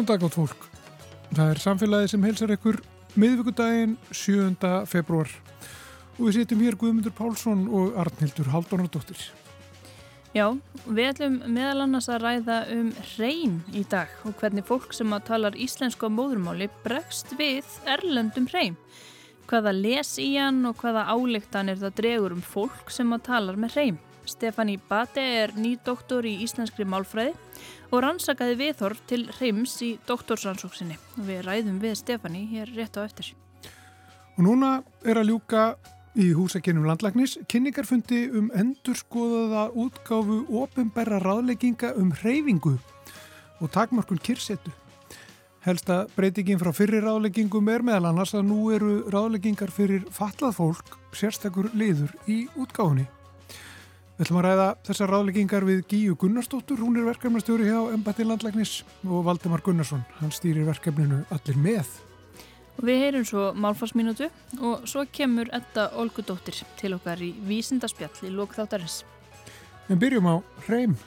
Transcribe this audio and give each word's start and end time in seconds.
Góðan 0.00 0.16
dag 0.16 0.22
átt 0.24 0.36
fólk. 0.38 0.62
Það 1.36 1.50
er 1.52 1.58
samfélagið 1.60 2.06
sem 2.08 2.22
helsar 2.24 2.52
ykkur 2.54 2.76
miðvíkudaginn 3.20 3.90
7. 4.16 4.70
februar 4.88 5.28
og 6.14 6.22
við 6.22 6.38
sitjum 6.38 6.62
hér 6.64 6.78
Guðmundur 6.80 7.12
Pálsson 7.18 7.66
og 7.68 7.98
Arnhildur 8.00 8.48
Haldunardóttir. 8.48 9.20
Já, 10.32 10.46
við 10.86 11.10
ætlum 11.10 11.36
meðal 11.52 11.84
annars 11.84 12.08
að 12.08 12.24
ræða 12.24 12.56
um 12.78 12.88
reyn 13.18 13.60
í 13.76 13.84
dag 13.92 14.14
og 14.24 14.40
hvernig 14.40 14.64
fólk 14.70 14.96
sem 14.96 15.12
að 15.12 15.26
talar 15.34 15.62
íslensku 15.68 16.08
á 16.08 16.16
móðurmáli 16.16 16.70
bregst 16.80 17.36
við 17.36 17.68
erlendum 17.84 18.48
reyn. 18.54 18.80
Hvaða 19.52 19.76
les 19.76 20.14
í 20.16 20.30
hann 20.38 20.64
og 20.64 20.80
hvaða 20.80 21.10
álíktanir 21.12 21.82
það 21.82 21.98
dregur 22.00 22.38
um 22.38 22.46
fólk 22.54 22.88
sem 22.88 23.12
að 23.12 23.26
talar 23.28 23.60
með 23.60 23.76
reyn. 23.76 24.00
Stefani 24.30 24.78
Bate 24.88 25.20
er 25.20 25.52
ný 25.58 25.74
doktor 25.84 26.24
í 26.24 26.38
íslenskri 26.44 26.86
málfræði 26.88 27.34
og 27.90 28.02
rannsakaði 28.04 28.56
viðhorf 28.60 29.00
til 29.10 29.26
Reims 29.40 29.76
í 29.82 29.92
doktorsrannsóksinni. 30.08 30.98
Við 31.26 31.44
ræðum 31.46 31.80
við 31.82 31.96
Stefani 32.00 32.44
hér 32.50 32.70
rétt 32.76 32.98
á 32.98 33.04
eftir. 33.04 33.32
Og 34.38 34.44
núna 34.46 34.80
er 35.04 35.20
að 35.20 35.32
ljúka 35.32 35.64
í 36.18 36.30
húsakinnum 36.34 36.86
landlagnis 36.88 37.36
kynningarfundi 37.50 38.24
um 38.34 38.50
endurskoðaða 38.56 39.68
útgáfu 39.78 40.42
ofinberra 40.62 41.20
ráðlegginga 41.22 41.94
um 42.00 42.10
hreyfingu 42.22 42.76
og 43.60 43.70
takmarkun 43.74 44.22
kyrsetu. 44.22 44.72
Helsta 45.60 46.06
breytingin 46.16 46.58
frá 46.58 46.72
fyrir 46.72 47.04
ráðleggingum 47.04 47.68
er 47.68 47.84
meðal 47.84 48.10
annars 48.14 48.32
að 48.32 48.46
nú 48.48 48.70
eru 48.72 48.94
ráðleggingar 49.12 49.72
fyrir 49.74 50.06
fatlað 50.14 50.56
fólk 50.56 50.94
sérstakur 51.12 51.68
liður 51.76 52.14
í 52.24 52.46
útgáfunni. 52.56 53.04
Við 54.20 54.26
ætlum 54.26 54.38
að 54.42 54.44
ræða 54.44 54.64
þessar 54.84 55.08
ráðleggingar 55.14 55.64
við 55.64 55.78
Gíu 55.88 56.14
Gunnarsdóttur, 56.20 56.76
hún 56.84 56.98
er 57.00 57.06
verkefnastjóri 57.06 57.70
hjá 57.70 57.78
Embati 57.94 58.26
Landlæknis 58.28 58.72
og 59.06 59.22
Valdemar 59.24 59.62
Gunnarsson, 59.64 60.02
hann 60.18 60.34
stýrir 60.36 60.66
verkefninu 60.66 61.22
Allir 61.32 61.56
með. 61.56 61.88
Við 62.84 63.00
heyrum 63.00 63.24
svo 63.24 63.46
málfarsminútu 63.56 64.28
og 64.60 64.84
svo 64.84 65.06
kemur 65.08 65.48
Edda 65.56 65.86
Olgudóttir 65.96 66.60
til 66.76 66.92
okkar 66.98 67.24
í 67.24 67.30
vísindaspjall 67.48 68.28
í 68.28 68.34
lókþáttarins. 68.34 68.98
En 69.88 69.96
byrjum 70.04 70.28
á 70.28 70.36
hreim. 70.66 70.98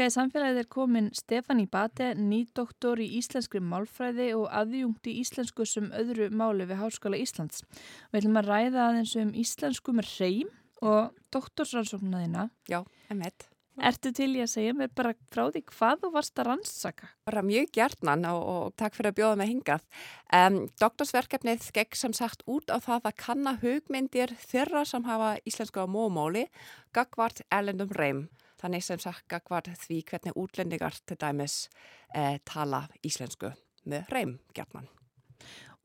Hingað 0.00 0.14
í 0.14 0.14
samfélagið 0.14 0.58
er 0.62 0.66
komin 0.72 1.08
Stefani 1.12 1.66
Bate, 1.68 2.06
nýdoktor 2.16 3.02
í 3.04 3.08
íslenskri 3.18 3.60
málfræði 3.60 4.30
og 4.32 4.46
aðjungt 4.48 5.10
í 5.12 5.18
íslensku 5.20 5.66
sem 5.68 5.90
öðru 5.92 6.30
máli 6.32 6.64
við 6.64 6.80
Háskóla 6.80 7.18
Íslands. 7.20 7.60
Við 8.08 8.22
ætlum 8.22 8.38
að 8.40 8.48
ræða 8.48 8.86
aðeins 8.86 9.12
um 9.20 9.34
íslensku 9.42 9.92
með 9.98 10.08
reym 10.14 10.48
og 10.80 11.12
doktorsrannsóknarðina. 11.36 12.46
Já, 12.72 12.80
emitt. 13.12 13.50
Ertu 13.76 14.14
til 14.16 14.30
í 14.38 14.40
að 14.40 14.50
segja 14.54 14.78
mér 14.80 14.88
bara 14.96 15.12
frá 15.28 15.44
því 15.52 15.66
hvað 15.68 16.00
þú 16.00 16.14
varst 16.16 16.40
að 16.40 16.48
rannsaka? 16.48 17.12
Bara 17.28 17.44
mjög 17.44 17.70
gjertnan 17.76 18.24
og, 18.32 18.40
og 18.40 18.74
takk 18.80 18.96
fyrir 18.96 19.12
að 19.12 19.20
bjóða 19.20 19.38
mig 19.42 19.52
hingað. 19.52 19.88
Um, 20.32 20.60
doktorsverkefnið 20.80 21.68
gegn 21.76 22.04
sem 22.06 22.16
sagt 22.16 22.48
út 22.48 22.72
á 22.72 22.80
það 22.80 23.12
að 23.12 23.20
kanna 23.20 23.58
hugmyndir 23.60 24.32
þeirra 24.48 24.88
sem 24.88 25.04
hafa 25.04 25.34
íslensku 25.44 25.84
á 25.84 25.92
mómáli 25.92 26.48
gagvart 26.96 27.44
erlendum 27.52 27.92
reym. 28.00 28.30
Þannig 28.60 28.84
sem 28.84 29.00
sagt 29.00 29.50
var 29.50 29.64
því 29.64 30.02
hvernig 30.10 30.36
útlendingar 30.36 30.96
til 31.06 31.16
dæmis 31.16 31.68
eh, 32.14 32.38
tala 32.44 32.86
íslensku 33.06 33.54
með 33.88 34.10
reym 34.12 34.38
gerðman. 34.54 34.90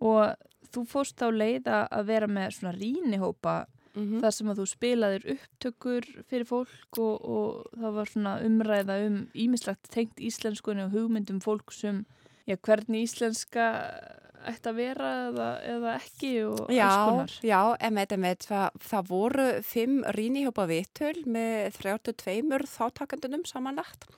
Og 0.04 0.36
þú 0.74 0.84
fórst 0.90 1.24
á 1.24 1.32
leið 1.32 1.70
að 1.72 2.06
vera 2.10 2.28
með 2.28 2.58
svona 2.58 2.76
rínihópa 2.76 3.56
mm 3.96 4.04
-hmm. 4.04 4.22
þar 4.22 4.32
sem 4.32 4.50
að 4.50 4.60
þú 4.60 4.66
spilaðir 4.66 5.24
upptökur 5.36 6.06
fyrir 6.28 6.46
fólk 6.46 6.98
og, 6.98 7.16
og 7.26 7.66
það 7.80 7.92
var 7.94 8.08
svona 8.08 8.34
umræða 8.44 8.96
um 9.08 9.18
ímislegt 9.34 9.90
tengt 9.90 10.20
íslenskunni 10.20 10.84
og 10.84 10.92
hugmyndum 10.92 11.40
fólk 11.42 11.72
sem 11.72 12.06
já, 12.48 12.56
hvernig 12.56 13.04
íslenska 13.04 13.66
ætti 14.52 14.72
að 14.72 14.80
vera 14.80 15.12
eða, 15.28 15.50
eða 15.76 15.94
ekki 16.00 16.32
og 16.48 16.74
já, 16.74 16.88
alls 16.88 17.12
konar. 17.12 17.36
Já, 17.50 17.60
emitt, 17.90 18.16
emitt. 18.16 18.50
Það, 18.50 18.82
það 18.90 19.14
voru 19.14 19.48
fimm 19.66 20.02
rínihjópa 20.18 20.68
vittul 20.72 21.16
með 21.26 21.80
32 21.82 22.68
þáttakandunum 22.76 23.48
samanlagt. 23.50 24.10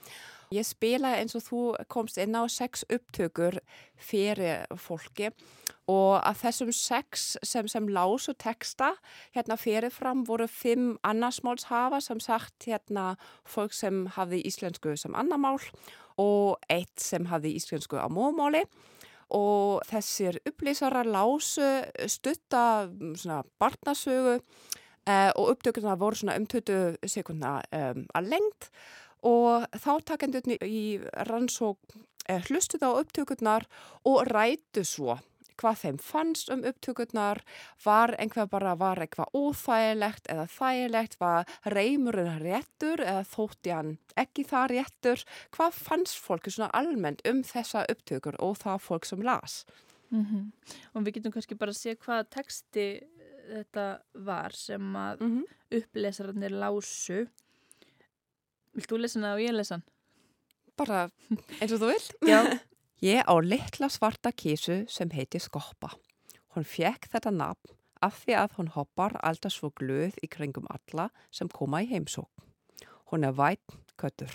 Ég 0.56 0.64
spila 0.64 1.18
eins 1.20 1.36
og 1.36 1.44
þú 1.44 1.62
komst 1.92 2.20
inn 2.24 2.36
á 2.40 2.48
sex 2.48 2.86
upptökur 2.88 3.60
fyrir 4.00 4.64
fólki 4.80 5.34
og 5.92 6.22
að 6.22 6.40
þessum 6.42 6.72
sex 6.76 7.26
sem, 7.44 7.68
sem 7.68 7.88
lásu 7.92 8.32
teksta 8.40 8.94
hérna 9.36 9.58
fyrirfram 9.60 10.24
voru 10.28 10.48
fimm 10.52 10.96
annarsmálshafa 11.08 12.00
sem 12.04 12.20
sagt 12.24 12.68
hérna 12.68 13.16
fólk 13.48 13.76
sem 13.76 14.06
hafði 14.16 14.44
íslensku 14.48 14.96
sem 15.00 15.16
annarmál 15.20 15.60
og 16.20 16.58
eitt 16.72 16.96
sem 17.00 17.28
hafði 17.28 17.56
íslensku 17.60 18.00
á 18.00 18.08
mómáli 18.08 18.64
og 19.34 19.84
þessir 19.90 20.40
upplýsarar 20.48 21.08
lásu 21.08 21.66
stutta 22.08 22.88
svona 23.16 23.42
barnasögu 23.60 24.38
eh, 25.08 25.32
og 25.36 25.56
upptökurna 25.56 25.98
voru 26.00 26.16
svona 26.16 26.38
um 26.40 26.48
20 26.48 26.98
sekundna 27.08 27.62
um, 27.72 28.06
að 28.16 28.30
lengt 28.34 28.70
og 29.28 29.66
þáttakendurni 29.84 30.60
í 30.64 30.84
rannsók 31.28 31.80
eh, 32.30 32.42
hlustuð 32.48 32.86
á 32.88 32.92
upptökurnar 33.02 33.68
og 34.06 34.28
rætu 34.32 34.86
svo 34.88 35.18
hvað 35.58 35.82
þeim 35.84 35.98
fannst 36.02 36.52
um 36.54 36.64
upptökurnar, 36.68 37.42
var 37.84 38.16
einhvað 38.20 38.50
bara, 38.50 38.76
var 38.76 39.02
eitthvað 39.04 39.34
óþægilegt 39.34 40.30
eða 40.32 40.48
þægilegt, 40.54 41.20
var 41.20 41.46
reymurinn 41.66 42.40
réttur 42.42 43.04
eða 43.04 43.26
þótti 43.28 43.74
hann 43.74 43.98
ekki 44.18 44.46
það 44.48 44.72
réttur, 44.74 45.26
hvað 45.56 45.82
fannst 45.88 46.22
fólki 46.24 46.54
svona 46.54 46.72
almennt 46.78 47.22
um 47.30 47.44
þessa 47.46 47.86
upptökur 47.92 48.38
og 48.44 48.58
það 48.62 48.82
fólk 48.88 49.06
sem 49.06 49.22
las? 49.22 49.66
Mm 50.10 50.26
-hmm. 50.26 50.52
Og 50.94 51.04
við 51.04 51.14
getum 51.14 51.32
kannski 51.32 51.56
bara 51.56 51.72
að 51.72 51.78
sé 51.78 51.96
hvaða 51.96 52.24
texti 52.30 53.04
þetta 53.48 54.00
var 54.14 54.52
sem 54.52 54.96
að 54.96 55.22
mm 55.22 55.36
-hmm. 55.36 55.44
upplesararnir 55.80 56.52
lásu. 56.52 57.28
Vilt 58.74 58.92
þú 58.92 58.98
lesa 58.98 59.20
hana 59.20 59.34
og 59.34 59.40
ég 59.40 59.52
lesa 59.52 59.76
hann? 59.76 59.84
Bara 60.78 61.10
eins 61.62 61.72
og 61.72 61.80
þú 61.80 61.88
vil? 61.88 62.30
Já. 62.30 62.60
Ég 62.98 63.22
á 63.30 63.38
litla 63.38 63.92
svarta 63.94 64.32
kísu 64.34 64.88
sem 64.90 65.12
heiti 65.14 65.38
Skoppa. 65.38 65.92
Hún 66.58 66.66
fekk 66.66 67.06
þetta 67.12 67.30
nafn 67.30 67.76
af 68.02 68.24
því 68.24 68.34
að 68.34 68.56
hún 68.58 68.72
hoppar 68.74 69.14
alltaf 69.22 69.54
svo 69.54 69.70
glöð 69.78 70.18
í 70.26 70.30
kringum 70.34 70.66
alla 70.74 71.12
sem 71.30 71.46
koma 71.46 71.84
í 71.86 71.90
heimsók. 71.92 72.32
Hún 73.14 73.28
er 73.28 73.36
vætt 73.38 73.76
köttur. 74.02 74.34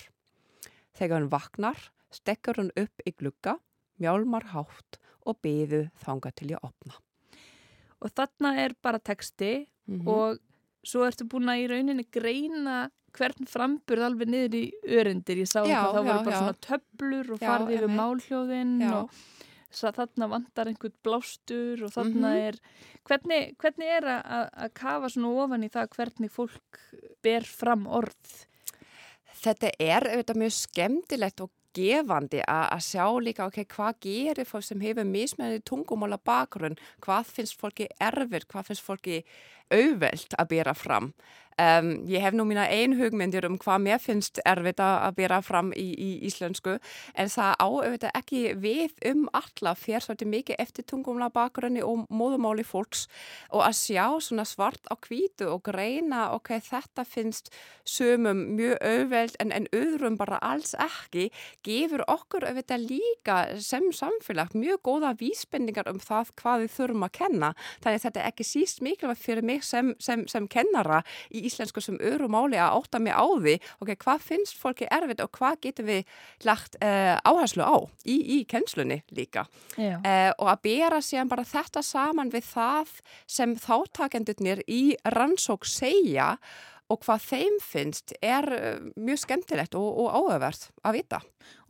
Þegar 0.95 1.25
hún 1.25 1.33
vaknar, 1.33 1.81
stekkar 2.15 2.61
hún 2.63 2.71
upp 2.79 3.03
í 3.03 3.11
glugga, 3.11 3.57
mjálmar 3.99 4.47
hátt 4.55 5.01
og 5.27 5.43
beðu 5.43 5.89
þanga 5.99 6.31
til 6.31 6.53
ég 6.55 6.63
opna. 6.63 6.95
Og 7.99 8.15
þarna 8.15 8.55
er 8.63 8.79
bara 8.79 9.03
texti 9.03 9.67
mm 9.91 9.99
-hmm. 9.99 10.07
og 10.07 10.39
svo 10.87 11.03
ertu 11.03 11.27
búin 11.27 11.51
að 11.51 11.65
í 11.65 11.67
rauninni 11.67 12.07
greina 12.07 12.93
hvern 13.17 13.49
framburð 13.49 14.07
alveg 14.07 14.33
niður 14.33 14.57
í 14.59 14.65
örendir 15.01 15.43
ég 15.43 15.51
sá 15.51 15.61
já, 15.63 15.83
það, 15.83 15.95
það 15.97 16.09
voru 16.09 16.25
bara 16.27 16.35
já. 16.35 16.41
svona 16.41 16.59
töblur 16.67 17.33
og 17.35 17.43
farði 17.43 17.79
yfir 17.79 17.95
málhljóðinn 17.99 18.77
og 18.93 19.17
þarna 19.73 20.29
vandar 20.29 20.71
einhvern 20.71 20.97
blástur 21.05 21.85
og 21.87 21.93
þarna 21.95 22.29
mm 22.29 22.37
-hmm. 22.37 22.49
er 22.49 22.57
hvernig, 23.09 23.57
hvernig 23.59 23.89
er 23.89 24.05
að, 24.05 24.49
að 24.53 24.75
kafa 24.75 25.09
svona 25.09 25.33
ofan 25.45 25.65
í 25.65 25.73
það 25.73 25.97
hvernig 25.97 26.31
fólk 26.31 26.81
ber 27.23 27.45
fram 27.45 27.87
orð? 27.87 28.47
Þetta 29.43 29.73
er 29.79 30.07
auðvitað 30.13 30.39
mjög 30.39 30.53
skemmtilegt 30.53 31.41
og 31.41 31.51
gefandi 31.73 32.43
að 32.45 32.83
sjá 32.85 33.07
líka 33.21 33.47
ok, 33.49 33.65
hvað 33.65 33.95
gerir 34.05 34.49
fólk 34.49 34.67
sem 34.67 34.81
hefur 34.85 35.09
mismennið 35.09 35.65
tungumála 35.65 36.19
bakgrunn, 36.21 36.77
hvað 37.01 37.33
finnst 37.37 37.59
fólki 37.61 37.89
erfir, 38.01 38.45
hvað 38.45 38.69
finnst 38.69 38.85
fólki 38.85 39.23
auðvelt 39.73 40.37
að 40.39 40.51
bera 40.53 40.75
fram 40.75 41.13
Um, 41.61 42.07
ég 42.09 42.23
hef 42.25 42.33
nú 42.33 42.47
mína 42.49 42.65
ein 42.73 42.95
hugmyndir 42.97 43.45
um 43.45 43.59
hvað 43.61 43.83
mér 43.85 44.01
finnst 44.01 44.41
erfitt 44.49 44.81
að 44.81 45.19
bera 45.19 45.43
fram 45.45 45.73
í, 45.77 45.85
í 45.93 46.11
íslensku 46.25 46.79
en 47.13 47.29
það 47.29 47.59
áauðvitað 47.61 48.17
ekki 48.23 48.41
við 48.57 48.95
um 49.11 49.27
alla 49.37 49.75
fyrir 49.77 50.01
svolítið 50.01 50.31
mikið 50.33 50.63
eftir 50.65 50.87
tungumla 50.89 51.29
bakgrunni 51.35 51.85
og 51.85 52.07
móðumáli 52.09 52.65
fólks 52.65 53.05
og 53.51 53.67
að 53.67 53.77
sjá 53.83 54.07
svona 54.25 54.47
svart 54.49 54.89
á 54.89 54.97
kvítu 54.97 55.51
og 55.53 55.61
greina 55.69 56.31
ok, 56.33 56.55
þetta 56.65 57.05
finnst 57.05 57.53
sumum 57.85 58.47
mjög 58.57 58.79
auðveld 58.81 59.37
en, 59.43 59.53
en 59.53 59.69
öðrum 59.77 60.17
bara 60.17 60.41
alls 60.41 60.73
ekki 60.81 61.29
gefur 61.67 62.05
okkur 62.09 62.49
auðvitað 62.49 62.89
líka 62.89 63.39
sem 63.61 63.91
samfélag 63.93 64.57
mjög 64.57 64.81
góða 64.89 65.13
vísbendingar 65.21 65.91
um 65.91 66.01
það 66.01 66.33
hvað 66.41 66.65
við 66.65 66.75
þurfum 66.77 67.07
að 67.07 67.15
kenna. 67.19 67.53
Þannig 67.83 68.01
að 68.01 68.05
þetta 68.07 68.23
er 68.23 68.31
ekki 68.33 68.49
síst 68.49 68.83
mikilvægt 68.85 69.25
fyrir 69.25 69.47
mig 69.47 69.65
sem, 69.67 69.93
sem, 70.03 70.25
sem 70.31 70.49
kennara 70.51 71.03
í 71.31 71.42
íslensku 71.49 71.83
sem 71.85 71.99
öru 72.01 72.29
máli 72.33 72.59
að 72.61 72.79
átta 72.79 73.01
mig 73.03 73.15
á 73.15 73.27
því 73.27 73.57
ok, 73.83 73.95
hvað 74.05 74.27
finnst 74.31 74.59
fólki 74.61 74.89
erfitt 74.91 75.23
og 75.25 75.33
hvað 75.37 75.61
getur 75.67 75.89
við 75.89 76.17
lagt 76.49 76.79
uh, 76.81 77.17
áherslu 77.27 77.67
á 77.67 77.77
í, 78.05 78.17
í 78.17 78.43
kennslunni 78.49 79.03
líka? 79.15 79.47
Uh, 79.77 80.31
og 80.39 80.53
að 80.55 80.65
bera 80.69 81.03
síðan 81.05 81.33
bara 81.33 81.47
þetta 81.47 81.85
saman 81.87 82.33
við 82.33 82.49
það 82.53 82.99
sem 83.31 83.57
þáttakendurnir 83.61 84.65
í 84.71 84.83
rannsók 85.15 85.67
segja 85.69 86.37
og 86.93 87.01
hvað 87.07 87.25
þeim 87.31 87.59
finnst 87.65 88.15
er 88.21 88.49
eh, 88.53 88.85
mjög 89.01 89.23
skemmtilegt 89.25 89.77
og, 89.79 89.87
og 90.03 90.11
áhugavert 90.13 90.69
að 90.85 90.99
vita. 90.99 91.21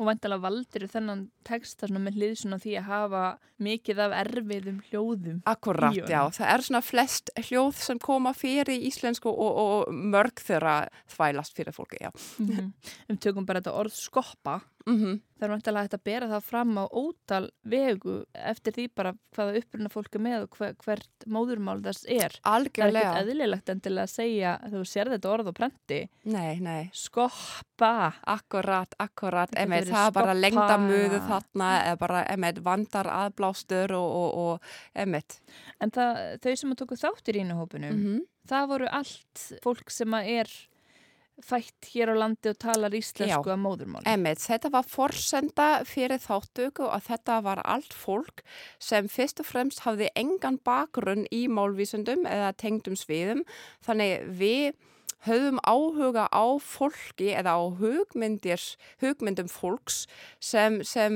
Og 0.01 0.09
vantilega 0.09 0.43
valdir 0.43 0.87
þennan 0.91 1.27
texta 1.47 1.89
með 1.93 2.19
hlýðsuna 2.19 2.59
því 2.63 2.75
að 2.81 2.89
hafa 2.89 3.23
mikið 3.63 4.03
af 4.07 4.17
erfiðum 4.25 4.81
hljóðum. 4.89 5.39
Akkurat, 5.49 5.97
já. 5.97 6.21
Það 6.35 6.53
er 6.55 6.67
svona 6.67 6.83
flest 6.85 7.33
hljóð 7.49 7.81
sem 7.87 8.03
koma 8.03 8.35
fyrir 8.37 8.73
í 8.75 8.81
íslensku 8.91 9.31
og, 9.31 9.63
og 9.63 9.95
mörg 10.13 10.43
þeirra 10.43 10.77
þvælast 11.15 11.57
fyrir 11.57 11.77
fólki, 11.77 12.03
já. 12.03 12.11
Mm 12.39 12.49
-hmm. 12.49 12.73
Um 13.09 13.17
tökum 13.17 13.47
bara 13.47 13.61
þetta 13.61 13.79
orð 13.79 13.95
skoppa. 13.95 14.61
Mm 14.87 14.99
-hmm. 14.99 15.21
Það 15.39 15.49
er 15.49 15.51
vantilega 15.51 15.83
hægt 15.83 15.95
að 15.95 16.05
bera 16.05 16.27
það 16.31 16.43
fram 16.47 16.79
á 16.79 16.85
ótal 16.87 17.51
vegu 17.63 18.25
eftir 18.33 18.73
því 18.73 18.85
bara 18.95 19.13
hvaða 19.35 19.57
uppruna 19.59 19.89
fólk 19.91 20.15
er 20.15 20.23
með 20.23 20.43
og 20.43 20.57
hver, 20.57 20.75
hvert 20.85 21.27
móðurmál 21.27 21.83
þess 21.83 22.05
er. 22.07 22.37
Algjörlega. 22.43 22.93
Það 22.93 23.17
er 23.17 23.19
ekkert 23.19 23.33
eðlilegt 23.33 23.69
en 23.69 23.81
til 23.81 23.99
að 23.99 24.07
segja, 24.07 24.53
þú 24.71 24.85
sér 24.87 25.11
þetta 25.11 25.33
orð 25.33 25.51
og 25.51 25.55
prenti. 25.55 26.09
Nei, 26.25 26.61
nei. 26.61 26.91
Skoppa. 26.93 28.13
Akkurat, 28.23 28.95
akkurat. 28.99 29.51
Emi, 29.57 29.83
það 29.83 30.07
er 30.07 30.13
bara 30.13 30.35
lengdamöðu 30.35 31.21
þarna 31.27 31.71
eða 31.87 31.99
bara 31.99 32.25
emi, 32.25 32.53
vandar 32.63 33.07
aðblástur 33.11 33.93
og, 33.99 34.11
og, 34.23 34.31
og 34.39 34.61
emi. 34.95 35.23
En 35.81 35.91
það, 35.91 36.39
þau 36.43 36.57
sem 36.57 36.71
að 36.71 36.79
tóku 36.79 36.97
þáttir 36.97 37.37
í 37.37 37.43
ínuhópunum, 37.43 37.91
mm 37.91 38.05
-hmm. 38.05 38.21
það 38.47 38.69
voru 38.69 38.87
allt 38.87 39.49
fólk 39.63 39.91
sem 39.91 40.15
að 40.15 40.29
er 40.39 40.49
fætt 41.47 41.89
hér 41.93 42.13
á 42.13 42.17
landi 42.23 42.53
og 42.53 42.59
talar 42.63 42.95
íslensku 42.97 43.51
Já, 43.51 43.55
að 43.55 43.63
móðurmáli. 43.65 44.07
Emmett, 44.13 44.43
þetta 44.43 44.71
var 44.75 44.87
forsenda 44.89 45.69
fyrir 45.89 46.23
þáttöku 46.23 46.87
og 46.89 47.05
þetta 47.09 47.41
var 47.45 47.63
allt 47.65 47.97
fólk 47.97 48.45
sem 48.83 49.11
fyrst 49.11 49.43
og 49.43 49.49
fremst 49.51 49.85
hafði 49.87 50.11
engan 50.19 50.61
bakgrunn 50.65 51.27
í 51.35 51.45
málvísundum 51.51 52.27
eða 52.29 52.55
tengdum 52.63 52.99
sviðum. 52.99 53.45
Þannig 53.87 54.27
við 54.39 54.73
höfum 55.27 55.59
áhuga 55.63 56.27
á 56.35 56.45
fólki 56.59 57.31
eða 57.31 57.55
á 57.55 57.63
hugmyndum 57.79 59.49
fólks 59.51 60.07
sem, 60.43 60.81
sem 60.83 61.15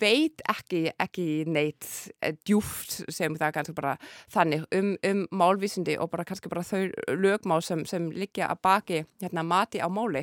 veit 0.00 0.42
ekki, 0.50 0.90
ekki 1.00 1.26
neitt 1.50 1.86
eh, 2.22 2.36
djúft 2.46 3.00
sem 3.10 3.34
það 3.38 3.54
kannski 3.56 3.74
bara 3.74 3.96
þannig 4.30 4.66
um, 4.76 4.92
um 5.06 5.24
málvísindi 5.34 5.96
og 5.98 6.12
bara 6.12 6.26
kannski 6.28 6.52
bara 6.52 6.66
þau 6.66 6.90
lögmál 7.18 7.64
sem, 7.66 7.82
sem 7.86 8.10
liggja 8.14 8.52
að 8.52 8.62
baki 8.66 9.00
hérna 9.22 9.46
mati 9.46 9.82
á 9.82 9.88
máli. 9.90 10.22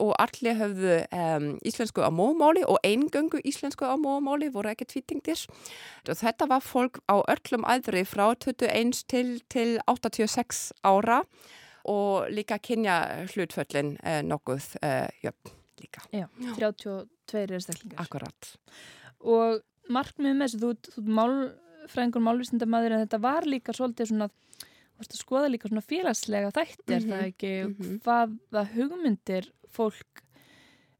Og 0.00 0.12
allir 0.20 0.58
höfðu 0.58 0.96
um, 1.16 1.46
íslensku 1.64 2.04
á 2.04 2.12
mómáli 2.12 2.64
og 2.68 2.76
eingöngu 2.84 3.40
íslensku 3.48 3.88
á 3.88 3.96
mómáli 3.96 4.50
voru 4.52 4.68
ekki 4.72 4.88
tvítingdir. 4.88 5.46
Og 6.08 6.18
þetta 6.20 6.48
var 6.50 6.64
fólk 6.64 7.00
á 7.08 7.20
öllum 7.24 7.64
aðri 7.64 8.04
frá 8.04 8.28
21 8.36 9.04
til, 9.08 9.40
til 9.48 9.78
86 9.88 10.68
ára 10.84 11.22
og 11.86 12.30
líka 12.34 12.58
kynja 12.58 12.96
hlutföllin 13.30 13.96
eh, 14.02 14.22
nokkuð 14.26 14.72
eh, 14.82 15.08
jöfn 15.22 15.54
líka. 15.80 16.02
Já, 16.12 16.26
32 16.56 17.44
er 17.44 17.62
staklingar. 17.62 18.00
Akkurat. 18.02 18.50
Og 19.20 19.62
markmiðum 19.92 20.40
með 20.40 20.50
þessu, 20.50 20.60
þú, 20.62 20.96
þú 20.96 21.16
málfræðingur 21.20 22.26
málvísindamæður 22.26 22.96
en 22.96 23.04
þetta 23.04 23.22
var 23.22 23.48
líka 23.48 23.74
svolítið 23.76 24.12
svona, 24.12 24.30
að 24.96 25.18
skoða 25.20 25.52
líka 25.52 25.70
svona 25.70 25.84
félagslega 25.84 26.52
þætti, 26.56 26.86
mm 26.86 26.92
-hmm. 26.92 26.96
er 26.96 27.02
það 27.10 27.18
mhm, 27.18 27.26
ekki, 27.30 27.52
mm 27.64 27.74
-hmm. 27.74 27.98
hvaða 28.04 28.68
hugmyndir 28.74 29.52
fólk 29.68 30.22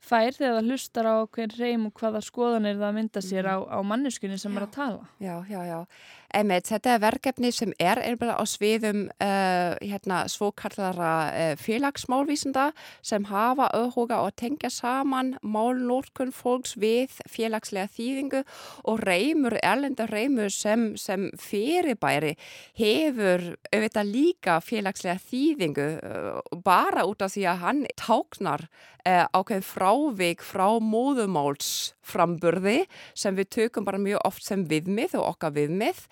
fær 0.07 0.37
þegar 0.37 0.55
það 0.61 0.69
hlustar 0.71 1.09
á 1.09 1.15
hvern 1.27 1.55
reym 1.59 1.87
og 1.87 2.01
hvaða 2.01 2.21
skoðanir 2.23 2.79
það 2.79 2.95
mynda 2.95 3.23
sér 3.25 3.49
mhm. 3.49 3.53
á, 3.53 3.57
á 3.75 3.79
manneskunni 3.83 4.39
sem 4.39 4.53
já, 4.53 4.57
er 4.57 4.67
að 4.67 4.75
tala. 4.77 5.09
Já, 5.19 5.45
já, 5.51 5.61
já. 5.67 5.87
Einmitt, 6.35 6.67
þetta 6.67 6.97
er 6.97 7.03
verkefni 7.05 7.53
sem 7.55 7.73
er 7.79 8.01
einlega 8.03 8.35
á 8.35 8.45
sviðum 8.49 9.05
uh, 9.23 9.77
hérna, 9.79 10.25
svokallara 10.31 11.13
uh, 11.31 11.53
félagsmálvísenda 11.61 12.71
sem 13.05 13.29
hafa 13.31 13.69
auðhuga 13.77 14.19
og 14.27 14.35
tengja 14.41 14.71
saman 14.73 15.37
málnórkun 15.47 16.35
fólks 16.35 16.75
við 16.83 17.15
félagslega 17.31 17.93
þýðingu 17.95 18.43
og 18.91 19.05
reymur, 19.07 19.59
erlenda 19.63 20.09
reymur 20.11 20.51
sem, 20.51 20.89
sem 20.99 21.29
fyrirbæri 21.39 22.35
hefur 22.79 23.53
auðvitað 23.71 24.13
líka 24.13 24.59
félagslega 24.65 25.23
þýðingu 25.31 25.91
uh, 26.03 26.43
bara 26.67 27.07
út 27.07 27.23
af 27.23 27.37
því 27.37 27.47
að 27.53 27.63
hann 27.63 27.87
táknar 27.95 28.69
ákveð 29.07 29.63
frávik 29.63 30.41
frá 30.43 30.81
móðumáls 30.83 31.96
framburði 32.07 32.79
sem 33.15 33.37
við 33.37 33.51
tökum 33.59 33.87
bara 33.87 34.01
mjög 34.03 34.23
oft 34.29 34.47
sem 34.47 34.65
viðmið 34.71 35.19
og 35.21 35.33
okkar 35.35 35.57
viðmið. 35.57 36.03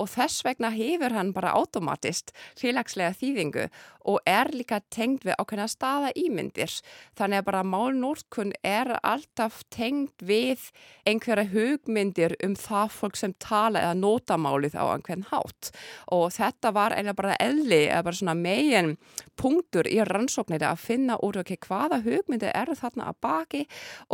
Og 0.00 0.10
þess 0.14 0.44
vegna 0.46 0.72
hefur 0.74 1.14
hann 1.14 1.34
bara 1.36 1.54
automatist 1.58 2.34
félagslega 2.60 3.14
þýðingu 3.20 3.68
og 4.04 4.20
er 4.28 4.50
líka 4.54 4.80
tengd 4.94 5.24
við 5.26 5.38
ákveðna 5.40 5.68
staða 5.70 6.12
ímyndir. 6.18 6.72
Þannig 7.18 7.42
að 7.42 7.48
bara 7.48 7.64
málnórkun 7.64 8.52
er 8.64 8.94
alltaf 9.02 9.62
tengd 9.74 10.24
við 10.24 10.68
einhverja 11.08 11.48
hugmyndir 11.52 12.36
um 12.44 12.54
það 12.58 12.92
fólk 12.98 13.18
sem 13.18 13.34
tala 13.42 13.82
eða 13.82 13.98
nota 13.98 14.38
málið 14.40 14.76
á 14.80 14.84
einhvern 14.94 15.26
hátt 15.30 15.70
og 16.12 16.30
þetta 16.34 16.72
var 16.74 16.94
eiginlega 16.94 17.18
bara 17.18 17.36
eðli 17.42 17.80
eða 17.88 18.04
bara 18.06 18.18
svona 18.20 18.36
megin 18.38 18.94
punktur 19.40 19.88
í 19.90 19.98
rannsóknir 20.06 20.64
að 20.66 20.82
finna 20.84 21.18
úr 21.24 21.40
okkur 21.42 21.60
hvaða 21.68 22.00
hugmyndir 22.04 22.54
eru 22.54 22.76
þarna 22.78 23.10
að 23.10 23.20
baki 23.24 23.62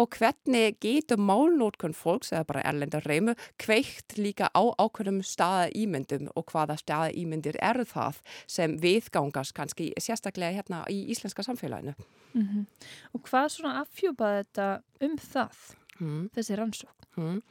og 0.01 0.17
hvernig 0.17 0.79
getur 0.83 1.21
málnórkun 1.21 1.97
fólks 1.97 2.33
eða 2.33 2.47
bara 2.51 2.65
erlendar 2.71 3.07
reymu 3.07 3.37
kveikt 3.61 4.17
líka 4.19 4.51
á 4.51 4.63
ákveðnum 4.81 5.23
staða 5.27 5.69
ímyndum 5.77 6.31
og 6.35 6.49
hvaða 6.51 6.79
staða 6.81 7.13
ímyndir 7.17 7.59
eru 7.63 7.87
það 7.89 8.21
sem 8.51 8.77
viðgangast 8.81 9.55
kannski 9.57 9.80
kannski 9.81 10.01
sérstaklega 10.01 10.61
hérna 10.61 10.85
í 10.91 11.11
íslenska 11.11 11.43
samfélaginu. 11.43 11.95
Mm 12.35 12.43
-hmm. 12.43 12.67
Og 13.15 13.21
hvað 13.23 13.49
svona 13.49 13.81
affjúpaði 13.83 14.45
þetta 14.45 14.83
um 15.01 15.17
það, 15.17 15.77
mm. 16.01 16.31
þessi 16.35 16.57
rannsók? 16.57 16.97
Mm. 17.17 17.43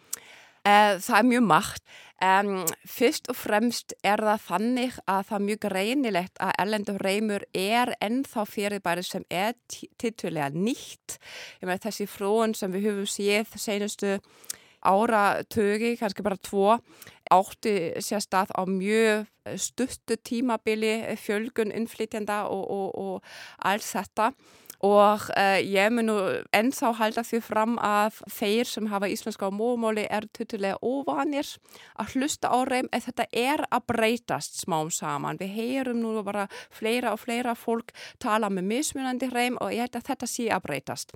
Eh, 0.65 0.99
það 0.99 1.17
er 1.17 1.23
mjög 1.23 1.43
margt. 1.43 1.83
Um, 2.21 2.65
fyrst 2.85 3.29
og 3.29 3.35
fremst 3.35 3.93
er 4.03 4.17
það 4.17 4.41
þannig 4.47 4.99
að 5.07 5.23
það 5.27 5.39
er 5.39 5.45
mjög 5.45 5.59
greinilegt 5.59 6.37
að 6.39 6.51
erlendur 6.59 6.97
reymur 6.99 7.43
er 7.53 7.95
ennþá 8.01 8.45
fyrirbæri 8.45 9.03
sem 9.03 9.23
er 9.29 9.53
titulega 9.97 10.49
nýtt. 10.49 11.17
Þessi 11.61 12.05
fróðun 12.05 12.55
sem 12.55 12.71
við 12.71 12.89
höfum 12.89 13.07
séð 13.07 13.55
senustu 13.55 14.19
áratögi, 14.85 15.95
kannski 15.99 16.23
bara 16.25 16.39
tvo, 16.39 16.77
átti 17.29 17.73
sér 18.01 18.23
stað 18.23 18.53
á 18.55 18.61
mjög 18.65 19.27
stuttu 19.59 20.17
tímabili 20.17 21.15
fjölgun 21.17 21.73
innflytjanda 21.75 22.45
og, 22.47 22.63
og, 22.69 22.89
og 22.95 23.23
alls 23.65 23.91
þetta 23.95 24.31
og 24.85 25.25
uh, 25.35 25.59
ég 25.59 25.91
mun 25.91 26.07
nú 26.07 26.15
ennþá 26.55 26.93
halda 26.95 27.23
því 27.27 27.39
fram 27.43 27.75
að 27.83 28.21
þeir 28.31 28.69
sem 28.69 28.87
hafa 28.87 29.09
íslenska 29.11 29.49
á 29.49 29.51
móðmáli 29.51 30.05
er 30.07 30.27
tutulega 30.31 30.79
óvanir 30.79 31.49
að 31.99 32.15
hlusta 32.15 32.47
á 32.47 32.59
reym 32.63 32.87
en 32.95 33.03
þetta 33.03 33.27
er 33.35 33.65
að 33.67 33.87
breytast 33.91 34.61
smám 34.63 34.91
saman. 34.93 35.39
Við 35.39 35.55
heyrum 35.57 35.99
nú 35.99 36.23
bara 36.23 36.47
fleira 36.71 37.11
og 37.11 37.19
fleira 37.25 37.55
fólk 37.59 37.91
tala 38.23 38.49
með 38.49 38.69
mismunandi 38.71 39.31
reym 39.33 39.59
og 39.59 39.73
ég 39.75 39.83
held 39.83 39.99
að 39.99 40.11
þetta 40.13 40.31
sé 40.31 40.47
að 40.47 40.65
breytast. 40.69 41.15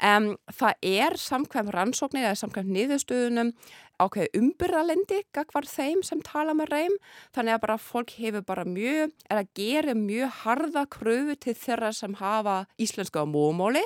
Um, 0.00 0.34
það 0.52 0.90
er 0.92 1.16
samkvæm 1.20 1.72
rannsóknir 1.72 2.28
eða 2.28 2.40
samkvæm 2.42 2.68
niðurstöðunum 2.76 3.54
ákveð 4.00 4.36
umbyrðalendi 4.38 5.20
gagvar 5.36 5.68
þeim 5.68 6.02
sem 6.06 6.22
tala 6.24 6.54
með 6.56 6.72
reym 6.74 6.96
þannig 7.36 7.56
að 7.56 7.62
bara 7.64 7.76
fólk 7.80 8.14
hefur 8.18 8.44
bara 8.46 8.64
mjög 8.68 9.12
er 9.30 9.40
að 9.42 9.50
gera 9.58 9.94
mjög 9.98 10.34
harða 10.42 10.84
kröfu 10.90 11.36
til 11.44 11.54
þeirra 11.60 11.92
sem 11.96 12.16
hafa 12.20 12.56
íslenska 12.80 13.24
mómóli 13.28 13.82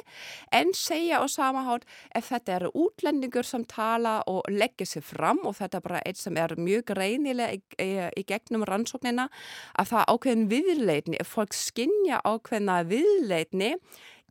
en 0.55 0.73
segja 0.79 1.21
á 1.21 1.27
samahátt 1.31 1.87
ef 2.15 2.31
þetta 2.33 2.57
eru 2.59 2.73
útlendingur 2.85 3.47
sem 3.49 3.67
tala 3.69 4.21
og 4.31 4.43
leggja 4.51 4.89
sér 4.95 5.07
fram 5.07 5.43
og 5.45 5.59
þetta 5.59 5.81
er 5.81 5.87
bara 5.89 6.03
eitt 6.07 6.21
sem 6.21 6.39
er 6.41 6.57
mjög 6.59 6.89
greinilega 6.95 7.59
í, 7.59 7.63
í, 7.83 7.91
í 8.21 8.27
gegnum 8.29 8.67
rannsóknina 8.69 9.29
að 9.79 9.93
það 9.93 10.11
ákveðin 10.15 10.49
viðleitni, 10.53 11.21
ef 11.21 11.35
fólk 11.35 11.57
skinja 11.57 12.21
ákveðina 12.25 12.83
viðleitni 12.89 13.75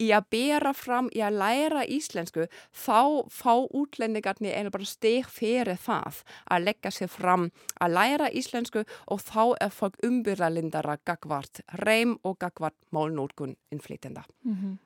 í 0.03 0.11
að 0.15 0.27
bera 0.35 0.73
fram, 0.75 1.09
í 1.15 1.23
að 1.23 1.39
læra 1.41 1.85
íslensku, 1.87 2.47
þá 2.71 3.23
fá 3.31 3.53
útlendingarnir 3.71 4.57
einu 4.57 4.73
bara 4.73 4.87
steg 4.89 5.29
fyrir 5.31 5.79
það 5.79 6.21
að 6.51 6.67
leggja 6.67 6.93
sér 6.97 7.11
fram 7.13 7.49
að 7.79 7.97
læra 7.97 8.29
íslensku 8.31 8.83
og 8.83 9.23
þá 9.23 9.43
er 9.67 9.73
fólk 9.73 9.99
umbyrðalindara 10.05 10.99
gagvart 11.07 11.63
reym 11.83 12.17
og 12.23 12.39
gagvart 12.43 12.77
málnótkun 12.91 13.55
innflytenda. 13.71 14.25
Mm 14.43 14.55
-hmm. 14.55 14.77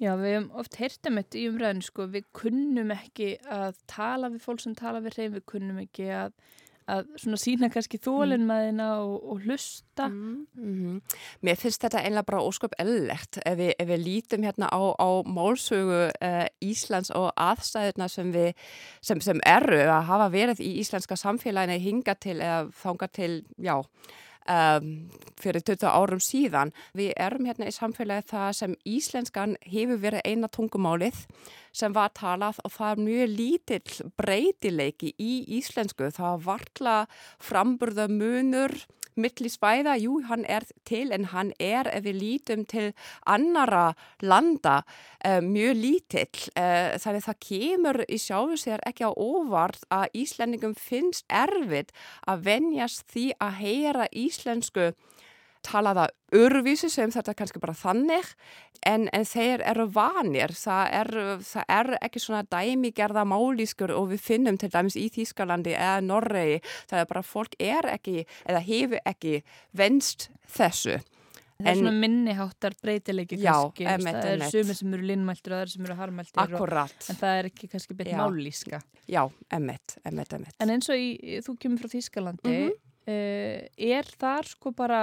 Já, 0.00 0.14
við 0.16 0.32
hefum 0.32 0.50
oft 0.56 0.76
heyrtum 0.80 1.18
þetta 1.20 1.38
í 1.38 1.48
umræðinu, 1.50 1.82
sko, 1.84 2.06
við 2.08 2.24
kunnum 2.32 2.90
ekki 2.90 3.34
að 3.52 3.76
tala 3.86 4.30
við 4.32 4.40
fólk 4.40 4.60
sem 4.60 4.74
tala 4.74 5.02
við 5.04 5.18
reym, 5.18 5.34
við 5.34 5.44
kunnum 5.44 5.78
ekki 5.82 6.06
að 6.08 6.32
að 6.90 7.10
svona 7.22 7.38
sína 7.40 7.70
kannski 7.72 8.00
þólinnmaðina 8.02 8.88
og, 9.04 9.16
og 9.32 9.44
hlusta. 9.46 10.08
Mm. 10.08 10.46
-hmm. 10.56 11.18
Mér 11.42 11.60
finnst 11.60 11.82
þetta 11.82 12.02
einlega 12.04 12.28
bara 12.30 12.42
ósköp 12.44 12.74
ellegt 12.78 13.40
ef 13.44 13.58
við, 13.58 13.72
ef 13.78 13.88
við 13.88 14.04
lítum 14.04 14.46
hérna 14.46 14.68
á, 14.68 14.80
á 14.96 15.08
málsögu 15.26 16.08
uh, 16.10 16.46
Íslands 16.60 17.10
og 17.10 17.30
aðstæðuna 17.36 18.08
sem 18.08 18.32
við 18.32 18.54
sem, 19.00 19.20
sem 19.20 19.40
eru 19.46 19.82
að 19.82 20.08
hafa 20.08 20.28
verið 20.32 20.60
í 20.60 20.78
íslenska 20.80 21.16
samfélaginu 21.16 21.78
hinga 21.78 22.14
til 22.14 22.40
eða 22.40 22.66
þánga 22.82 23.08
til, 23.12 23.44
já 23.58 23.82
Um, 24.50 25.10
fyrir 25.40 25.62
20 25.62 25.86
árum 25.86 26.20
síðan. 26.22 26.72
Við 26.96 27.12
erum 27.22 27.46
hérna 27.46 27.68
í 27.70 27.74
samfélagi 27.74 28.26
það 28.32 28.48
sem 28.58 28.76
íslenskan 28.88 29.56
hefur 29.62 30.00
verið 30.02 30.26
eina 30.26 30.50
tungumálið 30.52 31.20
sem 31.76 31.94
var 31.94 32.10
talað 32.18 32.58
og 32.66 32.74
það 32.74 32.90
er 32.90 33.02
mjög 33.06 33.34
lítill 33.38 34.10
breytileiki 34.18 35.12
í 35.22 35.32
íslensku. 35.60 36.10
Það 36.16 36.42
vartla 36.48 36.96
framburða 37.38 38.08
munur 38.10 38.74
milli 39.16 39.50
svæða, 39.50 39.96
jú 40.00 40.20
hann 40.28 40.44
er 40.44 40.66
til 40.88 41.12
en 41.12 41.28
hann 41.32 41.52
er 41.58 41.88
ef 41.90 42.04
við 42.04 42.20
lítum 42.20 42.64
til 42.68 42.92
annara 43.26 43.94
landa 44.22 44.80
uh, 45.24 45.40
mjög 45.44 45.76
lítill. 45.80 46.44
Uh, 46.54 46.96
þannig 47.00 47.26
það 47.26 47.40
kemur 47.46 48.00
í 48.08 48.20
sjáðu 48.20 48.58
sér 48.60 48.84
ekki 48.88 49.08
á 49.08 49.12
óvart 49.14 49.86
að 49.90 50.10
Íslendingum 50.22 50.76
finnst 50.78 51.26
erfitt 51.28 51.94
að 52.28 52.46
venjast 52.50 53.06
því 53.10 53.30
að 53.40 53.56
heyra 53.62 54.06
íslensku 54.12 54.92
talaða 55.66 56.08
urvísi 56.36 56.90
sem 56.92 57.10
þetta 57.12 57.34
kannski 57.36 57.60
bara 57.62 57.74
þannig 57.76 58.32
en, 58.86 59.08
en 59.12 59.26
þeir 59.28 59.64
eru 59.72 59.86
vanir. 59.92 60.54
Það 60.56 60.96
er, 61.00 61.12
það 61.46 61.72
er 61.76 61.92
ekki 62.00 62.22
svona 62.22 62.42
dæmigerða 62.50 63.26
málískur 63.28 63.94
og 63.96 64.10
við 64.14 64.24
finnum 64.24 64.58
til 64.60 64.70
dæmis 64.72 64.98
í 65.00 65.08
Þýskalandi 65.12 65.76
eða 65.76 66.00
Norregi 66.06 66.60
það 66.90 67.04
er 67.04 67.08
bara 67.12 67.24
fólk 67.26 67.56
er 67.60 67.90
ekki 67.94 68.20
eða 68.46 68.64
hefur 68.66 69.02
ekki 69.10 69.40
venst 69.76 70.30
þessu. 70.50 71.00
Það 71.60 71.70
er 71.70 71.78
svona 71.80 71.96
minniháttar 72.00 72.74
breytilegi 72.80 73.36
kannski, 73.36 73.84
já, 73.84 73.92
það 74.00 74.28
er 74.30 74.44
sumir 74.48 74.78
sem 74.78 74.94
eru 74.96 75.08
linnmæltur 75.10 75.52
og 75.52 75.58
það 75.58 75.64
er 75.66 75.72
sem 75.74 75.88
eru 75.88 75.96
harmæltur 75.98 76.40
Akkurat. 76.40 76.94
Og, 76.94 77.08
en 77.12 77.18
það 77.20 77.40
er 77.40 77.48
ekki 77.50 77.68
kannski 77.74 77.96
beitt 77.98 78.14
málíska 78.16 78.80
Já, 79.10 79.20
emitt, 79.52 79.98
emitt, 80.08 80.36
emitt 80.38 80.64
En 80.64 80.72
eins 80.72 80.88
og 80.92 81.00
í, 81.00 81.36
þú 81.44 81.56
kemur 81.60 81.82
frá 81.82 81.92
Þýskalandi 81.92 82.48
mm 82.48 82.62
-hmm. 82.62 82.78
Uh, 83.08 83.64
er 83.80 84.04
þar 84.20 84.44
sko 84.44 84.74
bara 84.76 84.98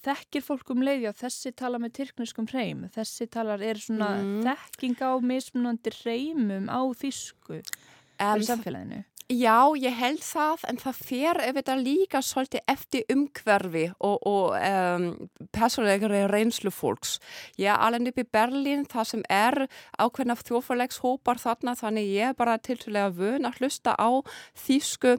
þekkir 0.00 0.40
fólk 0.40 0.70
um 0.72 0.80
leiði 0.80 1.10
og 1.10 1.18
þessi 1.18 1.52
tala 1.52 1.76
með 1.76 1.92
tyrkniskum 1.98 2.46
hreim 2.48 2.86
þessi 2.94 3.26
talar 3.28 3.60
er 3.60 3.76
svona 3.76 4.14
mm. 4.22 4.38
þekking 4.46 5.02
á 5.04 5.12
mismunandi 5.20 5.92
hreimum 5.98 6.70
á 6.72 6.80
þýsku 6.96 7.58
um, 7.60 8.40
í 8.40 8.48
samfélaginu 8.48 9.02
Já, 9.26 9.74
ég 9.74 9.90
held 9.90 10.20
það 10.22 10.60
en 10.70 10.76
það 10.78 10.98
fer 11.02 11.38
ef 11.42 11.56
þetta 11.56 11.74
líka 11.80 12.20
svolítið 12.22 12.60
eftir 12.70 13.08
umhverfi 13.10 13.88
og, 13.98 14.20
og 14.22 14.54
um, 14.54 15.06
personlegri 15.50 16.20
reynslu 16.30 16.70
fólks. 16.70 17.16
Ég 17.58 17.72
er 17.72 17.82
alveg 17.82 18.12
upp 18.12 18.20
í 18.22 18.26
Berlín 18.36 18.84
það 18.86 19.08
sem 19.10 19.24
er 19.26 19.58
ákveðna 19.98 20.38
þjófalegs-hópar 20.38 21.42
þarna 21.42 21.74
þannig 21.74 22.12
ég 22.12 22.30
er 22.30 22.38
bara 22.38 22.54
tiltulega 22.62 23.10
vun 23.18 23.50
að 23.50 23.58
hlusta 23.58 23.96
á 23.98 24.22
þýsku 24.62 25.16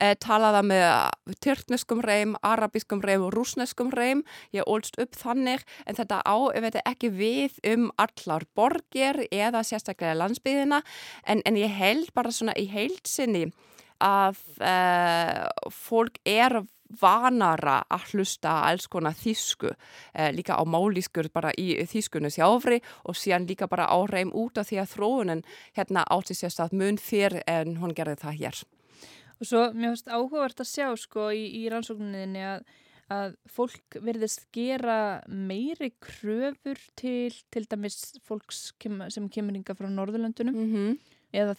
eh, 0.00 0.14
talaða 0.20 0.62
með 0.66 1.36
tyrkneskum 1.44 2.02
reym, 2.04 2.36
arabiskum 2.42 3.02
reym 3.04 3.26
og 3.28 3.34
rúsneskum 3.36 3.92
reym. 3.94 4.24
Ég 4.56 4.66
ólst 4.66 4.98
upp 5.00 5.16
þannig 5.18 5.64
en 5.86 5.98
þetta 5.98 6.22
á 6.24 6.36
ef 6.54 6.66
þetta 6.66 6.84
ekki 6.90 7.12
við 7.14 7.60
um 7.72 7.90
allar 8.00 8.46
borgir 8.56 9.24
eða 9.30 9.62
sérstaklega 9.66 10.18
landsbyðina 10.18 10.82
en, 11.24 11.42
en 11.44 11.60
ég 11.60 11.70
held 11.70 12.12
bara 12.14 12.32
svona 12.34 12.56
í 12.58 12.66
heilsinni 12.70 13.50
að 14.00 14.38
uh, 14.64 15.46
fólk 15.70 16.16
er 16.24 16.62
vanara 17.00 17.84
að 17.92 18.14
hlusta 18.14 18.56
alls 18.66 18.88
konar 18.90 19.14
þýsku, 19.14 19.70
uh, 19.70 20.30
líka 20.34 20.56
á 20.58 20.64
málískur 20.66 21.30
bara 21.32 21.52
í 21.60 21.76
þýskunni 21.86 22.32
sjáfri 22.34 22.80
og 23.04 23.18
síðan 23.18 23.46
líka 23.50 23.68
bara 23.70 23.86
á 23.86 23.98
reym 24.10 24.32
út 24.34 24.58
af 24.58 24.70
því 24.70 24.82
að 24.82 24.92
þróunin 24.96 25.46
hérna 25.76 26.04
átti 26.10 26.34
sérstað 26.34 26.74
mun 26.74 26.98
fyrr 26.98 27.42
en 27.46 27.76
hún 27.82 27.94
gerði 27.94 28.18
það 28.24 28.38
hér. 28.42 28.62
Og 29.40 29.48
svo 29.48 29.64
mér 29.72 29.94
finnst 29.94 30.12
áhugavert 30.12 30.60
að 30.60 30.68
sjá 30.68 30.86
sko 31.00 31.30
í, 31.32 31.46
í 31.62 31.62
rannsókninni 31.72 32.42
að, 32.44 32.64
að 33.10 33.36
fólk 33.48 33.96
verðist 34.04 34.46
gera 34.52 35.22
meiri 35.26 35.92
kröfur 36.02 36.80
til 37.00 37.32
til 37.50 37.64
dæmis 37.70 38.18
fólks 38.26 38.70
kem, 38.78 39.00
sem 39.08 39.28
kemur 39.32 39.56
yngar 39.56 39.78
frá 39.78 39.88
Norðurlandunum 39.88 40.54
mm 40.54 40.72
-hmm. 40.74 40.98
eða 41.32 41.56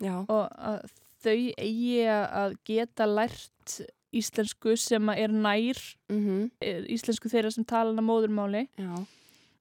já. 0.00 0.24
og 0.28 0.48
að 0.56 0.90
þau 1.22 1.36
eigi 1.58 2.06
að 2.08 2.56
geta 2.64 3.06
lært 3.06 3.82
íslensku 4.12 4.76
sem 4.76 5.08
er 5.08 5.32
nær 5.32 5.78
mm 6.08 6.20
-hmm. 6.20 6.86
íslensku 6.88 7.28
þeirra 7.28 7.50
sem 7.50 7.64
tala 7.64 7.90
hana 7.90 8.02
móðurmáli 8.02 8.68
Já. 8.76 9.06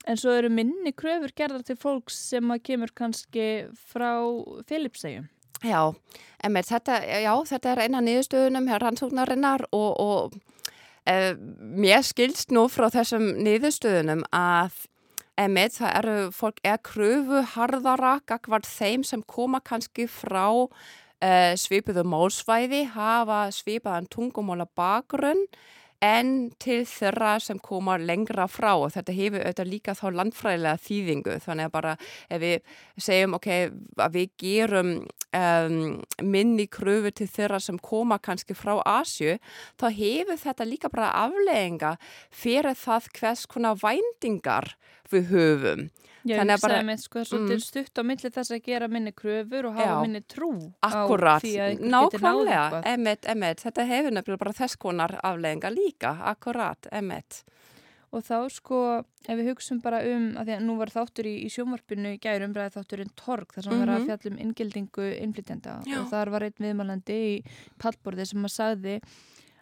en 0.07 0.17
svo 0.17 0.31
eru 0.31 0.49
minni 0.49 0.91
kröfur 0.91 1.31
gerðar 1.35 1.63
til 1.63 1.75
fólks 1.75 2.15
sem 2.29 2.59
kemur 2.59 2.91
kannski 2.95 3.67
frá 3.75 4.11
Filipsegjum 4.67 5.29
Já, 5.61 5.93
emir, 6.43 6.65
þetta, 6.65 7.01
já, 7.21 7.33
þetta 7.51 7.73
er 7.73 7.83
eina 7.85 8.01
niðurstöðunum 8.01 8.69
hér 8.71 8.81
rannsóknarinnar 8.81 9.67
og, 9.69 9.91
og 10.01 10.71
e, 11.05 11.35
mér 11.59 12.01
skilst 12.05 12.53
nú 12.55 12.65
frá 12.71 12.87
þessum 12.93 13.27
niðurstöðunum 13.45 14.23
að 14.33 14.87
emir, 15.41 15.69
það 15.73 15.93
eru 15.99 16.15
fólk 16.35 16.63
er 16.65 16.81
kröfu 16.85 17.43
harðara 17.53 18.17
gagvart 18.29 18.67
þeim 18.69 19.05
sem 19.07 19.21
koma 19.21 19.61
kannski 19.63 20.07
frá 20.09 20.47
uh, 21.21 21.53
svipuðu 21.59 22.03
málsvæði 22.07 22.83
hafa 22.95 23.43
svipaðan 23.55 24.09
tungumóla 24.11 24.67
bakgrunn 24.77 25.45
en 26.01 26.51
til 26.61 26.81
þeirra 26.89 27.35
sem 27.43 27.59
koma 27.61 27.97
lengra 28.01 28.47
frá 28.49 28.71
og 28.73 28.89
þetta 28.95 29.13
hefur 29.13 29.43
auðvitað 29.43 29.69
líka 29.69 29.95
þá 29.97 30.05
landfræðilega 30.17 30.81
þýðingu. 30.81 31.35
Þannig 31.45 31.69
að 31.69 31.75
bara 31.75 31.95
ef 32.27 32.41
við 32.41 32.77
segjum 33.05 33.37
ok, 33.37 33.49
að 34.01 34.17
við 34.17 34.31
gerum 34.41 34.91
um, 35.37 35.77
minni 36.25 36.67
kröfu 36.71 37.13
til 37.13 37.29
þeirra 37.29 37.61
sem 37.61 37.77
koma 37.81 38.17
kannski 38.23 38.57
frá 38.57 38.79
Asju 38.81 39.37
þá 39.79 39.87
hefur 39.97 40.41
þetta 40.41 40.67
líka 40.67 40.91
bara 40.93 41.13
aflegginga 41.27 41.95
fyrir 42.33 42.77
það 42.77 43.11
hvers 43.19 43.45
konar 43.51 43.77
vændingar 43.81 44.73
við 45.15 45.33
höfum 45.35 45.89
Já, 46.21 46.35
ég 46.37 46.51
hugsaði 46.51 46.81
með 46.85 46.99
sko, 47.01 47.23
svolítið 47.25 47.55
mm. 47.55 47.63
stutt 47.65 47.97
á 47.97 48.03
milli 48.05 48.29
þess 48.29 48.53
að 48.53 48.67
gera 48.67 48.89
minni 48.91 49.13
kröfur 49.17 49.67
og 49.71 49.77
hafa 49.77 49.87
Já, 49.87 50.01
minni 50.05 50.21
trú 50.29 50.51
akkurat, 50.85 51.45
eitthvað. 51.47 52.89
Emmett, 52.91 53.25
emmett, 53.33 53.63
þetta 53.65 53.85
hefur 53.89 54.13
nefnilega 54.13 54.43
bara 54.43 54.53
þess 54.59 54.77
konar 54.81 55.15
aflegginga 55.17 55.71
líka, 55.73 56.13
akkurat, 56.29 56.91
emmett. 56.93 57.41
Og 58.11 58.25
þá 58.27 58.37
sko, 58.51 58.77
ef 59.23 59.39
við 59.39 59.49
hugsaum 59.53 59.81
bara 59.81 60.03
um, 60.03 60.29
að 60.37 60.49
því 60.49 60.55
að 60.59 60.63
nú 60.67 60.77
var 60.77 60.93
þáttur 60.93 61.29
í, 61.31 61.35
í 61.47 61.49
sjómarpinu 61.49 62.13
í 62.17 62.21
gærum 62.21 62.53
ræði 62.53 62.75
þátturinn 62.75 63.13
Torg 63.17 63.55
þar 63.55 63.63
sem 63.63 63.71
mm 63.71 63.77
-hmm. 63.77 63.85
var 63.87 63.93
að 63.95 64.01
mhm. 64.01 64.07
fjallum 64.09 64.41
inngildingu 64.45 65.11
innflytjenda 65.23 65.77
og 66.01 66.09
þar 66.11 66.33
var 66.35 66.43
einn 66.43 66.65
viðmælandi 66.65 67.19
í 67.31 67.35
pallborði 67.79 68.25
sem 68.27 68.45
að 68.45 68.57
sagði 68.57 68.99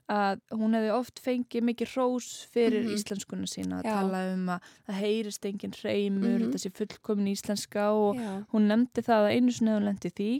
að 0.09 0.39
hún 0.57 0.73
hefði 0.73 0.91
oft 0.95 1.19
fengið 1.21 1.65
mikið 1.69 1.95
rós 1.95 2.29
fyrir 2.53 2.81
mm 2.81 2.87
-hmm. 2.87 2.95
íslenskuna 2.97 3.47
sína 3.47 3.79
að 3.79 3.85
Já. 3.85 3.93
tala 3.93 4.33
um 4.33 4.45
að 4.49 4.61
það 4.87 5.01
heyrist 5.03 5.45
enginn 5.45 5.75
reymur, 5.83 6.29
mm 6.29 6.45
-hmm. 6.45 6.53
þessi 6.53 6.71
fullkomin 6.73 7.33
íslenska 7.33 7.91
og 7.91 8.15
Já. 8.15 8.45
hún 8.53 8.67
nefndi 8.67 9.01
það 9.05 9.21
að 9.25 9.33
einu 9.35 9.51
hefur 9.51 9.85
lendi 9.85 10.09
því 10.09 10.31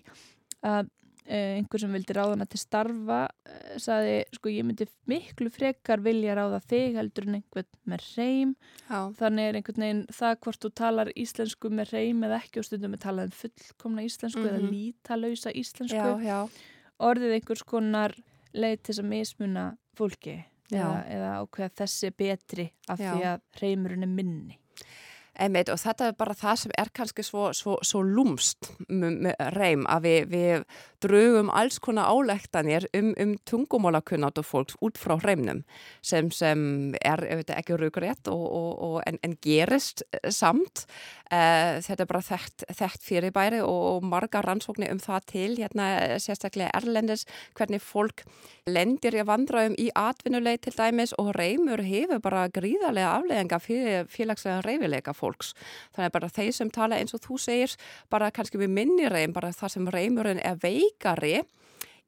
að 0.64 0.90
eh, 1.30 1.58
einhver 1.60 1.80
sem 1.80 1.92
vildi 1.94 2.14
ráða 2.14 2.34
hana 2.34 2.46
til 2.46 2.60
starfa 2.60 3.20
eh, 3.46 3.78
saði, 3.78 4.24
sko 4.34 4.50
ég 4.50 4.66
myndi 4.66 4.88
miklu 5.06 5.50
frekar 5.54 6.02
vilja 6.02 6.34
ráða 6.36 6.60
þig 6.66 6.96
heldur 6.96 7.28
en 7.28 7.36
einhvern 7.36 7.70
með 7.86 8.02
reym 8.18 8.56
þannig 8.90 9.44
er 9.50 9.60
einhvern 9.60 9.84
veginn 9.84 10.06
það 10.10 10.40
hvort 10.40 10.60
þú 10.66 10.72
talar 10.74 11.12
íslensku 11.16 11.70
með 11.70 11.94
reym 11.94 12.24
eða 12.24 12.42
ekki 12.42 12.60
og 12.60 12.66
stundum 12.66 12.92
við 12.96 13.04
talaðum 13.06 13.32
fullkomna 13.32 14.02
íslensku 14.02 14.42
Mhm. 14.42 14.50
eða 14.50 14.72
lítalausa 14.72 15.52
íslensku 15.54 15.96
Já, 15.96 16.18
já, 16.26 16.50
orðið 17.00 17.34
einhvers 17.38 17.64
konar 17.64 18.16
leið 18.54 18.80
til 18.88 18.98
að 19.00 19.12
mismuna 19.12 19.66
fólki 19.98 20.38
eða, 20.72 21.04
eða 21.10 21.36
ákveða 21.44 21.76
þessi 21.84 22.12
betri 22.18 22.68
af 22.90 23.02
Já. 23.02 23.12
því 23.14 23.30
að 23.34 23.64
reymurinn 23.64 24.06
er 24.06 24.14
minni 24.14 24.60
Einmitt, 25.40 25.70
og 25.72 25.80
þetta 25.80 26.10
er 26.10 26.16
bara 26.20 26.36
það 26.36 26.56
sem 26.64 26.72
er 26.82 26.90
kannski 26.96 27.24
svo, 27.24 27.46
svo, 27.56 27.78
svo 27.86 28.02
lúmst 28.04 28.72
með 28.90 29.38
reym 29.56 29.86
að 29.88 30.08
við, 30.08 30.26
við 30.34 30.66
drögum 31.06 31.52
alls 31.56 31.80
konar 31.84 32.10
álektanir 32.12 32.90
um, 32.98 33.14
um 33.22 33.36
tungumálakunnat 33.48 34.42
og 34.42 34.48
fólks 34.48 34.76
út 34.84 35.00
frá 35.00 35.16
reymnum 35.24 35.62
sem, 36.02 36.28
sem 36.36 36.92
er 37.00 37.24
veit, 37.24 37.54
ekki 37.56 37.78
og, 37.78 38.46
og, 38.58 39.00
en, 39.08 39.20
en 39.24 39.38
gerist 39.40 40.04
samt. 40.28 40.86
Uh, 41.30 41.78
þetta 41.86 42.02
er 42.02 42.08
bara 42.10 42.24
þekkt, 42.26 42.64
þekkt 42.74 43.04
fyrirbæri 43.06 43.60
og, 43.62 44.02
marga 44.02 44.42
rannsóknir 44.42 44.90
um 44.90 44.98
það 45.04 45.28
til, 45.30 45.50
hérna 45.60 45.90
sérstaklega 46.18 46.72
erlendis, 46.80 47.28
hvernig 47.54 47.84
fólk 47.86 48.24
lendir 48.66 49.14
í 49.14 49.26
vandræðum 49.30 49.76
í 49.78 49.92
atvinnulegi 49.94 50.64
til 50.66 50.74
dæmis 50.80 51.14
og 51.22 51.30
reymur 51.38 51.84
hefur 51.86 52.24
bara 52.24 52.48
gríðarlega 52.50 53.12
afleðinga 53.20 53.62
fyrir 53.62 54.10
félagslega 54.10 54.64
reyfileika 54.66 55.14
fólks. 55.14 55.54
Þannig 55.94 56.16
bara 56.18 56.34
þeir 56.34 56.52
sem 56.58 56.74
tala 56.74 56.98
eins 56.98 57.14
og 57.14 57.22
þú 57.28 57.38
segir, 57.46 57.78
bara 58.10 58.32
kannski 58.34 58.58
við 58.58 58.74
minni 58.80 59.06
reym, 59.14 59.36
bara 59.38 59.54
það 59.54 59.76
sem 59.76 59.94
reymurinn 59.94 60.42
er 60.42 60.58
veikari 60.66 61.44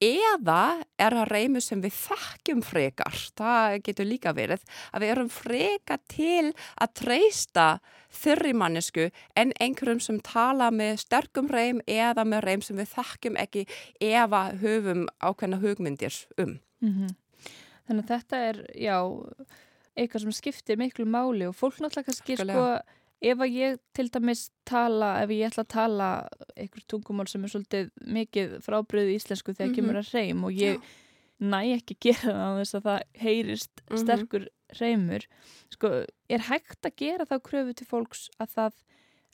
eða 0.02 0.82
er 1.00 1.16
það 1.16 1.32
reymur 1.32 1.64
sem 1.64 1.82
við 1.84 1.96
þekkjum 2.00 2.62
frekar. 2.66 3.18
Það 3.38 3.78
getur 3.86 4.10
líka 4.10 4.34
verið 4.36 4.66
að 4.92 5.04
við 5.04 5.14
erum 5.14 5.32
frekar 5.32 6.02
til 6.12 6.52
að 6.52 6.94
treysta 7.02 7.68
þurri 8.12 8.54
mannesku 8.58 9.10
en 9.40 9.54
einhverjum 9.62 10.02
sem 10.04 10.20
tala 10.26 10.72
með 10.74 11.00
sterkum 11.06 11.50
reym 11.52 11.82
eða 11.88 12.26
með 12.28 12.46
reym 12.48 12.66
sem 12.66 12.80
við 12.82 12.92
þekkjum 12.96 13.40
ekki 13.46 13.66
eða 14.02 14.48
höfum 14.62 15.08
ákveðna 15.22 15.62
hugmyndir 15.64 16.24
um. 16.38 16.60
mm 16.84 17.18
Þannig 17.92 18.06
að 18.06 18.12
þetta 18.12 18.38
er, 18.48 18.58
já, 18.80 18.98
eitthvað 20.00 20.24
sem 20.24 20.36
skiptir 20.38 20.78
miklu 20.80 21.04
máli 21.10 21.48
og 21.50 21.56
fólk 21.58 21.82
náttúrulega 21.82 22.08
kannski, 22.08 22.38
sko, 22.40 22.68
ef 23.22 23.38
að 23.38 23.54
ég 23.54 23.78
til 23.94 24.08
dæmis 24.10 24.50
tala, 24.66 25.22
ef 25.24 25.30
ég 25.30 25.46
ætla 25.52 25.64
að 25.64 25.68
tala 25.76 26.08
einhver 26.58 26.84
tungumál 26.90 27.28
sem 27.30 27.44
er 27.46 27.52
svolítið 27.54 27.92
mikið 28.18 28.56
frábriðið 28.66 29.16
íslensku 29.20 29.54
þegar 29.54 29.70
Mhm. 29.70 29.76
kemur 29.76 30.00
að 30.02 30.14
reym 30.14 30.44
og 30.44 30.52
ég 30.58 30.82
næ 31.42 31.62
ekki 31.78 31.96
að 31.96 32.00
gera 32.00 32.34
það 32.34 32.42
á 32.42 32.60
þess 32.62 32.76
að 32.80 32.84
það 32.88 33.02
heyrist 33.22 33.82
Mhm. 33.90 33.98
sterkur 34.06 34.48
reymur, 34.80 35.26
sko, 35.70 36.06
er 36.30 36.40
hægt 36.40 36.82
að 36.82 36.96
gera 36.96 37.26
þá 37.26 37.40
kröfu 37.42 37.76
til 37.76 37.88
fólks 37.88 38.30
að 38.40 38.50
það 38.56 38.74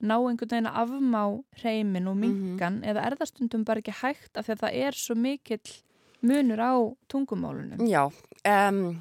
ná 0.01 0.15
einhvern 0.17 0.49
veginn 0.49 0.67
að 0.67 0.79
afmá 0.83 1.43
reymin 1.63 2.07
og 2.07 2.15
Mhm. 2.17 2.21
mingan 2.21 2.81
eða 2.83 3.05
er 3.05 3.15
það 3.15 3.27
stundum 3.27 3.63
bara 3.65 3.81
ekki 3.81 3.93
hægt 4.01 4.37
af 4.37 4.45
því 4.47 4.53
að 4.55 4.59
það 4.59 4.73
er 4.75 4.91
svo 4.91 5.15
mikill 5.15 5.81
munur 6.23 6.57
á 6.59 6.73
tungumálunum. 7.09 7.79
Já, 7.87 8.11
um, 8.45 8.99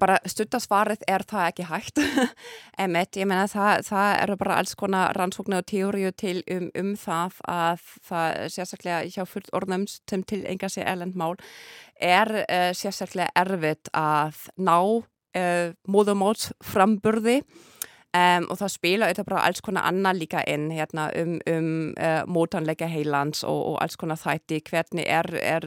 bara 0.00 0.18
stuttasvarið 0.28 1.04
er 1.08 1.24
það 1.28 1.48
ekki 1.50 1.66
hægt. 1.70 2.00
Emmett, 2.82 3.16
ég 3.18 3.28
meina 3.28 3.46
það, 3.50 3.84
það 3.88 4.10
eru 4.22 4.36
bara 4.40 4.58
alls 4.60 4.74
konar 4.78 5.16
rannsóknar 5.16 5.64
og 5.64 5.68
teóriu 5.70 6.12
til 6.16 6.40
um, 6.52 6.70
um 6.78 6.94
það 7.00 7.40
að 7.52 7.86
það 8.08 8.40
sérstaklega 8.56 9.12
hjá 9.14 9.28
fullt 9.28 9.52
orðnum 9.56 9.86
sem 9.90 10.24
til 10.26 10.42
enga 10.48 10.70
sé 10.72 10.84
erlendmál 10.86 11.36
er 12.02 12.32
uh, 12.42 12.70
sérstaklega 12.76 13.32
erfitt 13.38 13.92
að 13.96 14.46
ná 14.58 14.76
uh, 14.76 15.72
móðumóts 15.88 16.50
framburði 16.64 17.40
Um, 18.16 18.46
og 18.48 18.56
það 18.60 18.70
spila 18.70 19.06
auðvitað 19.08 19.26
bara 19.28 19.40
alls 19.44 19.62
konar 19.64 19.86
annað 19.90 20.20
líka 20.22 20.40
inn 20.48 20.68
hérna, 20.72 21.08
um, 21.20 21.32
um 21.50 21.72
uh, 22.00 22.22
mótanleika 22.30 22.86
heilans 22.88 23.42
og, 23.44 23.58
og 23.72 23.76
alls 23.82 23.98
konar 24.00 24.20
þætti. 24.20 24.60
Hvernig 24.70 25.04
er, 25.10 25.28
er, 25.42 25.66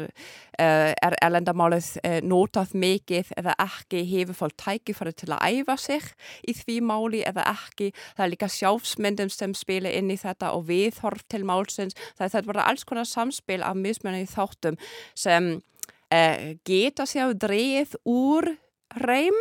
uh, 0.58 0.94
er 0.96 1.18
erlendamálið 1.22 1.90
uh, 2.00 2.16
notað 2.26 2.74
mikið 2.80 3.34
eða 3.38 3.58
ekki? 3.66 4.02
Hefur 4.14 4.40
fólk 4.40 4.58
tækifæri 4.64 5.14
til 5.20 5.30
að 5.36 5.60
æfa 5.60 5.78
sig 5.84 6.10
í 6.48 6.56
því 6.58 6.80
máli 6.90 7.22
eða 7.28 7.46
ekki? 7.52 7.92
Það 8.16 8.26
er 8.26 8.34
líka 8.34 8.52
sjálfsmyndum 8.56 9.34
sem 9.36 9.54
spila 9.58 9.94
inn 9.94 10.10
í 10.10 10.18
þetta 10.18 10.56
og 10.56 10.66
viðhorf 10.72 11.28
til 11.30 11.44
málsins. 11.46 11.98
Það 12.18 12.26
er 12.30 12.36
þetta 12.38 12.54
bara 12.54 12.68
alls 12.72 12.88
konar 12.88 13.10
samspil 13.10 13.62
af 13.68 13.78
mismunni 13.78 14.26
þáttum 14.30 14.80
sem 15.14 15.58
geta 16.66 17.06
sér 17.06 17.36
dreigð 17.38 17.94
úr 18.10 18.48
reym 18.98 19.36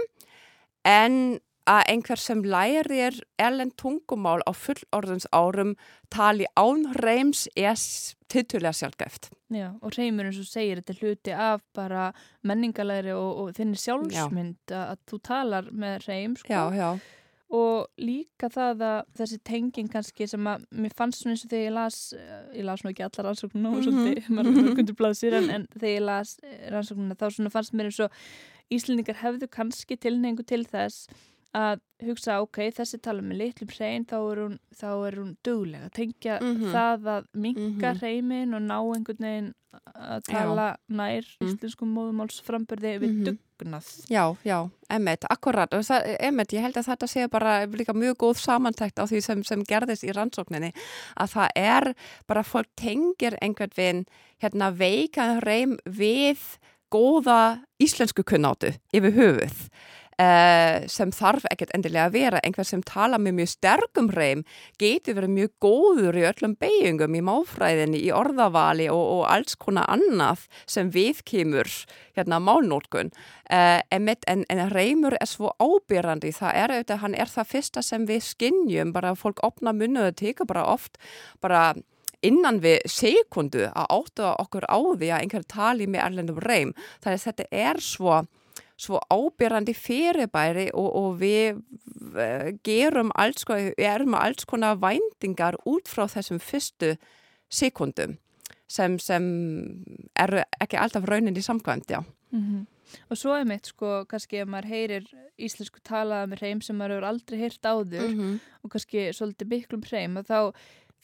en 0.85 1.39
að 1.69 1.83
einhver 1.93 2.21
sem 2.21 2.41
lærir 2.49 3.19
erlend 3.39 3.75
tungumál 3.81 4.41
á 4.49 4.53
fullorðins 4.57 5.27
árum 5.37 5.75
tali 6.11 6.47
án 6.57 6.87
reyms 7.03 7.47
er 7.57 7.77
tittulega 8.29 8.73
sjálfgæft. 8.73 9.29
Já, 9.53 9.71
og 9.81 9.93
reymur 9.97 10.29
eins 10.29 10.41
og 10.41 10.49
segir 10.49 10.81
þetta 10.81 10.95
er 10.97 11.03
hluti 11.03 11.33
af 11.37 11.63
bara 11.77 12.09
menningalegri 12.45 13.13
og, 13.17 13.31
og 13.45 13.55
þinni 13.57 13.79
sjálfsmynd 13.81 14.73
að, 14.73 14.83
að 14.95 14.99
þú 15.13 15.21
talar 15.29 15.71
með 15.73 16.03
reym 16.09 16.35
sko. 16.37 16.53
Já, 16.53 16.65
já. 16.77 16.91
og 17.49 17.87
líka 18.05 18.51
það 18.53 18.83
að 18.85 18.99
þessi 19.17 19.39
tenging 19.49 19.89
kannski 19.89 20.27
sem 20.29 20.45
að 20.53 20.67
mér 20.85 20.93
fannst 20.99 21.23
svona 21.23 21.33
eins 21.33 21.45
og 21.47 21.53
þegar 21.55 21.65
ég 21.65 21.73
las 21.79 22.01
ég 22.53 22.67
las 22.69 22.83
nú 22.85 22.91
ekki 22.93 23.07
allar 23.07 23.31
rannsóknuna 23.31 23.71
og 23.73 23.79
Mhm. 23.79 23.87
svolítið 23.87 24.29
margur 24.37 24.75
kundur 24.77 24.99
blaðsir 25.01 25.37
en, 25.39 25.49
en 25.55 25.65
þegar 25.73 25.95
ég 25.95 26.05
las 26.05 26.35
rannsóknuna 26.75 27.17
þá 27.17 27.27
svona 27.33 27.51
fannst 27.55 27.73
mér 27.73 27.89
eins 27.89 28.01
og 28.05 28.13
Íslendingar 28.69 29.17
hefðu 29.23 29.49
kannski 29.49 29.97
tilneingu 29.97 30.45
til 30.45 30.61
þess 30.69 31.07
að 31.55 31.81
hugsa 32.05 32.41
ok, 32.43 32.71
þessi 32.77 33.01
tala 33.03 33.23
með 33.23 33.39
litlum 33.43 33.71
hrein 33.75 34.05
þá 34.07 34.17
er 34.33 34.39
hún, 34.45 34.59
þá 34.77 34.89
er 35.09 35.15
hún 35.19 35.37
duglega 35.45 35.89
tengja 35.91 36.39
Mhm. 36.41 36.73
það 36.73 37.09
að 37.15 37.25
minka 37.35 37.93
Mhm. 37.95 37.99
hreimin 38.01 38.55
og 38.55 38.63
ná 38.63 38.79
einhvern 38.95 39.19
veginn 39.19 39.55
að 39.97 40.23
tala 40.25 40.77
nær 40.91 41.25
Mm. 41.41 41.47
íslenskum 41.49 41.93
móðumálsframburði 41.95 42.99
við 43.01 43.11
Mhm. 43.13 43.39
dugnað 43.59 44.07
Já, 44.11 44.37
já, 44.45 44.71
emmitt, 44.91 45.25
akkurat 45.31 45.69
emmitt, 46.21 46.53
ég 46.53 46.61
held 46.61 46.75
að 46.77 46.87
þetta 46.87 47.09
sé 47.09 47.29
bara 47.31 47.67
líka 47.67 47.93
mjög 47.93 48.15
góð 48.17 48.39
samantækt 48.39 48.99
á 48.99 49.05
því 49.07 49.21
sem, 49.23 49.43
sem 49.45 49.63
gerðist 49.65 50.05
í 50.05 50.13
rannsókninni, 50.15 50.73
að 51.17 51.33
það 51.35 51.49
er 51.57 51.95
bara 52.27 52.43
fólk 52.43 52.67
tengir 52.77 53.37
einhvern 53.43 53.75
veginn 53.75 54.07
hérna 54.41 54.73
veikan 54.73 55.41
reym 55.43 55.77
við 55.87 56.39
góða 56.91 57.61
íslensku 57.81 58.23
kunnáttu 58.25 58.73
yfir 58.95 59.13
höfuð 59.13 59.69
Uh, 60.19 60.83
sem 60.91 61.13
þarf 61.15 61.45
ekkert 61.47 61.71
endilega 61.77 62.09
að 62.09 62.15
vera. 62.17 62.39
Einhver 62.43 62.67
sem 62.67 62.81
tala 62.83 63.21
með 63.23 63.37
mjög 63.37 63.51
sterkum 63.53 64.09
reym 64.11 64.41
getur 64.83 65.15
verið 65.15 65.31
mjög 65.31 65.53
góður 65.63 66.17
í 66.19 66.25
öllum 66.27 66.57
beigingum 66.59 67.15
í 67.15 67.21
máfræðinni, 67.23 68.01
í 68.03 68.09
orðavali 68.11 68.89
og, 68.91 68.99
og 68.99 69.21
alls 69.31 69.55
konar 69.63 69.87
annað 69.95 70.49
sem 70.67 70.91
við 70.91 71.21
kemur 71.23 71.71
hérna 72.19 72.41
málnótkun 72.43 73.13
uh, 73.15 73.79
en, 73.95 74.11
en, 74.11 74.43
en 74.51 74.63
reymur 74.73 75.15
er 75.21 75.31
svo 75.31 75.53
ábyrrandi 75.63 76.33
það 76.35 76.59
er 76.65 76.75
auðvitað, 76.75 77.03
hann 77.05 77.15
er 77.15 77.31
það 77.37 77.51
fyrsta 77.53 77.85
sem 77.87 78.09
við 78.09 78.27
skinnjum, 78.27 78.91
bara 78.97 79.15
fólk 79.15 79.45
opna 79.47 79.71
munnu 79.71 80.09
og 80.09 80.19
tekur 80.19 80.51
bara 80.51 80.67
oft 80.67 80.99
bara 81.39 81.77
innan 82.27 82.59
við 82.65 82.83
sekundu 82.91 83.69
að 83.71 83.87
átta 84.01 84.35
okkur 84.43 84.67
á 84.67 84.79
því 84.83 85.13
að 85.13 85.23
einhver 85.23 85.47
tali 85.47 85.87
með 85.87 86.05
erlendum 86.09 86.43
reym, 86.43 86.75
þannig 86.99 87.21
að 87.21 87.27
þetta 87.29 87.49
er 87.55 87.83
svo 87.87 88.19
svo 88.79 89.01
ábyrrandi 89.11 89.75
fyrirbæri 89.75 90.69
og, 90.73 90.89
og 90.97 91.21
við 91.21 91.59
gerum 92.65 93.11
alls, 93.19 93.45
við 93.49 93.75
erum 93.83 94.15
alls 94.15 94.47
konar 94.49 94.79
væntingar 94.79 95.59
út 95.67 95.91
frá 95.91 96.07
þessum 96.07 96.39
fyrstu 96.39 96.95
sekundum 97.51 98.17
sem, 98.69 98.99
sem 99.03 99.25
eru 100.19 100.43
ekki 100.61 100.79
alltaf 100.79 101.09
raunin 101.09 101.37
í 101.37 101.45
samkvæmt, 101.45 101.91
já. 101.91 102.05
Mm 102.31 102.43
-hmm. 102.43 102.67
Og 103.11 103.17
svo 103.17 103.35
er 103.37 103.45
mitt 103.45 103.67
sko, 103.67 104.05
kannski 104.09 104.37
ef 104.37 104.49
maður 104.49 104.69
heyrir 104.69 105.05
íslensku 105.39 105.81
talaða 105.85 106.27
með 106.27 106.39
hreim 106.39 106.61
sem 106.61 106.77
maður 106.77 106.95
hefur 106.95 107.09
aldrei 107.09 107.39
heyrt 107.39 107.67
áður 107.67 108.09
-hmm. 108.09 108.39
og 108.63 108.71
kannski 108.71 109.13
svolítið 109.13 109.49
miklum 109.49 109.83
hreim 109.83 110.17
og 110.17 110.25
þá 110.25 110.55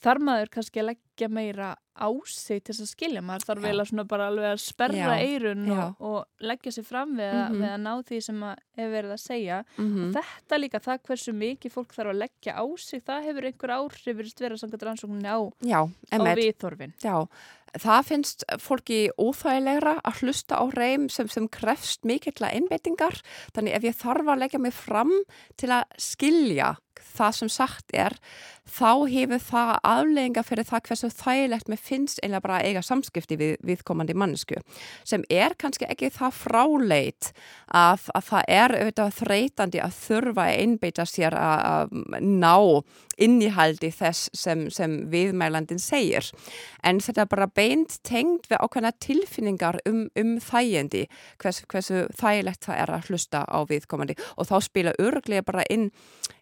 þarf 0.05 0.23
maður 0.27 0.51
kannski 0.53 0.81
að 0.81 0.87
leggja 0.91 1.29
meira 1.31 1.71
á 1.95 2.09
sig 2.27 2.59
til 2.63 2.73
þess 2.75 2.83
að 2.83 2.89
skilja. 2.91 3.21
Maður 3.23 3.45
þarf 3.47 3.63
vel 3.63 3.79
að 3.79 3.87
svona 3.89 4.03
bara 4.11 4.25
alveg 4.29 4.47
að 4.51 4.61
sperra 4.65 5.15
Já. 5.15 5.25
eirun 5.25 5.65
Já. 5.69 5.77
og, 5.87 6.01
og 6.09 6.45
leggja 6.51 6.73
sér 6.75 6.85
fram 6.89 7.13
við, 7.15 7.31
að, 7.31 7.49
Mhm. 7.49 7.61
við 7.63 7.71
að 7.71 7.81
ná 7.85 7.93
því 8.09 8.19
sem 8.25 8.41
að 8.43 8.55
hefur 8.77 8.95
verið 8.97 9.13
að 9.15 9.23
segja. 9.23 9.59
Mm 9.79 10.13
Þetta 10.15 10.59
líka, 10.59 10.79
það 10.83 11.03
hversu 11.07 11.33
mikið 11.33 11.71
fólk 11.77 11.95
þarf 11.95 12.11
að 12.13 12.21
leggja 12.23 12.53
á 12.59 12.65
sig, 12.77 13.03
það 13.05 13.23
hefur 13.29 13.47
einhver 13.49 13.75
áhrif 13.79 14.17
verið 14.19 14.39
vera 14.45 14.55
samkvæmt 14.59 14.87
rannsókninni 14.89 15.31
á, 15.31 15.39
á 16.11 16.35
viðþorfin. 16.35 16.93
Já, 16.99 17.27
það 17.79 18.05
finnst 18.07 18.43
fólki 18.59 18.99
óþægilegra 19.19 19.95
að 20.03 20.19
hlusta 20.21 20.59
á 20.59 20.63
reym 20.75 21.09
sem, 21.09 21.27
sem 21.27 21.47
krefst 21.47 22.03
mikill 22.07 22.43
að 22.43 22.55
innbeitingar. 22.59 23.21
Þannig 23.55 23.75
ef 23.75 23.83
ég 23.83 23.95
þarf 23.95 24.27
að 24.35 24.39
leggja 24.43 24.59
mig 24.59 24.73
fram 24.73 25.11
til 25.57 25.69
að 25.69 25.83
skilja 25.97 26.75
það 27.15 27.31
sem 27.35 27.49
sagt 27.49 27.91
er, 27.95 28.15
þá 28.65 29.05
hefur 29.11 29.43
það 29.45 29.71
aflegginga 29.85 30.43
fyrir 30.45 30.67
það 30.69 30.83
hversu 30.89 31.09
þægilegt 31.13 31.71
með 31.71 31.83
finnst 31.85 32.21
einlega 32.23 32.45
bara 32.45 32.59
að 32.59 32.69
eiga 32.69 32.83
samskipti 32.85 33.37
við, 33.39 33.53
viðkomandi 33.65 34.15
mannesku 34.17 34.59
sem 35.05 35.25
er 35.29 35.55
kannski 35.59 35.87
ekki 35.89 36.09
það 36.13 36.39
fráleit 36.39 37.31
að, 37.69 38.09
að 38.15 38.27
það 38.29 38.51
er 38.57 38.75
auðvitað 38.79 39.17
þreytandi 39.19 39.83
að 39.85 39.97
þurfa 40.01 40.47
að 40.47 40.61
einbeita 40.63 41.07
sér 41.09 41.37
að 41.39 41.95
ná 42.21 42.55
innihaldi 43.21 43.91
þess 43.95 44.29
sem, 44.35 44.65
sem 44.73 44.97
viðmælandin 45.11 45.79
segir. 45.81 46.27
En 46.83 46.99
þetta 47.03 47.27
bara 47.31 47.47
beint 47.47 47.97
tengd 48.07 48.49
við 48.49 48.59
ákveðna 48.59 48.91
tilfinningar 49.03 49.79
um, 49.87 50.05
um 50.19 50.35
þægindi 50.43 51.05
hvers, 51.41 51.61
hversu 51.71 52.05
þægilegt 52.19 52.67
það 52.67 52.81
er 52.83 52.93
að 52.97 53.09
hlusta 53.09 53.43
á 53.47 53.59
viðkomandi. 53.69 54.17
Og 54.35 54.49
þá 54.49 54.55
spila 54.67 54.95
örglega 55.01 55.45
bara 55.47 55.65
inn 55.71 55.89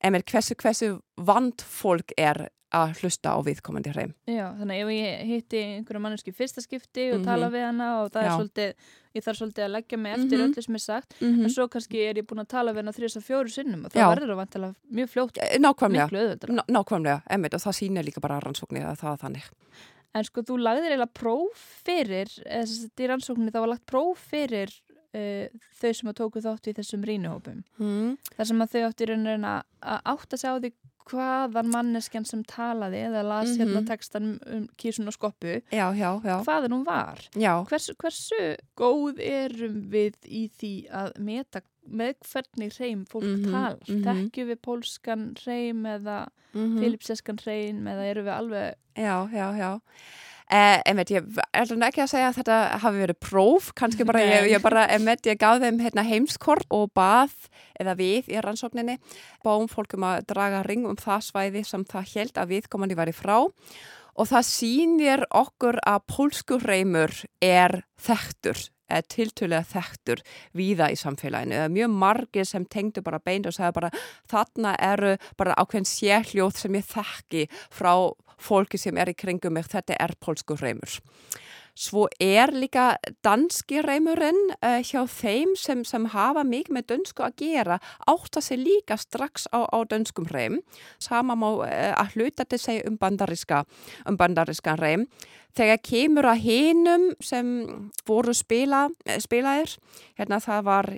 hversu, 0.01 0.57
hversu 0.59 0.95
vand 1.17 1.61
fólk 1.61 2.12
er 2.17 2.47
að 2.73 2.95
hlusta 3.03 3.33
á 3.33 3.39
viðkomandi 3.45 3.91
hreim. 3.93 4.11
Já, 4.25 4.47
þannig 4.57 4.81
ef 4.81 4.91
ég 4.95 5.19
hitti 5.29 5.61
einhverju 5.61 6.01
manneski 6.01 6.33
fyrsta 6.33 6.61
skipti 6.63 7.11
og 7.11 7.19
mm 7.19 7.21
-hmm. 7.21 7.27
tala 7.27 7.49
við 7.53 7.65
hana 7.67 7.89
og 8.01 8.11
það 8.11 8.23
Já. 8.23 8.25
er 8.25 8.33
svolítið, 8.39 8.73
ég 9.13 9.23
þarf 9.25 9.37
svolítið 9.39 9.65
að 9.65 9.73
leggja 9.75 9.97
mig 9.97 10.11
eftir 10.13 10.37
mm 10.37 10.43
-hmm. 10.43 10.53
öllu 10.53 10.61
sem 10.63 10.75
er 10.75 10.79
sagt, 10.79 11.13
mm 11.21 11.27
-hmm. 11.27 11.43
en 11.43 11.49
svo 11.49 11.67
kannski 11.67 11.97
er 12.09 12.17
ég 12.17 12.25
búin 12.25 12.41
að 12.41 12.47
tala 12.47 12.73
við 12.73 12.81
hana 12.81 12.91
þrjus 12.91 13.17
og 13.17 13.23
fjóru 13.23 13.49
sinnum 13.49 13.85
og 13.85 13.91
það 13.91 14.15
verður 14.15 14.31
að 14.31 14.41
vantala 14.41 14.73
mjög 14.91 15.09
fljótt, 15.09 15.37
nákvæmlega, 15.59 16.05
miklu 16.05 16.19
auðvitað. 16.19 16.63
Nákvæmlega, 16.67 17.21
emmitt 17.29 17.53
og 17.53 17.61
það 17.61 17.77
sýnir 17.77 18.03
líka 18.05 18.21
bara 18.21 18.39
rannsóknir 18.39 18.85
að 18.85 18.99
það 19.01 19.13
er 19.13 19.21
þannig. 19.23 19.45
En 20.13 20.23
sko, 20.23 20.41
þú 20.41 20.57
lagðir 20.57 20.91
eiginlega 20.91 21.13
próf 21.13 21.57
fyrir, 21.85 22.29
þess 22.45 22.85
að 22.85 23.03
í 23.03 23.07
rannsóknir 23.07 23.51
þá 23.53 23.59
var 23.59 23.69
lagt 23.69 23.85
próf 23.85 24.17
fyrir 24.17 24.69
uh, 25.17 25.47
þau 25.79 25.93
sem 25.93 26.09
að 26.09 26.17
tóku 26.19 26.41
þátt 26.43 26.69
í 26.69 26.73
þessum 26.73 27.05
rínuhópum. 27.07 27.63
Mm. 27.81 28.17
Þar 28.37 28.49
sem 28.49 28.61
að 28.61 28.73
þau 28.73 28.83
átti 28.87 29.05
raunin 29.09 29.45
að 29.45 29.63
átta 29.83 30.37
sig 30.37 30.49
á 30.49 30.55
því 30.57 30.71
hvaðan 31.09 31.69
manneskjan 31.73 32.25
sem 32.25 32.43
talaði 32.47 33.03
eða 33.07 33.23
las 33.27 33.49
mm 33.49 33.53
-hmm. 33.53 33.59
hérna 33.59 33.87
textan 33.87 34.39
um, 34.45 34.67
kísun 34.77 35.07
og 35.07 35.13
skoppu 35.13 35.61
já, 35.71 35.87
já, 35.93 36.21
já. 36.23 36.43
hvaðan 36.43 36.71
hún 36.71 36.85
var 36.85 37.19
hversu, 37.69 37.93
hversu 37.95 38.55
góð 38.75 39.19
erum 39.19 39.89
við 39.91 40.15
í 40.25 40.49
því 40.59 40.73
að 40.91 41.11
meta 41.19 41.61
með 41.87 42.15
hvernig 42.31 42.77
hreim 42.77 43.05
fólk 43.05 43.23
mm 43.23 43.35
-hmm. 43.35 43.51
talar 43.51 43.79
mm 43.87 43.95
-hmm. 43.95 44.03
þekkju 44.03 44.45
við 44.45 44.59
pólskan 44.61 45.35
hreim 45.43 45.85
eða 45.85 46.27
mhm. 46.53 46.79
filipseskan 46.79 47.39
hreim 47.43 47.87
eða 47.87 48.03
eru 48.05 48.21
við 48.21 48.33
alveg 48.33 48.75
já, 48.95 49.29
já, 49.31 49.47
já 49.57 49.79
einmitt, 50.51 51.13
ég 51.13 51.23
er 51.53 51.63
alveg 51.63 51.87
ekki 51.87 52.03
að 52.03 52.11
segja 52.11 52.29
að 52.29 52.37
þetta 52.41 52.57
hafi 52.83 53.01
verið 53.03 53.19
próf, 53.23 53.71
kannski 53.79 54.07
bara 54.07 54.23
ég, 54.25 54.49
ég 54.51 54.63
bara, 54.63 54.85
einmitt, 54.91 55.23
ég 55.29 55.39
gaf 55.41 55.61
þeim 55.63 55.79
hérna, 55.83 56.05
heimskort 56.07 56.67
og 56.73 56.91
bað 56.97 57.33
eða 57.79 57.95
við 57.99 58.29
í 58.33 58.43
rannsókninni 58.43 58.99
báum 59.45 59.69
fólkum 59.71 60.05
að 60.07 60.27
draga 60.29 60.63
ring 60.67 60.85
um 60.89 60.99
það 60.99 61.27
svæði 61.29 61.65
sem 61.67 61.87
það 61.89 62.13
held 62.15 62.37
að 62.41 62.53
viðkomandi 62.57 62.99
var 62.99 63.11
í 63.11 63.15
frá 63.15 63.37
og 64.13 64.29
það 64.29 64.49
sýnir 64.51 65.25
okkur 65.33 65.79
að 65.89 66.05
pólskurreimur 66.11 67.15
er 67.41 67.81
þektur 68.01 68.67
tiltölulega 69.09 69.63
þektur 69.65 70.21
víða 70.53 70.89
í 70.93 70.97
samfélaginu. 70.99 71.57
Það 71.57 71.65
er 71.65 71.73
mjög 71.73 71.93
margir 72.03 72.47
sem 72.47 72.65
tengdu 72.65 73.01
bara 73.05 73.21
beint 73.23 73.47
og 73.49 73.55
sagði 73.55 73.77
bara 73.79 73.91
þarna 74.29 74.75
eru 74.77 75.15
bara 75.39 75.55
ákveðin 75.57 75.89
sérhljóð 75.89 76.59
sem 76.59 76.77
ég 76.77 76.89
þekki 76.91 77.47
frá 77.73 77.93
fólki 78.41 78.79
sem 78.81 78.97
er 78.97 79.13
í 79.13 79.17
kringum 79.17 79.53
mig, 79.57 79.69
þetta 79.71 79.97
er 79.99 80.15
pólsku 80.19 80.57
reymur. 80.59 81.01
Svo 81.73 82.05
er 82.21 82.51
líka 82.53 82.99
danski 83.25 83.81
reymurinn 83.81 84.51
uh, 84.59 84.77
hjá 84.85 85.07
þeim 85.09 85.55
sem, 85.57 85.81
sem 85.81 86.05
hafa 86.13 86.43
mikið 86.45 86.75
með 86.75 86.85
dönsku 86.91 87.23
að 87.25 87.39
gera 87.41 87.79
átt 88.05 88.37
að 88.37 88.45
sé 88.45 88.57
líka 88.59 88.97
strax 89.01 89.47
á, 89.49 89.65
á 89.65 89.81
dönskum 89.89 90.27
reym. 90.29 90.59
Sama 91.01 91.33
má 91.33 91.47
uh, 91.49 91.63
að 91.97 92.13
hluta 92.13 92.45
til 92.45 92.61
segja 92.61 92.85
um 92.85 92.99
bandariska, 93.01 93.63
um 94.05 94.19
bandariska 94.21 94.77
reym. 94.77 95.07
Þegar 95.57 95.81
kemur 95.85 96.29
að 96.29 96.45
hinum 96.45 97.09
sem 97.21 97.49
voru 98.05 98.33
spila, 98.37 98.87
eh, 99.05 99.19
spilaðir, 99.21 99.73
hérna 100.17 100.39
það 100.41 100.63
var 100.69 100.89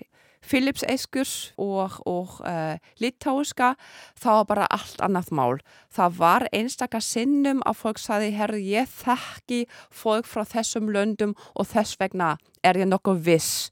Philips 0.45 0.86
Eskurs 0.88 1.53
og, 1.58 1.99
og 2.05 2.39
uh, 2.45 2.77
Litáuska, 3.01 3.73
þá 4.19 4.29
var 4.29 4.47
bara 4.51 4.69
allt 4.73 5.01
annað 5.03 5.31
mál. 5.36 5.60
Það 5.93 6.19
var 6.19 6.47
einstakar 6.55 7.03
sinnum 7.03 7.63
að 7.65 7.79
fólk 7.81 8.01
saði, 8.01 8.31
herru, 8.38 8.62
ég 8.62 8.89
þekki 8.91 9.65
fólk 9.93 10.29
frá 10.29 10.45
þessum 10.55 10.91
löndum 10.93 11.36
og 11.55 11.69
þess 11.73 11.99
vegna 12.01 12.36
er 12.65 12.79
ég 12.81 12.89
nokkuð 12.89 13.23
viss 13.25 13.69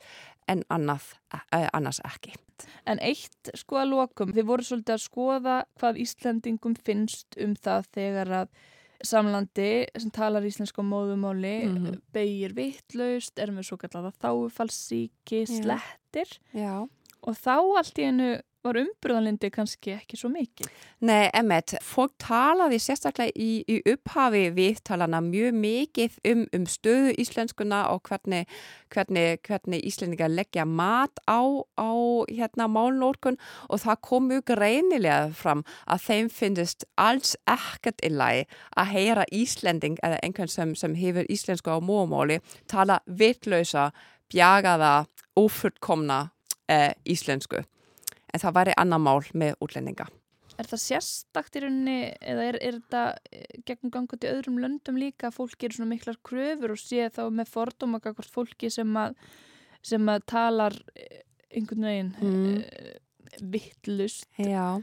en 0.50 0.66
annað, 0.74 1.14
uh, 1.34 1.70
annars 1.74 2.02
ekki. 2.08 2.36
En 2.88 3.00
eitt 3.04 3.52
sko 3.58 3.80
að 3.82 3.94
lokum, 3.94 4.34
þið 4.36 4.48
voru 4.48 4.66
svolítið 4.68 4.96
að 4.96 5.04
skoða 5.06 5.56
hvað 5.80 6.00
Íslandingum 6.04 6.76
finnst 6.86 7.38
um 7.42 7.56
það 7.60 7.90
þegar 7.96 8.34
að 8.44 8.54
samlandi 9.04 9.86
sem 10.00 10.12
talar 10.14 10.46
íslensk 10.48 10.80
á 10.80 10.84
móðumáli 10.84 11.56
mm 11.66 11.78
-hmm. 11.78 12.02
beigir 12.16 12.54
vittlaust, 12.56 13.40
er 13.40 13.52
með 13.52 13.68
svo 13.68 13.78
kallar 13.78 14.14
þáfallsíki, 14.24 15.46
slettir 15.48 16.30
Já. 16.54 16.88
og 17.22 17.34
þá 17.36 17.58
allt 17.78 18.00
í 18.00 18.08
enu 18.08 18.30
var 18.64 18.78
umbröðanlindi 18.80 19.50
kannski 19.54 19.94
ekki 19.98 20.18
svo 20.20 20.30
mikið. 20.32 20.70
Nei, 21.04 21.28
emmet, 21.36 21.76
fólk 21.84 22.14
talaði 22.24 22.80
sérstaklega 22.80 23.34
í, 23.36 23.64
í 23.68 23.80
upphafi 23.92 24.46
viðtalana 24.56 25.20
mjög 25.26 25.58
mikið 25.60 26.16
um, 26.32 26.46
um 26.56 26.68
stöðu 26.72 27.12
íslenskuna 27.20 27.84
og 27.92 28.04
hvernig, 28.08 28.48
hvernig, 28.94 29.42
hvernig 29.48 29.84
íslendingar 29.90 30.32
leggja 30.32 30.66
mat 30.70 31.20
á, 31.28 31.44
á 31.76 31.92
hérna 32.32 32.70
málnórkun 32.72 33.40
og 33.68 33.84
það 33.84 34.02
kom 34.08 34.30
mjög 34.32 34.46
greinilega 34.54 35.34
fram 35.36 35.66
að 35.84 36.08
þeim 36.08 36.32
finnist 36.32 36.88
alls 36.96 37.36
ekkert 37.50 38.00
í 38.06 38.14
lagi 38.14 38.48
að 38.80 38.94
heyra 38.96 39.28
íslending 39.36 40.00
eða 40.04 40.22
einhvern 40.24 40.52
sem, 40.52 40.72
sem 40.80 40.96
hefur 40.96 41.28
íslensku 41.28 41.76
á 41.76 41.80
mómáli 41.84 42.40
tala 42.72 43.02
vittlausa, 43.06 43.92
bjagaða, 44.32 45.04
ofullkomna 45.36 46.30
eh, 46.72 46.94
íslensku 47.10 47.66
en 48.34 48.42
það 48.42 48.58
væri 48.58 48.76
annar 48.82 49.02
mál 49.02 49.22
með 49.38 49.58
útlendinga. 49.64 50.08
Er 50.62 50.70
það 50.70 50.82
sérstakt 50.84 51.56
í 51.58 51.64
rauninni 51.64 52.00
eða 52.22 52.44
er, 52.46 52.58
er 52.62 52.76
þetta 52.78 53.04
eh, 53.34 53.62
gegnum 53.66 53.94
gangu 53.94 54.20
til 54.22 54.34
öðrum 54.36 54.60
löndum 54.62 55.00
líka 55.02 55.32
að 55.32 55.40
fólki 55.40 55.68
eru 55.68 55.80
svona 55.80 55.94
miklar 55.96 56.20
kröfur 56.26 56.76
og 56.76 56.82
sé 56.82 57.08
þá 57.14 57.24
með 57.34 57.50
fordóma 57.50 58.02
hvort 58.04 58.30
fólki 58.30 58.70
sem 58.74 59.00
að, 59.02 59.16
sem 59.82 60.12
að 60.14 60.28
talar 60.30 60.78
eh, 60.94 61.24
einhvern 61.54 61.90
veginn 61.90 62.12
mm. 62.22 62.60
Eh, 62.62 63.00
vittlust? 63.50 64.28
Já. 64.38 64.78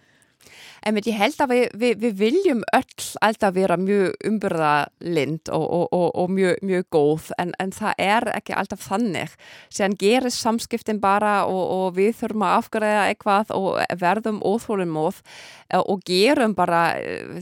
En 0.87 0.96
ég 0.96 1.16
held 1.16 1.42
að 1.44 1.53
við, 1.53 1.64
við, 1.81 1.96
við 2.00 2.14
viljum 2.20 2.62
öll 2.76 3.07
alltaf 3.20 3.55
vera 3.55 3.76
mjög 3.81 4.14
umbyrðalind 4.31 5.50
og, 5.53 5.66
og, 5.66 5.87
og, 5.92 6.07
og 6.22 6.33
mjög, 6.33 6.62
mjög 6.64 6.87
góð 6.94 7.29
en, 7.42 7.53
en 7.61 7.74
það 7.76 8.00
er 8.07 8.29
ekki 8.35 8.57
alltaf 8.57 8.87
þannig. 8.87 9.35
Sér 9.68 9.96
gerir 10.00 10.33
samskiptin 10.33 11.03
bara 11.03 11.44
og 11.48 11.96
við 11.98 12.14
þurfum 12.22 12.46
að 12.48 12.57
afgræða 12.62 13.05
eitthvað 13.11 13.55
og 13.57 13.68
verðum 14.00 14.40
óþólum 14.40 14.94
móð 14.96 15.20
og 15.79 16.03
gerum 16.09 16.57
bara, 16.59 16.83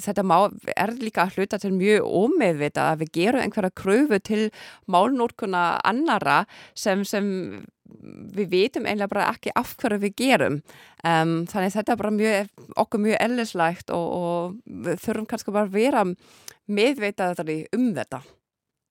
þetta 0.02 0.24
má, 0.26 0.36
er 0.74 0.92
líka 0.98 1.24
að 1.24 1.38
hluta 1.38 1.60
til 1.62 1.72
mjög 1.76 2.04
ómeðvita 2.04 2.90
að 2.92 3.04
við 3.04 3.14
gerum 3.20 3.44
einhverja 3.44 3.74
kröfu 3.78 4.20
til 4.20 4.42
málnórkuna 4.90 5.78
annara 5.86 6.42
sem, 6.76 7.06
sem 7.08 7.28
við 8.38 8.50
vitum 8.52 8.86
einlega 8.86 9.10
bara 9.12 9.28
ekki 9.32 9.52
af 9.58 9.74
hverju 9.80 10.00
við 10.02 10.16
gerum. 10.18 10.62
Um, 11.02 11.44
þannig 11.50 11.76
þetta 11.76 11.94
er 11.94 12.00
bara 12.00 12.14
mjög, 12.14 12.50
okkur 12.84 13.04
mjög 13.04 13.22
ellislægt 13.26 13.92
og, 13.94 14.08
og 14.18 14.82
við 14.86 15.04
þurfum 15.04 15.28
kannski 15.30 15.54
bara 15.54 15.68
að 15.68 15.78
vera 15.78 16.04
meðveitaðari 16.68 17.62
um 17.76 17.92
þetta. 17.96 18.20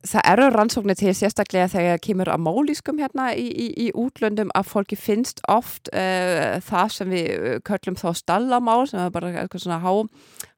Það 0.07 0.27
eru 0.29 0.45
rannsóknir 0.53 0.95
til 0.95 1.11
sérstaklega 1.17 1.71
þegar 1.71 2.01
kemur 2.05 2.29
að 2.29 2.43
málískum 2.45 2.99
hérna 3.01 3.31
í, 3.33 3.47
í, 3.49 3.67
í 3.81 3.87
útlöndum 3.97 4.51
að 4.55 4.69
fólki 4.69 4.97
finnst 4.99 5.41
oft 5.51 5.89
uh, 5.89 6.61
það 6.63 6.93
sem 6.93 7.15
við 7.15 7.31
uh, 7.33 7.55
köllum 7.65 7.97
þá 7.97 8.11
stallamál 8.19 8.85
sem 8.87 9.01
er 9.01 9.13
bara 9.15 9.33
eitthvað 9.33 9.65
svona 9.65 9.79
há, 9.81 9.93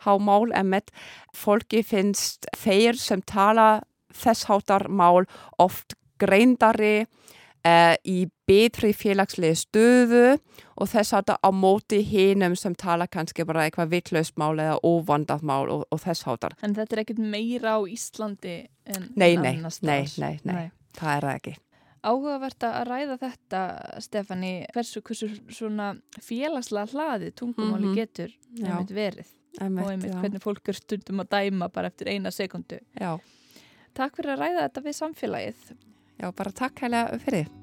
hámál 0.06 0.52
en 0.60 0.74
með 0.76 0.92
fólki 1.36 1.82
finnst 1.88 2.50
þeir 2.60 3.00
sem 3.00 3.24
tala 3.24 3.80
þess 4.12 4.50
hátar 4.50 4.90
mál 4.92 5.24
oft 5.58 5.96
greindari 6.20 7.08
í 8.08 8.18
betri 8.50 8.92
félagslegi 8.98 9.60
stöðu 9.62 10.26
og 10.80 10.90
þess 10.90 11.16
að 11.18 11.32
það 11.32 11.48
á 11.48 11.50
móti 11.54 12.02
hinum 12.06 12.56
sem 12.60 12.76
tala 12.76 13.08
kannski 13.12 13.46
bara 13.48 13.66
eitthvað 13.68 13.94
vittlaust 13.94 14.38
mál 14.42 14.56
eða 14.58 14.80
óvandað 14.84 15.46
mál 15.46 15.70
og, 15.70 15.88
og 15.92 16.04
þess 16.04 16.28
hátar. 16.28 16.58
En 16.66 16.76
þetta 16.78 16.96
er 16.96 17.04
ekkit 17.06 17.24
meira 17.24 17.78
á 17.78 17.80
Íslandi 17.86 18.60
en 18.90 19.10
nei, 19.16 19.34
nei, 19.38 19.58
nei, 19.82 20.06
nei, 20.18 20.38
nei, 20.44 20.70
það 20.98 21.16
er 21.16 21.28
það 21.28 21.34
ekki. 21.36 21.58
Áhugavert 22.00 22.64
að 22.64 22.78
ræða 22.88 23.18
þetta, 23.20 23.62
Stefani, 24.00 24.54
hversu, 24.72 25.02
hversu 25.04 25.28
svona 25.52 25.92
félagslega 26.24 26.94
hlaði 26.94 27.34
tungumáli 27.36 27.90
mm 27.90 27.92
-hmm. 27.92 28.00
getur 28.00 28.32
einmitt 28.56 28.96
verið 28.96 29.36
einmitt, 29.60 29.86
og 29.86 29.92
einmitt 29.92 30.14
já. 30.14 30.20
hvernig 30.20 30.44
fólk 30.44 30.72
er 30.72 30.80
stundum 30.80 31.24
að 31.24 31.32
dæma 31.36 31.70
bara 31.74 31.92
eftir 31.92 32.08
eina 32.08 32.32
sekundu. 32.32 32.80
Já. 33.00 33.18
Takk 33.98 34.20
fyrir 34.20 34.36
að 34.36 34.44
ræða 34.46 34.68
þetta 34.68 34.86
við 34.86 35.00
samfélagið. 35.00 35.72
Já, 36.20 36.32
bara 36.36 36.52
takk 36.52 36.86
hæglega 36.86 37.24
fyrir. 37.26 37.59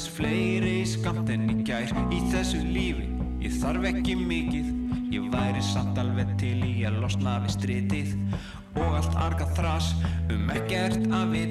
Aðeins 0.00 0.16
fleiri 0.16 0.86
skamt 0.88 1.28
en 1.28 1.42
í 1.52 1.62
gær. 1.66 1.90
Í 2.08 2.20
þessu 2.32 2.60
lífi, 2.64 3.04
ég 3.44 3.52
þarf 3.60 3.84
ekki 3.90 4.14
mikið. 4.16 4.68
Ég 5.12 5.26
væri 5.28 5.60
samt 5.60 5.98
alveg 6.00 6.30
til 6.40 6.56
í 6.64 6.86
að 6.88 7.02
losna 7.02 7.34
við 7.44 7.52
stritið. 7.52 8.14
Og 8.80 8.96
allt 8.96 9.18
arga 9.20 9.44
þras 9.58 9.90
um 10.32 10.48
ekkert 10.54 11.04
að 11.12 11.34
viti 11.34 11.49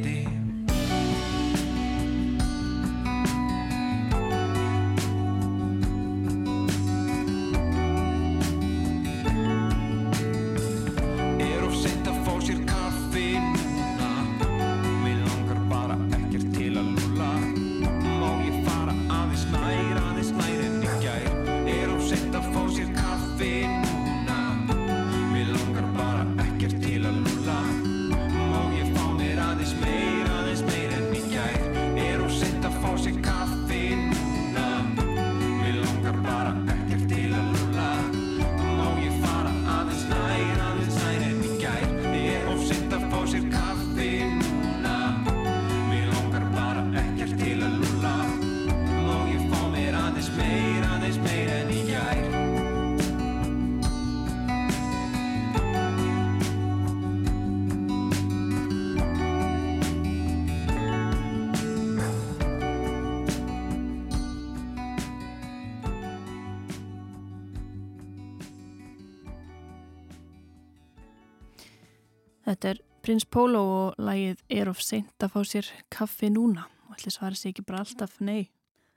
Þetta 72.59 72.73
er 72.73 72.79
Prins 72.99 73.23
Pólo 73.23 73.59
og 73.71 73.99
lagið 74.03 74.41
er 74.51 74.67
of 74.67 74.81
seint 74.83 75.23
að 75.23 75.29
fá 75.31 75.43
sér 75.47 75.67
kaffi 75.95 76.27
núna. 76.27 76.65
Og 76.89 76.97
ætli 76.97 77.13
svara 77.15 77.37
sér 77.39 77.53
ekki 77.53 77.63
bara 77.63 77.85
alltaf 77.85 78.17
nei, 78.19 78.49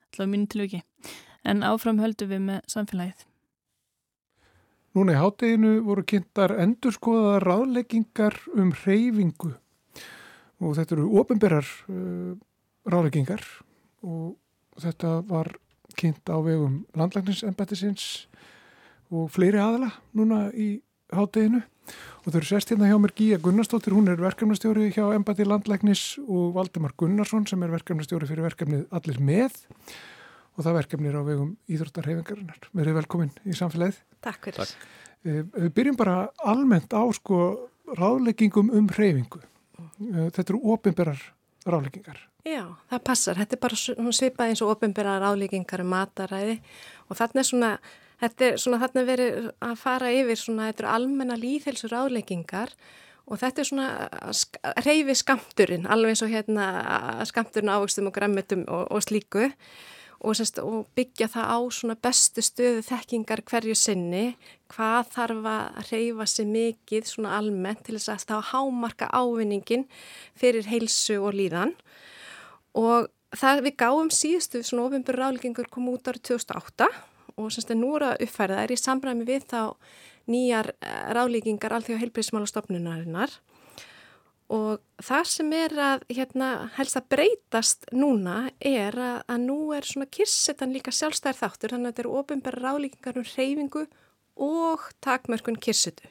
alltaf 0.08 0.26
mínu 0.32 0.48
tilviki. 0.50 0.80
En 1.46 1.62
áfram 1.62 2.00
höldum 2.02 2.32
við 2.32 2.42
með 2.48 2.58
samfélagið. 2.74 3.22
Núna 4.98 5.14
í 5.14 5.20
hátteginu 5.20 5.70
voru 5.86 6.02
kynntar 6.10 6.56
endurskoðaða 6.64 7.38
ráðleggingar 7.46 8.40
um 8.58 8.74
hreyfingu. 8.82 9.54
Og 10.58 10.74
þetta 10.80 10.98
eru 10.98 11.06
ofinberar 11.22 11.72
uh, 11.86 12.34
ráðleggingar. 12.82 13.46
Og 14.02 14.34
þetta 14.82 15.20
var 15.30 15.54
kynnt 15.94 16.26
á 16.26 16.42
vegum 16.42 16.80
landlækningsembættisins 16.98 18.26
og 19.14 19.30
fleiri 19.30 19.62
aðala 19.62 19.94
núna 20.18 20.48
í 20.50 20.80
hátteginu 21.14 21.62
og 22.22 22.28
þau 22.30 22.38
eru 22.40 22.48
sest 22.48 22.70
hérna 22.72 22.88
hjá 22.90 22.96
mér 23.02 23.14
Gíja 23.18 23.38
Gunnarsdóttir, 23.42 23.94
hún 23.96 24.08
er 24.12 24.20
verkefnastjóri 24.22 24.90
hjá 24.94 25.04
embætti 25.16 25.46
landlæknis 25.48 26.04
og 26.22 26.54
Valdemar 26.56 26.94
Gunnarsson 26.96 27.46
sem 27.50 27.62
er 27.66 27.72
verkefnastjóri 27.74 28.28
fyrir 28.30 28.46
verkefnið 28.46 28.86
Allir 28.94 29.20
með 29.20 29.58
og 30.56 30.64
það 30.66 30.78
verkefnið 30.82 31.12
er 31.12 31.18
á 31.18 31.22
vegum 31.24 31.52
Íþróttarhefingarinnar. 31.72 32.66
Verið 32.76 32.98
velkomin 33.00 33.30
í 33.48 33.54
samfélagið. 33.56 34.00
Takk 34.22 34.48
fyrir. 34.50 34.58
Takk. 34.60 34.90
Eh, 35.24 35.42
Við 35.48 35.70
byrjum 35.78 35.96
bara 35.96 36.16
almennt 36.44 36.92
á 36.92 37.02
sko 37.16 37.38
ráðleggingum 37.96 38.68
um 38.76 38.90
hreyfingu. 38.92 39.40
Eh, 39.40 40.28
Þetta 40.30 40.50
eru 40.52 40.60
ofinberar 40.74 41.22
ráðleggingar. 41.64 42.20
Já, 42.44 42.66
það 42.90 43.02
passar. 43.06 43.38
Þetta 43.38 43.54
er 43.56 43.62
bara 43.62 44.12
svipað 44.12 44.50
eins 44.50 44.62
og 44.64 44.72
ofinbyrðar 44.74 45.24
álíkingar 45.30 45.80
um 45.84 45.92
mataræði 45.94 46.56
og 47.08 47.16
þarna 47.16 47.38
er 47.38 47.48
svona, 47.48 47.70
þetta 48.22 48.48
er 48.48 48.58
svona 48.62 48.80
þarna 48.82 49.02
er 49.02 49.08
verið 49.08 49.46
að 49.66 49.78
fara 49.80 50.10
yfir 50.14 50.38
svona, 50.40 50.68
þetta 50.70 50.84
eru 50.84 50.92
almenna 50.96 51.38
líðhelsur 51.40 51.94
álíkingar 51.94 52.74
og 53.26 53.40
þetta 53.40 53.62
er 53.62 53.68
svona 53.68 53.88
reyfi 54.84 55.16
skamturinn, 55.18 55.88
alveg 55.90 56.14
eins 56.14 56.22
og 56.26 56.32
hérna 56.32 56.68
skamturinn 57.28 57.72
ávöxtum 57.72 58.10
og 58.10 58.16
græmmetum 58.16 58.64
og, 58.68 58.86
og 58.90 59.04
slíku 59.04 59.48
og, 60.22 60.36
semst, 60.38 60.60
og 60.62 60.86
byggja 60.96 61.28
það 61.32 61.48
á 61.50 61.58
svona 61.74 61.96
bestu 61.98 62.44
stöðu 62.44 62.82
þekkingar 62.86 63.42
hverju 63.48 63.74
sinni, 63.78 64.36
hvað 64.70 65.10
þarf 65.16 65.48
að 65.50 65.80
reyfa 65.90 66.26
sig 66.30 66.50
mikið 66.50 67.08
svona 67.10 67.34
almennt 67.38 67.82
til 67.86 67.96
þess 67.98 68.12
að 68.14 68.26
þá 68.30 68.52
hámarka 68.52 69.10
ávinningin 69.10 69.88
fyrir 70.38 70.68
heilsu 70.70 71.18
og 71.18 71.34
líðan. 71.38 71.74
Og 72.78 73.10
það 73.34 73.64
við 73.66 73.78
gáum 73.82 74.12
síðustu 74.14 74.62
svona 74.62 74.86
ofinbjörn 74.86 75.24
ráðleggingur 75.24 75.70
kom 75.72 75.90
út 75.90 76.06
árið 76.06 76.36
2008 76.36 76.88
og 77.36 77.52
semst 77.52 77.72
að 77.72 77.80
nú 77.82 77.94
eru 77.96 78.10
að 78.10 78.26
uppfæra 78.26 78.58
það 78.58 78.66
er 78.66 78.74
í 78.74 78.80
samræmi 78.82 79.28
við 79.28 79.48
þá 79.52 79.62
nýjar 80.32 80.70
ráðleggingar 81.16 81.74
alþjóða 81.76 82.02
heilbreyðsmálastofnunarinnar 82.04 83.34
og 84.52 84.82
það 85.02 85.28
sem 85.30 85.52
er 85.56 85.74
að 85.80 86.04
hérna, 86.12 86.48
helst 86.76 86.98
að 86.98 87.08
breytast 87.14 87.86
núna 87.96 88.50
er 88.58 88.96
að, 89.00 89.18
að 89.32 89.44
nú 89.46 89.58
er 89.76 89.86
svona 89.88 90.10
kirsetan 90.12 90.74
líka 90.74 90.92
sjálfstæðar 90.94 91.40
þáttur 91.40 91.74
þannig 91.74 91.88
að 91.88 91.94
þetta 91.94 92.04
eru 92.04 92.16
ofinbjörn 92.20 92.64
ráðleggingar 92.66 93.20
um 93.20 93.28
reyfingu 93.32 93.84
og 94.42 94.88
takmörkun 95.04 95.60
kirsetu 95.62 96.10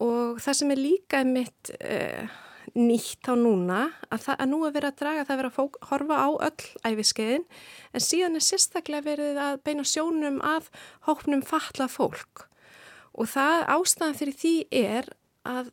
og 0.00 0.40
það 0.40 0.56
sem 0.60 0.72
er 0.74 0.80
líka 0.80 1.22
mitt 1.28 1.72
uh, 1.76 2.38
nýtt 2.76 3.28
á 3.30 3.34
núna 3.38 3.80
að, 4.10 4.26
það, 4.26 4.36
að 4.36 4.50
nú 4.52 4.60
er 4.66 4.74
verið 4.76 4.90
að 4.90 5.00
draga 5.02 5.24
það 5.24 5.34
að 5.34 5.40
vera 5.40 5.50
að 5.50 5.56
fók, 5.58 5.78
horfa 5.90 6.18
á 6.20 6.28
öll 6.48 6.66
æfiskeiðin 6.90 7.46
en 7.92 8.04
síðan 8.06 8.38
er 8.38 8.46
sérstaklega 8.46 9.06
verið 9.06 9.40
að 9.42 9.60
beina 9.66 9.86
sjónum 9.86 10.40
að 10.44 10.70
hóknum 11.08 11.44
falla 11.46 11.88
fólk 11.90 12.46
og 13.12 13.30
það 13.32 13.66
ástæðan 13.76 14.18
fyrir 14.20 14.38
því 14.40 14.54
er 14.80 15.10
að 15.48 15.72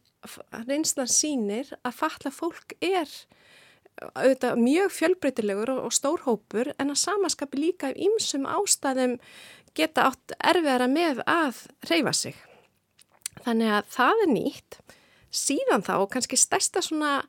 reynslan 0.67 1.11
sínir 1.11 1.73
að 1.83 1.99
falla 1.99 2.33
fólk 2.33 2.73
er 2.83 3.11
auðvitað 3.97 4.59
mjög 4.61 4.91
fjölbreytilegur 4.93 5.71
og, 5.73 5.85
og 5.87 5.95
stór 5.95 6.23
hópur 6.27 6.71
en 6.77 6.93
að 6.93 7.01
samaskapi 7.01 7.61
líka 7.61 7.91
af 7.91 7.97
ýmsum 7.97 8.45
ástæðum 8.49 9.17
geta 9.77 10.07
átt 10.11 10.35
erfiðara 10.37 10.87
með 10.89 11.21
að 11.29 11.63
reyfa 11.89 12.13
sig. 12.13 12.37
Þannig 13.45 13.73
að 13.77 13.89
það 13.93 14.23
er 14.23 14.31
nýtt. 14.33 14.79
Síðan 15.33 15.83
þá, 15.85 15.93
og 16.01 16.09
kannski 16.13 16.39
stærsta 16.39 16.81
svona 16.85 17.21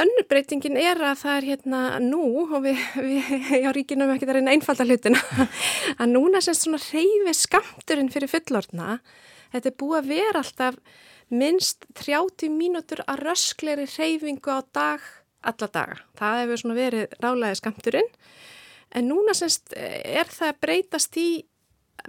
önnurbreytingin 0.00 0.78
er 0.80 1.00
að 1.02 1.22
það 1.24 1.36
er 1.36 1.46
hérna 1.50 1.82
nú, 2.02 2.24
og 2.46 2.62
við, 2.64 2.80
við 3.02 3.30
já, 3.64 3.70
ríkinum 3.74 4.12
ekki 4.14 4.28
það 4.28 4.38
reyna 4.38 4.54
einfalda 4.54 4.86
hlutina, 4.86 5.20
að 6.00 6.12
núna 6.12 6.42
sem 6.44 6.56
svona 6.56 6.80
reyfi 6.86 7.36
skamturinn 7.36 8.12
fyrir 8.12 8.30
fullorna, 8.30 8.98
þetta 9.54 9.72
er 9.72 9.78
búið 9.82 9.98
að 10.00 10.12
vera 10.14 10.44
alltaf 10.44 10.78
minnst 11.30 11.86
30 12.00 12.50
mínútur 12.54 13.04
að 13.06 13.24
röskleiri 13.28 13.86
reyfingu 13.90 14.50
á 14.50 14.60
dag, 14.74 15.04
alla 15.46 15.68
daga. 15.72 16.00
Það 16.18 16.40
hefur 16.42 16.62
svona 16.62 16.78
verið 16.78 17.18
rálaði 17.22 17.60
skamturinn, 17.60 18.10
en 18.90 19.10
núna 19.10 19.34
semst 19.36 19.74
er 19.76 20.30
það 20.30 20.58
breytast 20.64 21.18
í 21.20 21.28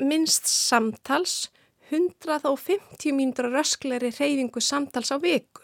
minnst 0.02 0.48
samtals 0.50 1.50
150 1.92 3.14
mínútur 3.16 3.50
að 3.50 3.60
röskleiri 3.60 4.12
reyfingu 4.16 4.64
samtals 4.64 5.12
á 5.12 5.18
viku. 5.22 5.64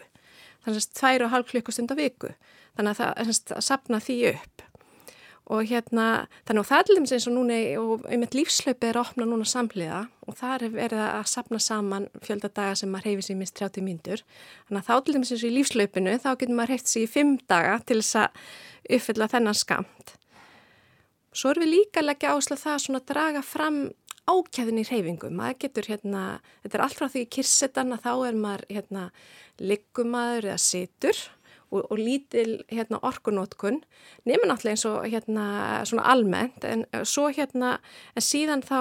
Þannig 0.66 0.84
að 0.84 0.96
tvær 1.00 1.26
og 1.26 1.34
hálf 1.34 1.52
klukkustund 1.52 1.94
á 1.94 1.96
viku. 1.98 2.32
Þannig 2.78 2.94
að 2.94 3.02
það 3.02 3.12
er 3.24 3.30
að 3.58 3.68
sapna 3.68 4.00
því 4.04 4.18
upp. 4.34 4.64
Og 5.48 5.64
hérna 5.70 6.06
þannig 6.44 6.60
að 6.60 6.68
það 6.68 6.82
er 6.82 6.90
alveg 6.92 7.14
eins 7.16 7.28
og 7.30 7.36
núna 7.38 7.58
og 7.80 8.08
einmitt 8.12 8.36
lífslaupi 8.36 8.90
er 8.90 9.00
að 9.00 9.06
opna 9.06 9.28
núna 9.30 9.48
samhliða 9.48 10.02
og 10.28 10.36
það 10.36 10.56
er 10.66 10.74
verið 10.74 11.04
að 11.06 11.30
sapna 11.32 11.62
saman 11.64 12.10
fjölda 12.20 12.66
sem 12.76 12.92
maður 12.92 13.14
reyfi 13.14 13.30
sér 13.30 13.40
minst 13.40 13.56
30 13.56 13.86
myndur 13.86 14.26
þannig 14.68 14.82
að 14.82 14.90
þá 14.90 14.94
alveg 14.98 15.20
eins 15.22 15.32
og 15.38 15.48
í 15.48 15.54
lífslaupinu 15.56 16.18
þá 16.20 16.30
getur 16.34 16.58
maður 16.60 16.74
reyft 16.74 16.92
sér 16.92 17.06
í 17.08 17.12
5 17.16 17.34
daga 17.48 17.80
til 17.88 18.02
þess 18.02 18.20
að 18.26 18.44
uppfylla 18.98 19.32
þennan 19.32 19.62
skamt 19.64 20.18
Svo 21.38 21.52
erum 21.54 21.68
við 21.68 21.74
líka 21.76 22.02
að 22.02 22.10
leggja 22.10 22.34
áherslu 22.34 22.58
það 22.58 22.86
að 22.98 23.08
draga 23.12 23.42
fram 23.46 23.80
ákjæðin 24.28 24.82
í 24.82 24.86
reyfingum. 24.88 25.38
Maður 25.38 25.60
getur 25.64 25.90
hérna, 25.92 26.24
þetta 26.64 26.78
er 26.78 26.86
allt 26.86 27.00
frá 27.00 27.08
því 27.14 27.24
kirsetan 27.38 27.96
að 27.96 28.06
þá 28.06 28.14
er 28.28 28.40
maður 28.44 28.66
hérna 28.76 29.08
liggumadur 29.58 30.50
eða 30.52 30.60
situr 30.62 31.24
og, 31.72 31.82
og 31.88 31.98
lítil 32.00 32.62
hérna 32.72 33.00
orkunótkun 33.08 33.82
nema 34.28 34.50
náttúrulega 34.50 34.76
eins 34.76 34.86
og 34.90 35.08
hérna 35.08 35.48
svona 35.90 36.06
almennt 36.12 36.68
en 36.68 36.86
svo 37.08 37.32
hérna 37.34 37.78
en 38.16 38.26
síðan 38.26 38.64
þá 38.68 38.80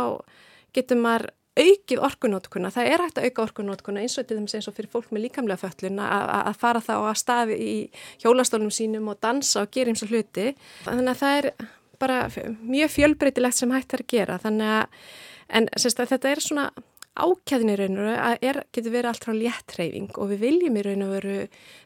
getur 0.76 1.00
maður 1.00 1.30
aukið 1.56 2.02
orkunótkuna, 2.04 2.70
það 2.72 2.90
er 2.90 3.02
hægt 3.02 3.18
að 3.18 3.26
auka 3.30 3.44
orkunótkuna 3.46 4.02
eins 4.02 4.18
og 4.18 4.26
þetta 4.26 4.59
eins 4.59 4.68
og 4.68 4.76
fyrir 4.76 4.90
fólk 4.92 5.12
með 5.14 5.24
líkamlega 5.24 5.62
föllun 5.62 6.02
að 6.04 6.59
fara 6.61 6.82
þá 6.85 6.94
að 6.98 7.20
staði 7.22 7.56
í 7.56 7.76
hjólastólum 8.20 8.72
sínum 8.74 9.09
og 9.09 9.20
dansa 9.24 9.64
og 9.64 9.72
gera 9.72 9.92
eins 9.92 10.04
og 10.04 10.12
hluti. 10.12 10.50
Þannig 10.85 11.14
að 11.14 11.22
það 11.22 11.38
er 11.38 11.48
bara 11.96 12.18
mjög 12.61 12.92
fjölbreytilegt 12.92 13.56
sem 13.56 13.72
hægt 13.72 13.96
er 13.96 14.04
að 14.04 14.12
gera. 14.12 14.37
Þannig 14.42 14.74
að, 14.74 15.00
en 15.48 15.68
þetta 15.76 16.30
er 16.30 16.42
svona 16.42 16.68
ákjæðin 17.16 17.72
í 17.72 17.76
raun 17.80 17.96
og 17.96 18.04
veru 18.04 18.16
að 18.20 18.44
er, 18.44 18.59
getur 18.74 18.92
verið 18.92 19.11
allt 19.11 19.24
frá 19.24 19.35
léttreyfing 19.37 20.18
og 20.20 20.30
við 20.32 20.42
viljum 20.44 20.76
í 20.76 20.85
raun 20.85 21.06
og 21.06 21.14
veru 21.16 21.38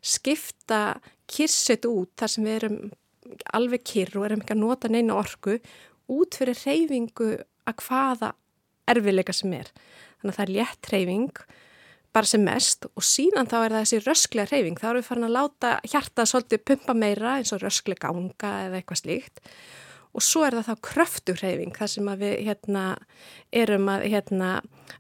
skipta 0.03 0.81
kirset 1.31 1.87
út 1.87 2.11
þar 2.19 2.33
sem 2.33 2.47
við 2.47 2.57
erum 2.59 2.79
alveg 3.55 3.85
kyrr 3.87 4.19
og 4.19 4.27
erum 4.27 4.43
ekki 4.43 4.57
að 4.57 4.63
nota 4.65 4.91
neina 4.91 5.19
orku 5.21 5.59
út 6.11 6.39
fyrir 6.39 6.59
reyfingu 6.67 7.33
að 7.71 7.83
hvaða 7.85 8.33
erfiðleika 8.91 9.35
sem 9.37 9.53
er. 9.55 9.69
Þannig 10.21 10.33
að 10.33 10.39
það 10.39 10.47
er 10.47 10.55
léttreyfing 10.57 11.45
bara 12.11 12.27
sem 12.27 12.43
mest 12.43 12.89
og 12.91 13.07
síðan 13.07 13.47
þá 13.47 13.57
er 13.61 13.75
það 13.77 13.85
þessi 13.85 14.01
rösklega 14.03 14.51
reyfing. 14.51 14.81
Þá 14.81 14.89
erum 14.89 14.99
við 14.99 15.11
farin 15.13 15.29
að 15.29 15.37
láta 15.37 15.77
hjarta 15.87 16.27
svolítið 16.27 16.65
pumpa 16.73 16.97
meira 16.99 17.37
eins 17.39 17.55
og 17.55 17.63
rösklega 17.63 18.09
ganga 18.09 18.55
eða 18.67 18.81
eitthvað 18.81 19.03
slíkt 19.05 19.45
og 20.11 20.25
svo 20.25 20.43
er 20.47 20.57
það 20.59 20.69
þá 20.71 20.85
kröfturheyfing 20.89 21.77
þar 21.77 21.91
sem 21.93 22.11
við 22.21 22.35
hérna, 22.49 22.85
erum 23.55 23.91
að 23.93 24.07
hérna, 24.11 24.49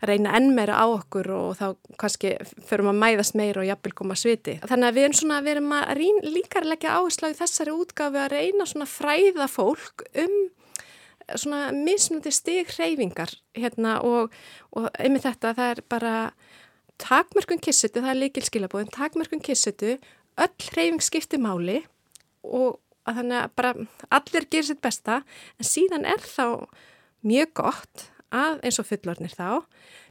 reyna 0.06 0.34
enn 0.38 0.52
meira 0.54 0.78
á 0.78 0.86
okkur 0.86 1.30
og 1.34 1.48
þá 1.58 1.66
kannski 1.98 2.36
förum 2.68 2.92
að 2.92 3.00
mæðast 3.02 3.36
meira 3.38 3.64
og 3.64 3.68
jafnvel 3.68 3.94
koma 3.98 4.16
sviti. 4.18 4.60
Þannig 4.62 4.90
að 4.90 4.96
við 4.98 5.06
erum, 5.08 5.18
svona, 5.18 5.40
við 5.42 5.56
erum 5.56 5.74
að 5.80 5.92
rín, 5.98 6.22
líka 6.36 6.62
að 6.62 6.70
leggja 6.70 6.94
áherslu 7.00 7.32
í 7.32 7.38
þessari 7.40 7.74
útgafi 7.74 8.22
að 8.22 8.32
reyna 8.36 8.86
fræða 8.86 9.50
fólk 9.50 10.06
um 10.24 10.40
mismundi 11.76 12.30
stig 12.34 12.70
hreyfingar 12.74 13.30
hérna, 13.54 14.00
og, 14.02 14.32
og 14.74 14.88
einmitt 14.98 15.22
þetta 15.22 15.54
það 15.54 15.70
er 15.70 15.82
bara 15.88 16.14
takmörkun 17.00 17.62
kissetu, 17.62 18.00
það 18.00 18.10
er 18.10 18.20
líkilskilabóðin, 18.24 18.92
takmörkun 18.94 19.42
kissetu, 19.42 19.98
öll 20.40 20.70
hreyfing 20.72 21.02
skipti 21.02 21.38
máli 21.38 21.84
og 22.42 22.80
að 23.08 23.20
þannig 23.20 23.40
að 23.40 23.52
bara 23.60 23.74
allir 24.18 24.46
gerir 24.50 24.68
sitt 24.70 24.82
besta 24.84 25.20
en 25.58 25.68
síðan 25.68 26.06
er 26.08 26.22
þá 26.24 26.66
mjög 27.26 27.54
gott 27.62 28.06
að 28.30 28.60
eins 28.66 28.78
og 28.78 28.86
fullornir 28.86 29.34
þá 29.34 29.66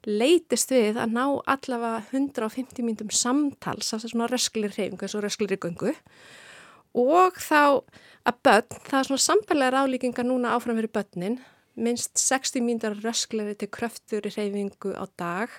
leytist 0.08 0.71
við 0.73 0.99
að 0.99 1.15
ná 1.15 1.23
allavega 1.47 2.04
150 2.12 2.86
myndum 2.86 3.12
samtals 3.13 3.93
af 3.95 4.04
svona 4.04 4.28
rösklir 4.32 4.73
reyfingu 4.73 5.06
eins 5.06 5.15
og 5.15 5.23
rösklir 5.23 5.56
í 5.56 5.62
gungu 5.62 5.93
og 6.97 7.38
þá 7.39 7.86
að 8.28 8.41
börn, 8.43 8.82
það 8.89 8.99
er 8.99 9.08
svona 9.08 9.25
samfélagar 9.25 9.86
álíkingar 9.86 10.28
núna 10.28 10.56
áfram 10.56 10.80
fyrir 10.80 10.93
börnin 10.93 11.39
minnst 11.80 12.17
60 12.19 12.65
myndar 12.65 12.97
röskleri 13.04 13.56
til 13.58 13.69
kröftur 13.71 14.28
í 14.28 14.34
reyfingu 14.34 14.93
á 14.97 15.06
dag 15.19 15.54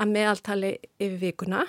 að 0.00 0.12
meðaltali 0.14 0.72
yfir 1.00 1.18
vikuna. 1.20 1.64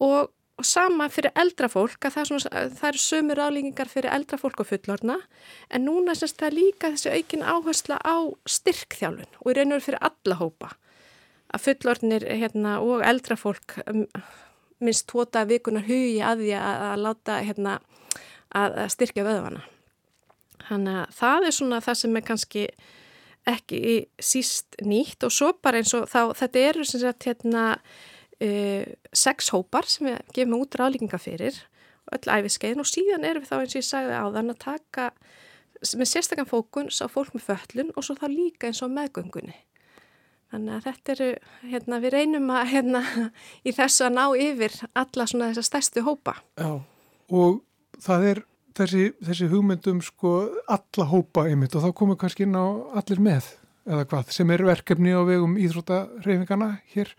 Og 0.00 0.30
Og 0.60 0.66
sama 0.68 1.06
fyrir 1.08 1.32
eldra 1.40 1.70
fólk, 1.72 2.02
að 2.04 2.18
það, 2.18 2.26
svona, 2.28 2.62
það 2.76 2.88
eru 2.90 3.00
sömur 3.00 3.40
álíkingar 3.40 3.88
fyrir 3.88 4.12
eldra 4.12 4.36
fólk 4.40 4.60
og 4.60 4.68
fullorna, 4.68 5.16
en 5.72 5.86
núna 5.88 6.12
semst 6.18 6.36
það 6.42 6.58
líka 6.58 6.90
þessi 6.92 7.14
aukin 7.14 7.46
áhersla 7.48 7.96
á 8.04 8.16
styrkþjálun 8.44 9.38
og 9.40 9.48
í 9.48 9.54
raun 9.56 9.72
og 9.72 9.78
veru 9.78 9.86
fyrir 9.86 10.04
alla 10.10 10.36
hópa. 10.42 10.70
Að 11.50 11.64
fullornir 11.64 12.28
hérna, 12.28 12.76
og 12.84 13.00
eldra 13.08 13.38
fólk 13.40 13.78
um, 13.86 14.04
minnst 14.84 15.08
tóta 15.08 15.46
vikunar 15.48 15.88
hugi 15.88 16.20
að 16.20 16.44
því 16.44 16.52
að, 16.60 16.84
að 16.90 17.04
láta 17.06 17.40
hérna, 17.48 17.80
að 18.60 18.78
styrkja 18.92 19.24
vöðvana. 19.24 19.64
Þannig 20.68 21.02
að 21.06 21.18
það 21.22 21.48
er 21.48 21.56
svona 21.56 21.82
það 21.88 22.00
sem 22.02 22.20
er 22.20 22.26
kannski 22.28 22.68
ekki 23.48 23.82
síst 24.20 24.76
nýtt 24.84 25.24
og 25.24 25.32
svo 25.32 25.54
bara 25.56 25.80
eins 25.80 25.96
og 25.96 26.04
þá, 26.10 26.34
þetta 26.36 26.64
eru 26.68 26.84
sem 26.84 27.00
sagt 27.00 27.26
hérna 27.30 27.64
uh, 28.44 28.84
sex 29.12 29.50
hópar 29.54 29.88
sem 29.90 30.10
við 30.10 30.20
gefum 30.36 30.58
út 30.60 30.78
ráðlíkinga 30.78 31.20
fyrir 31.20 31.58
öll 32.10 32.32
æfiskeiðin 32.40 32.82
og 32.82 32.88
síðan 32.88 33.26
erum 33.26 33.44
við 33.44 33.52
þá 33.52 33.56
eins 33.60 33.74
og 33.74 33.80
ég 33.80 33.86
sagði 33.86 34.18
á 34.18 34.26
þann 34.34 34.52
að 34.52 34.62
taka 34.64 35.08
með 35.96 36.10
sérstakann 36.10 36.48
fókuns 36.48 37.00
á 37.00 37.06
fólk 37.08 37.34
með 37.36 37.46
föllun 37.48 37.92
og 37.94 38.04
svo 38.04 38.16
þá 38.18 38.26
líka 38.32 38.68
eins 38.68 38.82
og 38.84 38.92
meðgöngunni. 38.92 39.56
Þannig 40.50 40.74
að 40.74 40.86
þetta 40.88 41.12
eru, 41.14 41.28
hérna, 41.70 42.00
við 42.02 42.14
reynum 42.16 42.48
að 42.50 42.70
hérna, 42.72 43.02
í 43.68 43.74
þessu 43.74 44.08
að 44.08 44.16
ná 44.16 44.24
yfir 44.48 44.76
alla 44.98 45.26
svona 45.30 45.52
þessa 45.52 45.68
stærstu 45.68 46.04
hópa. 46.04 46.40
Já, 46.58 46.72
og 47.30 47.60
það 48.02 48.26
er 48.32 48.42
þessi, 48.80 49.04
þessi 49.22 49.50
hugmyndum 49.52 50.02
sko 50.04 50.34
alla 50.66 51.06
hópa 51.12 51.46
ymitt 51.50 51.76
og 51.78 51.86
þá 51.86 51.94
komum 51.94 52.16
við 52.16 52.22
kannski 52.24 52.48
inn 52.48 52.58
á 52.58 52.66
allir 53.00 53.22
með 53.22 53.52
eða 53.88 54.06
hvað, 54.10 54.32
sem 54.34 54.50
er 54.52 54.64
verkefni 54.66 55.12
á 55.16 55.22
vegum 55.28 55.56
íþróttareyfingana 55.60 56.70
hér 56.92 57.12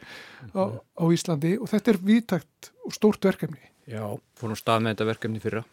á, 0.53 0.63
á 0.77 1.03
Íslandi 1.09 1.55
og 1.57 1.71
þetta 1.71 1.93
er 1.93 2.01
viðtækt 2.05 2.71
og 2.85 2.95
stórt 2.95 3.25
verkefni. 3.25 3.61
Já, 3.89 4.03
fórum 4.37 4.59
stað 4.59 4.83
með 4.85 4.95
þetta 4.95 5.09
verkefni 5.09 5.43
fyrra. 5.43 5.63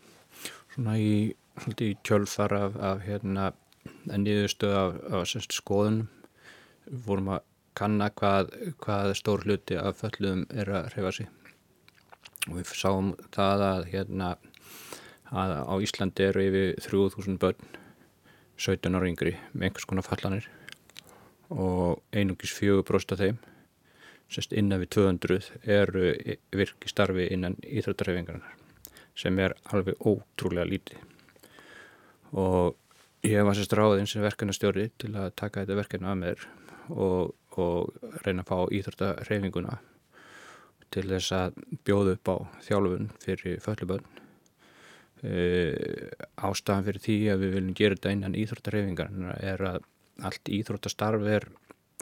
Svona 0.74 0.96
í, 1.00 1.12
í 1.84 1.90
kjölfar 2.06 2.54
af, 2.56 2.78
af 2.80 3.02
hérna 3.04 3.50
nýðustu 4.08 4.70
af, 4.72 4.98
af 5.12 5.28
semst, 5.28 5.56
skoðun 5.56 6.06
fórum 7.04 7.34
að 7.36 7.44
kanna 7.78 8.08
hvað, 8.10 8.52
hvað 8.82 9.14
stór 9.18 9.44
hluti 9.46 9.76
af 9.78 10.00
föllum 10.00 10.46
er 10.50 10.70
að 10.72 10.92
reyfa 10.96 11.14
sig. 11.20 11.32
Og 12.48 12.58
við 12.58 12.70
sáum 12.74 13.12
það 13.34 13.64
að 13.68 13.88
hérna 13.92 14.36
að 15.28 15.58
á 15.68 15.74
Íslandi 15.84 16.24
eru 16.30 16.46
yfir 16.48 16.78
3000 16.88 17.36
börn 17.42 17.74
17 18.58 18.96
ára 18.96 19.10
yngri 19.10 19.36
með 19.52 19.68
einhvers 19.68 19.86
konar 19.86 20.06
fallanir 20.06 20.48
og 21.54 22.02
einungis 22.12 22.52
4% 22.56 23.14
af 23.14 23.22
þeim 23.22 23.38
sérst 24.28 24.52
innan 24.52 24.82
við 24.82 24.90
200 24.98 25.50
eru 25.78 26.10
virki 26.52 26.90
starfi 26.90 27.28
innan 27.32 27.56
íþróttarhefingarnar 27.64 28.56
sem 29.18 29.38
er 29.42 29.56
alveg 29.72 29.96
ótrúlega 30.06 30.68
lítið. 30.68 31.00
Og 32.36 32.76
ég 33.26 33.42
var 33.44 33.56
sérst 33.56 33.74
ráðinn 33.74 34.06
sem 34.06 34.22
verkefnastjóri 34.22 34.90
til 35.00 35.14
að 35.16 35.32
taka 35.40 35.64
þetta 35.64 35.78
verkefna 35.80 36.12
að 36.12 36.20
mér 36.22 36.44
og, 36.92 37.34
og 37.56 38.20
reyna 38.24 38.44
að 38.44 38.50
fá 38.52 38.58
íþróttarhefinguna 38.78 39.78
til 40.94 41.04
þess 41.08 41.34
að 41.36 41.58
bjóða 41.84 42.16
upp 42.16 42.30
á 42.32 42.36
þjálfun 42.68 43.10
fyrir 43.24 43.60
föllubönn 43.64 44.06
e, 45.24 45.42
ástafan 46.36 46.86
fyrir 46.86 47.04
því 47.04 47.18
að 47.32 47.44
við 47.44 47.54
viljum 47.56 47.76
gera 47.80 47.98
þetta 47.98 48.14
innan 48.14 48.38
íþróttarhefingarnar 48.38 49.42
er 49.42 49.64
að 49.72 49.88
allt 50.26 50.50
íþróttastarf 50.52 51.26
er, 51.30 51.48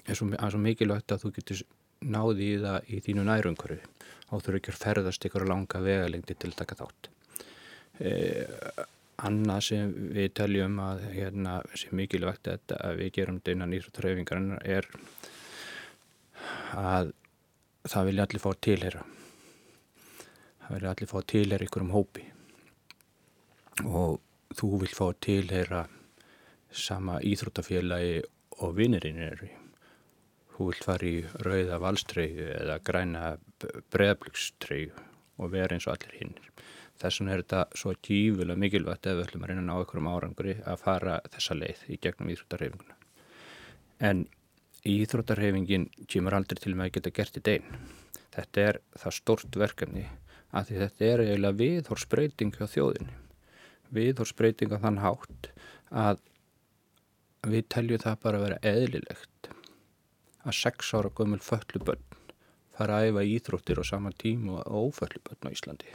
er 0.07 0.19
svo, 0.19 0.29
svo 0.33 0.61
mikilvægt 0.63 1.13
að 1.13 1.25
þú 1.25 1.33
getur 1.39 1.63
náði 2.07 2.51
í 2.53 2.59
það 2.63 2.91
í 2.93 3.01
þínu 3.07 3.25
nærumkörfi 3.27 3.81
á 4.27 4.35
þú 4.43 4.57
ekki 4.59 4.73
að 4.73 4.83
ferðast 4.83 5.27
ykkur 5.29 5.47
langa 5.49 5.81
vegalengdi 5.83 6.35
til 6.35 6.51
að 6.51 6.59
taka 6.61 6.79
þátt. 6.83 7.11
E, 8.03 8.13
annað 9.27 9.61
sem 9.71 9.93
við 10.13 10.33
teljum 10.37 10.81
að 10.83 11.05
hérna, 11.15 11.61
sem 11.79 11.95
mikilvægt 11.97 12.51
að, 12.53 12.77
að 12.77 13.03
við 13.03 13.13
gerum 13.19 13.39
þetta 13.41 13.57
innan 13.57 13.77
íþróttarhefingarinn 13.79 14.59
er 14.65 14.91
að 16.77 17.15
það 17.87 18.11
vilja 18.11 18.27
allir 18.27 18.43
fá 18.43 18.51
tilhera 18.67 19.07
það 20.67 20.75
vilja 20.75 20.93
allir 20.93 21.11
fá 21.11 21.19
tilhera 21.31 21.67
ykkur 21.67 21.85
um 21.85 21.93
hópi. 21.95 22.25
Og 23.87 24.19
þú 24.57 24.71
vil 24.83 24.95
fá 24.95 25.07
tilhera 25.23 25.85
sama 26.73 27.21
íþróttafélagi 27.25 28.23
og 28.65 28.75
vinnirinn 28.77 29.21
er 29.23 29.43
þú 30.57 30.71
vil 30.71 30.83
fara 30.85 31.09
í 31.09 31.21
rauða 31.45 31.81
valstreyju 31.83 32.49
eða 32.57 32.79
græna 32.85 33.25
breðablugstreyju 33.93 34.93
og 35.37 35.53
vera 35.53 35.77
eins 35.77 35.87
og 35.89 35.97
allir 35.97 36.19
hinn 36.21 36.35
þess 37.01 37.21
vegna 37.21 37.35
er 37.35 37.45
þetta 37.45 37.81
svo 37.81 37.93
tífulega 38.09 38.61
mikilvægt 38.61 39.07
ef 39.07 39.19
við 39.19 39.27
ætlum 39.27 39.45
að 39.45 39.53
reyna 39.53 39.65
að 39.65 39.71
ná 39.71 39.85
ykkur 39.85 40.03
um 40.03 40.11
árangri 40.13 40.57
að 40.65 40.83
fara 40.85 41.19
þessa 41.35 41.59
leið 41.61 41.83
í 41.93 42.01
gegnum 42.01 42.33
íþróttarhefinguna 42.33 42.97
en 44.11 44.27
íþróttarhefingin 44.87 45.91
kemur 46.09 46.39
aldrei 46.39 46.63
til 46.63 46.75
með 46.75 46.89
að 46.89 46.95
geta 46.99 47.17
gert 47.21 47.41
í 47.41 47.45
dein 47.51 47.75
þetta 48.37 48.71
er 48.71 48.81
það 48.97 49.19
stort 49.21 49.61
verkefni 49.61 50.07
að 50.57 50.73
þetta 50.81 51.07
er 51.07 51.23
eiginlega 51.25 51.59
viðhorsbreyting 51.61 52.55
hjá 52.57 52.67
þjóðinni. 52.71 53.15
Viðhorsbreyting 53.97 54.73
á 54.73 54.79
þann 54.83 55.03
hátt 55.03 55.51
að 55.91 56.23
við 57.47 57.69
teljum 57.73 58.03
það 58.03 58.19
bara 58.25 58.41
að 58.41 58.47
vera 58.47 58.59
eðlilegt 58.73 59.51
að 60.47 60.59
sex 60.61 60.93
ára 60.95 61.13
gömul 61.17 61.43
föllubönn 61.43 62.03
fara 62.77 62.99
að 63.01 63.11
æfa 63.11 63.25
íþróttir 63.35 63.81
á 63.81 63.85
sama 63.89 64.13
tíma 64.13 64.61
og 64.63 64.91
óföllubönn 64.91 65.49
á 65.49 65.55
Íslandi. 65.55 65.95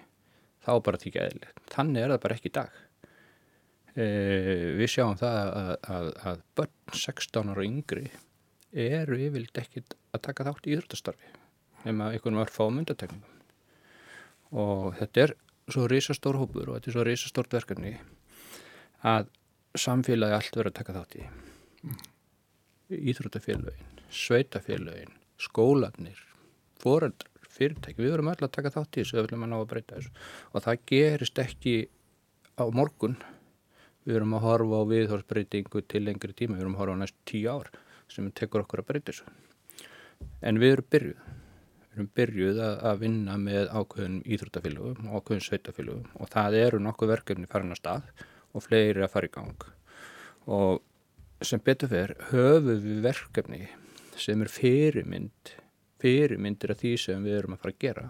Þá 0.61 0.71
bara 0.85 0.99
því 1.01 1.11
ekki 1.11 1.21
eðlilegt. 1.25 1.61
Þannig 1.73 2.01
er 2.01 2.13
það 2.13 2.23
bara 2.23 2.37
ekki 2.37 2.49
í 2.49 2.55
dag. 2.57 2.79
E, 3.91 4.05
við 4.79 4.91
sjáum 4.95 5.19
það 5.19 5.37
að, 5.41 5.71
að, 5.95 6.09
að 6.31 6.43
bönn 6.57 6.75
16 6.95 7.53
ára 7.53 7.67
yngri 7.67 8.07
eru 8.71 9.19
yfirleitt 9.19 9.61
ekki 9.61 9.83
að 10.15 10.23
taka 10.27 10.47
þátt 10.47 10.67
í 10.67 10.75
íþróttastarfi 10.77 11.29
nema 11.85 12.11
einhvern 12.13 12.39
var 12.39 12.51
fámyndatekningum 12.53 13.31
og 14.61 14.95
þetta 14.99 15.25
er 15.25 15.33
svo 15.71 15.87
risastór 15.91 16.39
hópur 16.39 16.69
og 16.69 16.77
þetta 16.77 16.89
er 16.91 16.95
svo 16.95 17.05
risastórt 17.07 17.55
verkefni 17.55 17.93
að 19.07 19.29
samfélagi 19.77 20.37
allt 20.37 20.57
verður 20.57 20.71
að 20.71 20.77
taka 20.79 20.95
þátt 20.97 21.17
í. 21.17 21.25
Íþrótafélagin, 23.11 23.99
sveitafélagin, 24.11 25.13
skólanir, 25.39 26.19
foreldrar, 26.81 27.29
fyrirtæki, 27.51 28.01
við 28.01 28.15
verðum 28.15 28.31
alltaf 28.31 28.49
að 28.49 28.55
taka 28.57 28.73
þátt 28.75 28.97
í 28.97 29.03
þessu 29.03 29.17
við 29.17 29.27
viljum 29.27 29.45
að 29.45 29.51
ná 29.51 29.57
að 29.59 29.69
breyta 29.71 29.97
þessu. 29.97 30.11
Og 30.51 30.65
það 30.65 30.81
gerist 30.91 31.41
ekki 31.43 31.75
á 32.59 32.65
morgun, 32.75 33.17
við 34.05 34.17
verðum 34.17 34.35
að 34.37 34.45
horfa 34.47 34.81
á 34.81 34.83
viðhorsbreytingu 34.91 35.83
til 35.87 36.03
lengri 36.07 36.35
tíma, 36.35 36.57
við 36.57 36.63
verðum 36.63 36.77
að 36.77 36.83
horfa 36.83 36.97
á 36.97 37.01
næstu 37.03 37.27
tíu 37.31 37.51
ár 37.51 37.71
sem 38.11 38.27
tekur 38.35 38.65
okkur 38.65 38.83
að 38.83 38.89
breyta 38.91 39.11
þessu. 39.11 39.29
En 40.45 40.59
við 40.61 40.75
erum 40.75 40.89
byrjuð, 40.93 41.23
við 41.91 41.95
erum 41.95 42.11
byrjuð 42.19 42.61
að, 42.67 42.99
vinna 43.01 43.37
með 43.41 43.71
ákveðin 43.71 44.19
íþrótafélagum 44.35 45.11
ákveðin 45.15 45.45
sveitafélagum 45.47 46.11
og 46.19 46.31
það 46.33 46.57
eru 46.61 46.81
nokkuð 46.83 47.13
verkefni 47.15 47.49
farin 47.51 47.73
að 47.75 47.81
stað 47.81 48.11
og 48.53 48.65
fleiri 48.65 49.03
að 49.05 49.13
fara 49.13 49.29
í 49.29 49.33
gang. 49.33 49.65
Og 50.51 51.45
sem 51.45 51.61
betur 51.63 51.91
fer 51.91 52.15
höfum 52.29 52.83
við 52.83 53.01
verkefni 53.05 53.63
sem 54.19 54.41
er 54.43 54.51
fyrirmynd 54.51 55.55
fyrirmyndir 56.01 56.73
af 56.73 56.81
því 56.81 56.91
sem 56.97 57.25
við 57.25 57.39
erum 57.39 57.55
að 57.55 57.63
fara 57.63 57.75
að 57.75 57.81
gera. 57.85 58.05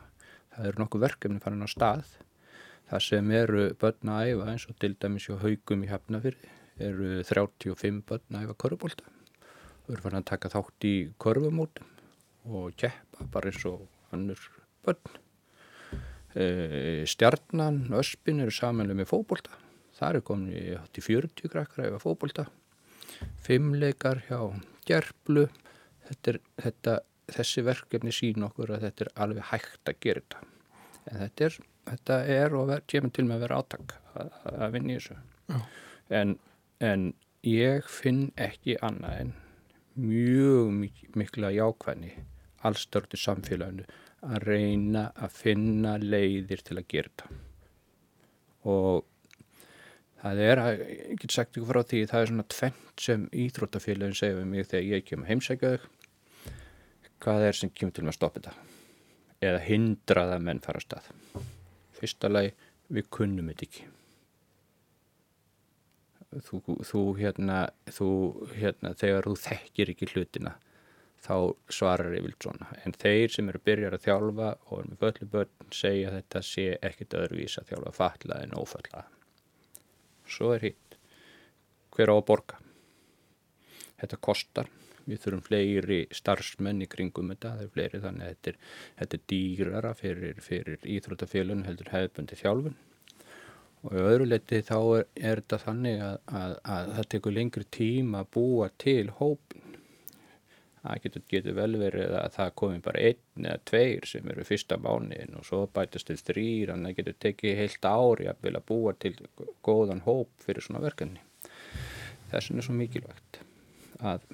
Það 0.51 0.67
eru 0.69 0.83
nokkuð 0.83 1.05
verkefni 1.05 1.43
farin 1.43 1.67
á 1.67 1.69
stað. 1.71 2.11
Það 2.91 3.05
sem 3.07 3.31
eru 3.35 3.65
börn 3.79 4.11
að 4.11 4.31
æfa 4.31 4.51
eins 4.51 4.67
og 4.67 4.77
til 4.79 4.93
dæmis 4.99 5.27
hjá 5.27 5.37
haugum 5.39 5.85
í 5.85 5.91
Hafnafyrði 5.91 6.53
eru 6.81 7.09
35 7.27 8.03
börn 8.07 8.37
að 8.37 8.47
æfa 8.47 8.57
korfbólta 8.65 9.11
við 9.91 9.95
erum 9.95 10.05
farin 10.05 10.21
að 10.21 10.29
taka 10.29 10.51
þátt 10.53 10.87
í 10.87 10.93
korfumótum 11.21 11.89
og 12.51 12.75
keppa 12.79 13.27
bara 13.31 13.51
eins 13.51 13.65
og 13.69 13.83
annur 14.15 14.39
börn. 14.85 15.17
E, 16.31 17.03
stjarnan, 17.11 17.83
öspin 17.99 18.39
eru 18.39 18.53
samanlega 18.55 19.01
með 19.01 19.09
fókbólta 19.11 19.57
það 20.01 20.15
eru 20.15 20.25
komin 20.25 20.57
í 20.57 21.05
40 21.05 21.53
krakkar 21.53 21.87
æfa 21.87 22.01
fókbólta 22.01 22.49
fimmleikar 23.45 24.23
hjá 24.27 24.39
gerflu 24.87 25.47
þetta 26.07 26.33
er, 26.33 26.39
þetta, 26.65 26.95
þessi 27.31 27.65
verkefni 27.65 28.13
sín 28.15 28.47
okkur 28.47 28.75
að 28.75 28.87
þetta 28.87 29.05
er 29.05 29.11
alveg 29.25 29.49
hægt 29.51 29.91
að 29.91 29.99
gera 30.05 30.23
þetta. 30.23 30.47
En 31.11 31.21
þetta 31.23 31.47
er, 31.47 31.59
þetta 31.91 32.17
er 32.37 32.57
og 32.57 32.71
ver, 32.71 32.83
kemur 32.93 33.13
til 33.15 33.27
með 33.27 33.37
að 33.37 33.45
vera 33.45 33.61
átak 33.61 33.95
að, 34.13 34.33
að 34.51 34.75
vinna 34.75 34.93
í 34.93 34.97
þessu. 34.99 35.61
En, 36.21 36.35
en 36.83 37.07
ég 37.47 37.87
finn 37.89 38.25
ekki 38.39 38.77
annað 38.85 39.23
en 39.23 39.33
mjög 40.01 40.71
mik 40.75 41.01
mikla 41.19 41.51
jákvæðni 41.51 42.13
allstörtu 42.67 43.17
samfélaginu 43.19 43.87
að 44.21 44.43
reyna 44.45 45.07
að 45.17 45.33
finna 45.33 45.95
leiðir 45.99 46.61
til 46.63 46.77
að 46.77 46.87
gera 46.93 47.09
þetta. 47.11 47.39
Og 48.71 49.07
Það 50.21 50.39
er, 50.45 50.59
ég 50.85 51.21
get 51.23 51.33
sagt 51.33 51.57
ykkur 51.57 51.71
frá 51.71 51.81
því, 51.81 52.03
það 52.11 52.23
er 52.23 52.29
svona 52.29 52.43
tvent 52.53 53.01
sem 53.01 53.23
íþróttafélagin 53.43 54.17
segja 54.17 54.37
við 54.37 54.49
mig 54.51 54.67
þegar 54.69 54.89
ég 54.91 55.05
kem 55.07 55.23
heimsækja 55.25 55.71
þau, 55.73 55.87
hvað 57.25 57.45
er 57.47 57.57
sem 57.57 57.71
kemur 57.73 57.95
til 57.95 58.03
með 58.05 58.13
að 58.13 58.17
stoppa 58.19 58.41
þetta 58.43 58.53
eða 59.41 59.61
hindra 59.65 60.27
það 60.29 60.43
menn 60.45 60.61
fara 60.61 60.77
að 60.77 60.85
stað. 60.85 61.07
Fyrsta 61.97 62.29
lagi, 62.29 62.51
við 62.93 63.07
kunnum 63.17 63.49
þetta 63.49 63.65
ekki. 63.67 63.87
Þú, 66.45 66.59
þú, 66.87 67.01
hérna, 67.17 67.55
þú, 67.91 68.09
hérna, 68.53 68.93
þegar 68.99 69.25
þú 69.27 69.33
þekkir 69.41 69.91
ekki 69.95 70.09
hlutina, 70.13 70.53
þá 71.25 71.33
svarar 71.73 72.13
ég 72.15 72.27
vilt 72.27 72.45
svona. 72.45 72.69
En 72.85 72.93
þeir 72.93 73.33
sem 73.33 73.49
eru 73.51 73.63
byrjar 73.65 73.97
að 73.97 74.05
þjálfa 74.05 74.51
og 74.69 74.77
er 74.77 74.91
með 74.91 75.01
böllu 75.01 75.31
börn 75.33 75.73
segja 75.75 76.13
þetta 76.13 76.43
sé 76.45 76.67
ekkit 76.77 77.17
öðruvís 77.17 77.57
að 77.59 77.73
þjálfa 77.73 77.95
fatlaði 77.97 78.47
en 78.47 78.55
ófallaði 78.61 79.20
svo 80.31 80.53
er 80.55 80.67
hitt. 80.69 80.99
Hver 81.95 82.11
á 82.11 82.15
að 82.15 82.27
borga? 82.29 82.61
Þetta 84.01 84.21
kostar. 84.27 84.69
Við 85.01 85.23
þurfum 85.23 85.43
fleiri 85.47 85.99
starfsmenn 86.13 86.83
í 86.85 86.87
kringum 86.89 87.31
þetta, 87.33 87.55
það 87.57 87.65
er 87.65 87.73
fleiri 87.73 88.01
þannig 88.03 88.23
að 88.23 88.31
þetta 88.31 88.51
er, 88.51 88.59
þetta 88.99 89.17
er 89.17 89.23
dýrara 89.31 89.93
fyrir, 89.97 90.41
fyrir 90.45 90.87
íþróttafélun 90.95 91.65
heldur 91.67 91.91
hefðbundi 91.91 92.37
þjálfun. 92.39 92.77
Og 93.81 93.97
í 93.97 94.03
öðru 94.05 94.27
leti 94.29 94.61
þá 94.61 94.77
er, 94.99 95.07
er 95.17 95.41
þetta 95.41 95.59
þannig 95.63 96.03
að, 96.05 96.17
að, 96.41 96.55
að 96.75 96.91
það 96.97 97.09
tekur 97.15 97.35
lengri 97.37 97.67
tíma 97.73 98.21
að 98.21 98.31
búa 98.37 98.69
til 98.81 99.09
hópin 99.17 99.60
það 100.81 101.03
getur, 101.03 101.23
getur 101.29 101.57
vel 101.57 101.73
verið 101.81 102.15
að 102.17 102.37
það 102.37 102.53
komi 102.61 102.79
bara 102.85 103.03
einn 103.09 103.45
eða 103.45 103.65
tveir 103.69 104.07
sem 104.09 104.31
eru 104.33 104.45
fyrsta 104.47 104.79
mánin 104.81 105.37
og 105.37 105.45
svo 105.47 105.61
bætast 105.73 106.09
til 106.09 106.17
þrýr 106.19 106.73
en 106.73 106.87
það 106.87 106.97
getur 107.01 107.19
tekið 107.27 107.59
heilt 107.59 107.87
ári 107.91 108.29
að 108.31 108.47
vilja 108.47 108.63
búa 108.71 108.95
til 108.97 109.13
góðan 109.65 110.03
hóp 110.07 110.33
fyrir 110.45 110.65
svona 110.65 110.81
verkefni. 110.83 111.21
Þessin 112.31 112.61
er 112.61 112.65
svo 112.65 112.75
mikilvægt 112.77 113.41
að 114.01 114.25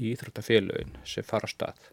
íþróttafélagin 0.00 0.98
sem 1.06 1.26
fara 1.26 1.50
stað 1.50 1.90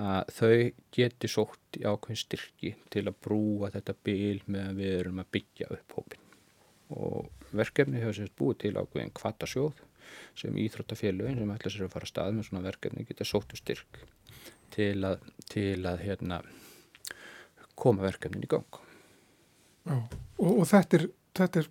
að 0.00 0.32
þau 0.36 0.56
geti 0.94 1.28
sótt 1.28 1.78
í 1.80 1.84
ákveðin 1.84 2.20
styrki 2.20 2.74
til 2.92 3.06
að 3.08 3.18
brúa 3.24 3.70
þetta 3.74 3.96
bíl 4.06 4.40
meðan 4.46 4.78
við 4.78 4.96
erum 5.00 5.22
að 5.22 5.32
byggja 5.36 5.70
upp 5.74 5.96
hópin 5.98 6.26
og 6.94 7.48
verkefni 7.56 8.00
hefur 8.02 8.16
sérst 8.20 8.36
búið 8.38 8.60
til 8.64 8.76
ákveðin 8.78 9.14
kvatasjóð 9.18 9.82
sem 10.38 10.56
íþróttafélögin 10.62 11.38
sem 11.40 11.52
ætla 11.54 11.72
sér 11.72 11.86
að 11.86 11.94
fara 11.94 12.08
að 12.08 12.12
stað 12.12 12.32
með 12.36 12.48
svona 12.48 12.64
verkefni 12.66 13.06
geta 13.08 13.26
sóttu 13.28 13.58
styrk 13.58 14.02
til 14.74 14.96
að, 15.06 15.24
til 15.50 15.78
að 15.88 16.04
hérna, 16.06 16.40
koma 17.80 18.06
verkefnin 18.06 18.46
í 18.46 18.50
gang. 18.50 18.80
Já, 19.88 19.96
og, 19.96 20.50
og 20.50 20.66
þetta, 20.68 21.00
er, 21.00 21.06
þetta 21.40 21.62
er 21.62 21.70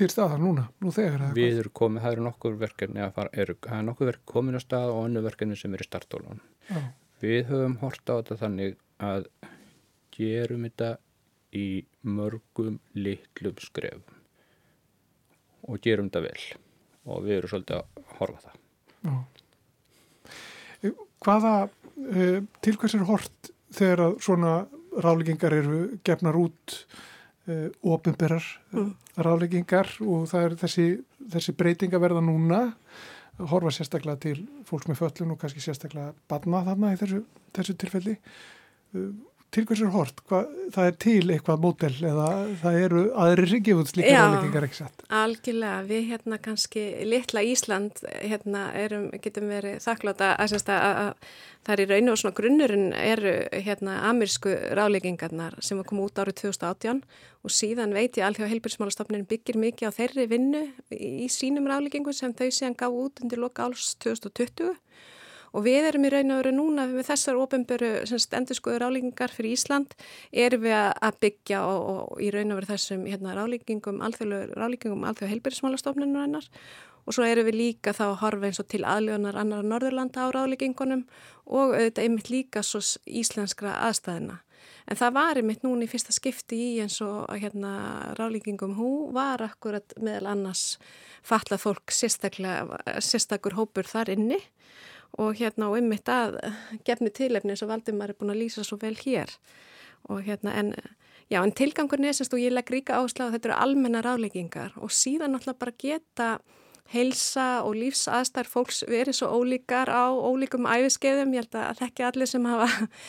til 0.00 0.08
staðar 0.10 0.40
núna, 0.40 0.66
nú 0.80 0.92
þegar 0.94 1.26
er 1.28 1.36
Við 1.36 1.60
erum 1.62 1.76
komið, 1.76 2.04
það 2.04 2.16
eru 2.16 2.26
nokkur 2.26 2.56
verkefni 2.60 3.04
að 3.04 3.14
fara, 3.18 3.32
eru, 3.44 3.56
það 3.66 3.76
er 3.76 3.86
nokkur 3.90 4.10
verkefni 4.10 4.32
komin 4.32 4.58
á 4.58 4.62
stað 4.62 4.94
og 4.94 5.04
annu 5.04 5.24
verkefni 5.26 5.58
sem 5.60 5.76
eru 5.76 5.86
startólun. 5.86 6.42
Við 7.20 7.42
höfum 7.50 7.76
horta 7.82 8.16
á 8.16 8.18
þetta 8.22 8.40
þannig 8.44 8.78
að 9.04 9.28
gerum 10.16 10.64
þetta 10.68 10.90
í 11.56 11.66
mörgum 12.06 12.78
litlum 12.94 13.58
skrefum 13.60 14.18
og 15.68 15.80
gerum 15.84 16.08
þetta 16.08 16.22
vel 16.24 16.42
og 17.08 17.22
við 17.26 17.36
erum 17.38 17.52
svolítið 17.52 17.76
að 17.80 18.16
horfa 18.18 18.42
það. 18.46 18.58
Já. 19.04 19.14
Hvaða 21.20 21.54
uh, 21.68 22.40
til 22.64 22.76
hvers 22.80 22.96
er 22.96 23.06
hort 23.08 23.52
þegar 23.76 24.04
að 24.06 24.18
svona 24.24 24.54
ráleggingar 25.00 25.54
eru 25.54 25.80
gefnar 26.06 26.38
út 26.40 26.76
uh, 27.48 27.68
ofinberar 27.86 28.44
mm. 28.72 28.90
ráleggingar 29.20 29.94
og 30.04 30.26
það 30.32 30.46
er 30.48 30.58
þessi, 30.64 30.86
þessi 31.36 31.56
breytinga 31.56 32.00
verða 32.02 32.24
núna 32.24 32.66
horfa 33.48 33.72
sérstaklega 33.72 34.20
til 34.20 34.38
fólks 34.68 34.88
með 34.90 35.00
föllun 35.00 35.34
og 35.34 35.40
kannski 35.40 35.62
sérstaklega 35.64 36.12
badna 36.28 36.64
þarna 36.66 36.94
í 36.94 36.98
þessu, 37.00 37.22
þessu 37.56 37.76
tilfelli. 37.80 38.16
Til 39.50 39.64
hvers 39.66 39.80
er 39.82 39.90
hort? 39.90 40.20
Hva, 40.30 40.44
það 40.70 40.86
er 40.86 40.96
til 41.02 41.32
eitthvað 41.34 41.62
mótel 41.64 41.94
eða 42.06 42.26
það 42.60 42.76
eru 42.84 43.00
aðri 43.18 43.46
ringjum 43.50 43.80
slíka 43.88 44.12
ráleikingar 44.14 44.66
ekki 44.68 44.78
satt? 44.78 45.02
Algjörlega, 45.10 45.80
við 45.88 46.04
hérna 46.12 46.38
kannski 46.44 46.84
litla 47.10 47.42
Ísland 47.42 47.98
hérna 48.20 48.68
erum, 48.78 49.08
getum 49.24 49.50
verið 49.50 49.80
þakkláta 49.82 50.36
að, 50.38 50.54
að, 50.60 50.84
að 51.02 51.32
það 51.66 51.74
er 51.74 51.82
í 51.82 51.88
raun 51.90 52.12
og 52.12 52.20
svona 52.22 52.38
grunnurinn 52.38 52.86
eru 52.94 53.34
hérna 53.66 53.96
amerísku 54.12 54.54
ráleikingarnar 54.78 55.58
sem 55.66 55.80
var 55.82 55.90
komið 55.90 56.06
út 56.06 56.22
árið 56.22 56.38
2018 56.44 57.02
og 57.42 57.54
síðan 57.56 57.96
veit 57.96 58.20
ég 58.20 58.28
alþjóða 58.28 58.52
heilbjörnsmálastofnin 58.54 59.26
byggir 59.30 59.58
mikið 59.58 59.90
á 59.90 59.98
þeirri 59.98 60.28
vinnu 60.30 60.62
í, 60.94 61.26
sínum 61.26 61.66
ráleikingum 61.66 62.14
sem 62.14 62.36
þau 62.38 62.46
séðan 62.54 62.78
gaf 62.78 62.94
út 63.02 63.24
undir 63.24 63.42
loka 63.42 63.66
áls 63.66 63.96
2020 64.04 64.76
og 65.50 65.64
við 65.66 65.88
erum 65.90 66.06
í 66.06 66.12
raun 66.12 66.34
og 66.34 66.42
veru 66.42 66.52
núna 66.54 66.86
með 66.90 67.08
þessar 67.10 67.40
ofinböru 67.40 67.90
endurskoður 68.38 68.84
ráleikingar 68.84 69.34
fyrir 69.34 69.56
Ísland 69.56 69.96
erum 70.30 70.66
við 70.66 70.76
að 70.78 71.18
byggja 71.24 71.62
og, 71.66 71.88
og 71.94 72.22
í 72.22 72.30
raun 72.34 72.54
og 72.54 72.60
veru 72.60 72.70
þessum 72.70 73.06
hérna, 73.08 73.34
ráleikingum 73.38 74.00
ráleikingum 74.00 75.08
alþjóða 75.08 75.32
heilbyrðismálastofnunum 75.34 76.22
hennar 76.22 76.50
og 77.06 77.16
svo 77.16 77.24
erum 77.26 77.48
við 77.48 77.58
líka 77.58 77.94
þá 77.96 78.04
að 78.10 78.20
horfa 78.20 78.50
eins 78.50 78.60
og 78.62 78.68
til 78.70 78.84
aðljóðanar 78.86 79.40
annar 79.40 79.66
Norðurlanda 79.66 80.28
á 80.28 80.34
ráleikingunum 80.36 81.06
og 81.46 81.74
auðvitað 81.74 82.04
einmitt 82.04 82.30
líka 82.30 82.62
svo 82.66 82.82
íslenskra 83.06 83.74
aðstæðina. 83.88 84.40
En 84.90 84.98
það 84.98 85.14
var 85.16 85.38
einmitt 85.38 85.64
núni 85.64 85.86
í 85.86 85.90
fyrsta 85.90 86.12
skipti 86.14 86.58
í 86.58 86.70
eins 86.84 86.98
og 87.04 87.30
hérna 87.40 87.72
ráleikingum 88.18 88.76
hú 88.78 88.90
var 89.14 89.42
akkurat 89.44 89.94
meðal 90.02 90.32
annars 90.34 90.78
fatlað 91.26 91.64
fólk 91.64 91.94
sérstaklega 91.94 93.56
hópur 93.56 93.88
þar 93.88 94.14
inni 94.16 94.40
og 95.18 95.34
hérna 95.40 95.70
og 95.70 95.78
ymmit 95.80 96.08
að 96.08 96.38
gefni 96.86 97.10
tilefni 97.14 97.54
eins 97.54 97.64
og 97.64 97.70
Valdimar 97.72 98.12
er 98.12 98.18
búin 98.18 98.34
að 98.34 98.42
lýsa 98.44 98.64
svo 98.66 98.78
vel 98.80 98.96
hér. 99.00 99.32
Og 100.08 100.22
hérna 100.26 100.54
en 100.56 100.74
já 101.30 101.42
en 101.42 101.52
tilgangur 101.52 102.00
nesist 102.00 102.34
og 102.34 102.42
ég 102.42 102.52
legg 102.52 102.70
ríka 102.70 102.98
áslag 102.98 103.28
að 103.28 103.36
þetta 103.38 103.48
eru 103.48 103.58
almenna 103.62 104.02
ráleggingar 104.02 104.72
og 104.76 104.90
síðan 104.90 105.34
náttúrulega 105.34 105.62
bara 105.62 105.78
geta 105.78 106.30
heilsa 106.90 107.62
og 107.62 107.76
lífsaðstær 107.78 108.48
fólks 108.50 108.82
verið 108.88 109.20
svo 109.20 109.28
ólíkar 109.38 109.90
á 109.90 110.10
ólíkum 110.10 110.66
æfiskeiðum, 110.66 111.36
ég 111.36 111.44
held 111.44 111.58
að 111.60 111.82
þekki 111.84 112.06
allir 112.08 112.30
sem 112.30 112.48
hafa 112.50 112.68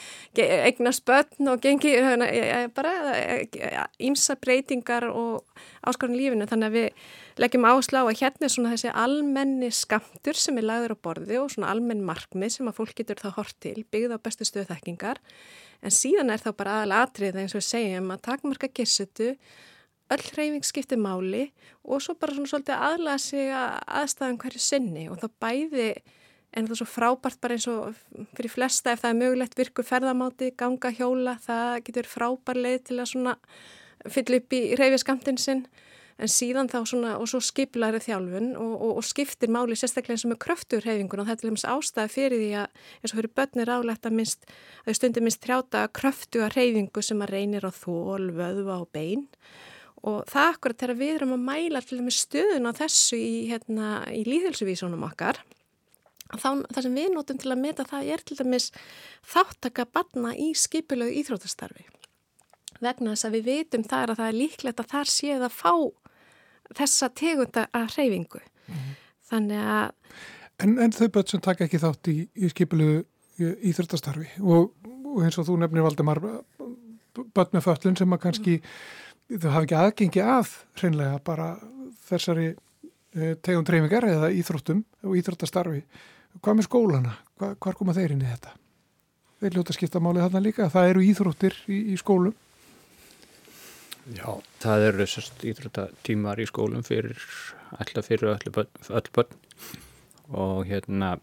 eignast 0.67 1.05
börn 1.07 1.49
og 1.49 1.63
gengi 1.63 1.95
bara 2.75 2.93
ímsa 3.97 4.38
breytingar 4.41 5.07
og 5.09 5.47
áskorun 5.82 6.19
lífinu. 6.19 6.45
Þannig 6.49 6.69
að 6.69 6.77
við 6.77 7.41
leggjum 7.41 7.67
áslá 7.71 8.03
að 8.03 8.21
hérna 8.21 8.47
er 8.47 8.53
svona 8.53 8.75
þessi 8.75 8.93
almenni 8.93 9.71
skamtur 9.73 10.38
sem 10.38 10.61
er 10.61 10.67
lagður 10.67 10.95
á 10.95 11.03
borði 11.09 11.41
og 11.41 11.49
svona 11.53 11.73
almenn 11.73 12.05
markmið 12.05 12.57
sem 12.57 12.69
að 12.69 12.77
fólk 12.77 12.93
getur 13.01 13.21
þá 13.21 13.34
hort 13.39 13.57
til 13.63 13.82
byggð 13.89 14.13
á 14.13 14.23
bestu 14.23 14.45
stöðþekkingar 14.45 15.21
en 15.82 15.93
síðan 15.95 16.29
er 16.34 16.41
þá 16.43 16.51
bara 16.57 16.77
aðal 16.79 17.01
atrið 17.01 17.41
eins 17.41 17.57
og 17.57 17.65
segjum 17.65 18.13
að 18.13 18.23
takmarka 18.29 18.69
gissutu 18.69 19.34
öll 20.12 20.26
hreyfing 20.36 20.66
skiptir 20.68 20.99
máli 21.01 21.49
og 21.84 22.01
svo 22.03 22.18
bara 22.20 22.36
svona 22.36 22.51
svolítið 22.51 22.88
aðlaða 22.89 23.22
sig 23.24 23.53
að 23.55 23.78
aðstæðan 24.01 24.41
hverju 24.41 24.64
sinni 24.64 25.05
og 25.12 25.22
þá 25.22 25.30
bæði 25.43 25.91
en 26.51 26.68
það 26.68 26.74
er 26.74 26.80
svo 26.82 26.88
frábært 26.89 27.39
bara 27.43 27.55
eins 27.55 27.68
og 27.72 27.99
fyrir 28.36 28.51
flesta 28.51 28.93
ef 28.93 29.03
það 29.03 29.14
er 29.14 29.20
mögulegt 29.22 29.55
virkur 29.59 29.88
ferðamáti, 29.88 30.51
ganga 30.59 30.91
hjóla, 30.95 31.38
það 31.45 31.78
getur 31.88 32.09
frábær 32.12 32.59
leið 32.59 32.84
til 32.89 32.99
að 32.99 33.14
svona 33.14 33.38
fylla 34.12 34.41
upp 34.41 34.57
í 34.57 34.62
hreyfiskamtinn 34.76 35.39
sinn. 35.39 35.64
En 36.22 36.30
síðan 36.30 36.68
þá 36.70 36.84
svona 36.86 37.12
og 37.18 37.30
svo 37.32 37.39
skiplæri 37.41 37.97
þjálfun 38.03 38.51
og, 38.59 38.74
og, 38.76 38.91
og 38.99 39.05
skiptir 39.07 39.49
máli 39.49 39.74
sérstaklega 39.80 40.20
eins 40.20 40.26
og 40.28 40.34
með 40.34 40.41
kröftur 40.43 40.84
hreyfingun 40.86 41.24
og 41.24 41.30
þetta 41.32 41.41
er 41.41 41.49
lemins 41.49 41.66
ástæði 41.66 42.14
fyrir 42.14 42.41
því 42.43 42.49
að 42.62 42.84
eins 42.99 43.14
og 43.14 43.18
fyrir 43.18 43.34
börnir 43.39 43.72
álegt 43.74 44.05
að 44.05 44.18
minnst, 44.20 44.45
að 44.86 44.99
stundir 44.99 45.26
minnst 45.26 45.41
trjáta 45.41 45.88
kröftu 45.97 46.43
að 46.45 46.59
hreyfingu 46.59 47.01
sem 47.07 47.24
að 47.26 47.34
reynir 47.34 47.66
á 47.66 47.72
þól, 47.74 48.30
vöðva 48.38 48.78
og 48.84 48.91
bein. 48.93 49.26
og 49.26 49.80
það 50.02 50.47
akkurat 50.47 50.82
þegar 50.82 50.97
við 50.97 51.16
erum 51.16 51.36
að 51.36 51.43
mæla 51.45 51.82
til 51.86 52.02
með 52.02 52.18
stöðun 52.18 52.70
á 52.70 52.72
þessu 52.74 53.18
í, 53.20 53.34
hérna, 53.52 53.89
í 54.10 54.24
líðhelsuvísunum 54.26 55.04
okkar 55.06 55.41
þá 56.32 56.64
það 56.72 56.84
sem 56.86 56.95
við 56.95 57.10
notum 57.14 57.39
til 57.41 57.52
að 57.52 57.62
meta 57.62 57.86
það 57.88 58.12
er 58.16 58.24
til 58.26 58.38
dæmis 58.39 58.70
þáttaka 59.34 59.86
barna 59.91 60.34
í 60.34 60.52
skipilögu 60.58 61.14
íþrótastarfi 61.22 61.86
vegna 62.82 63.14
þess 63.14 63.28
að 63.28 63.36
við 63.38 63.49
veitum 63.49 63.86
þar 63.86 64.14
að 64.14 64.22
það 64.22 64.32
er 64.32 64.39
líklegt 64.39 64.82
að 64.82 64.93
þar 64.95 65.12
séð 65.12 65.45
að 65.45 65.58
fá 65.60 65.74
þessa 66.72 67.10
tegunda 67.12 67.66
að 67.76 67.89
hreyfingu. 67.97 68.39
Mm 68.41 68.76
-hmm. 68.76 68.93
þannig 69.30 69.66
að 69.78 69.91
En, 70.62 70.78
en 70.78 70.91
þau 70.93 71.08
börn 71.10 71.28
sem 71.28 71.41
taka 71.41 71.66
ekki 71.66 71.80
þátt 71.82 72.08
í, 72.08 72.30
í 72.38 72.49
skipilögu 72.49 73.06
íþrótastarfi 73.66 74.28
og, 74.41 74.76
og 75.10 75.24
eins 75.26 75.39
og 75.41 75.47
þú 75.47 75.56
nefnir 75.58 75.82
Valdemar 75.82 76.20
börn 76.22 77.54
með 77.54 77.66
föllun 77.66 77.97
sem 77.97 78.14
að 78.14 78.22
kannski 78.22 78.58
mm 78.60 79.02
þau 79.39 79.51
hafa 79.53 79.63
ekki 79.65 79.77
aðgengi 79.79 80.23
að 80.25 80.53
hreinlega 80.79 81.19
bara 81.23 81.51
þessari 82.09 82.47
e, 82.51 83.36
tegum 83.43 83.65
treyfingar 83.67 84.07
eða 84.09 84.32
íþróttum 84.36 84.84
og 85.07 85.17
íþróttastarfi. 85.19 85.84
Hvað 86.41 86.57
með 86.57 86.67
skólana? 86.67 87.15
Hva, 87.39 87.53
hvar 87.59 87.77
koma 87.79 87.95
þeir 87.95 88.15
inn 88.15 88.25
í 88.25 88.29
þetta? 88.29 88.55
Þeir 89.41 89.57
ljóta 89.57 89.75
skipta 89.75 90.01
málið 90.03 90.25
þarna 90.27 90.43
líka. 90.45 90.69
Það 90.71 90.91
eru 90.91 91.05
íþróttir 91.07 91.57
í, 91.67 91.79
í 91.93 91.97
skólum. 91.99 92.36
Já, 94.11 94.27
það 94.61 94.88
eru 94.89 95.07
sérst 95.07 95.43
íþróttatímar 95.45 96.41
í 96.41 96.47
skólum 96.49 96.84
fyrir 96.86 97.19
alltaf 97.77 98.07
fyrir 98.09 98.34
öll 98.34 98.53
börn, 98.53 98.71
öll 98.89 99.09
börn. 99.13 99.39
og 100.32 100.65
hérna 100.65 101.17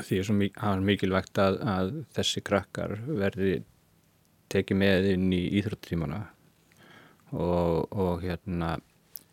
því 0.00 0.18
er 0.18 0.26
svo 0.26 0.34
mikilvægt 0.80 1.38
að, 1.38 1.58
að 1.60 1.90
þessi 2.16 2.42
krakkar 2.44 2.94
verði 3.04 3.60
tekið 4.50 4.80
með 4.80 5.08
inn 5.12 5.26
í 5.34 5.42
íþróttatímana 5.60 6.22
og, 7.32 7.90
og 7.92 8.24
hérna 8.24 8.76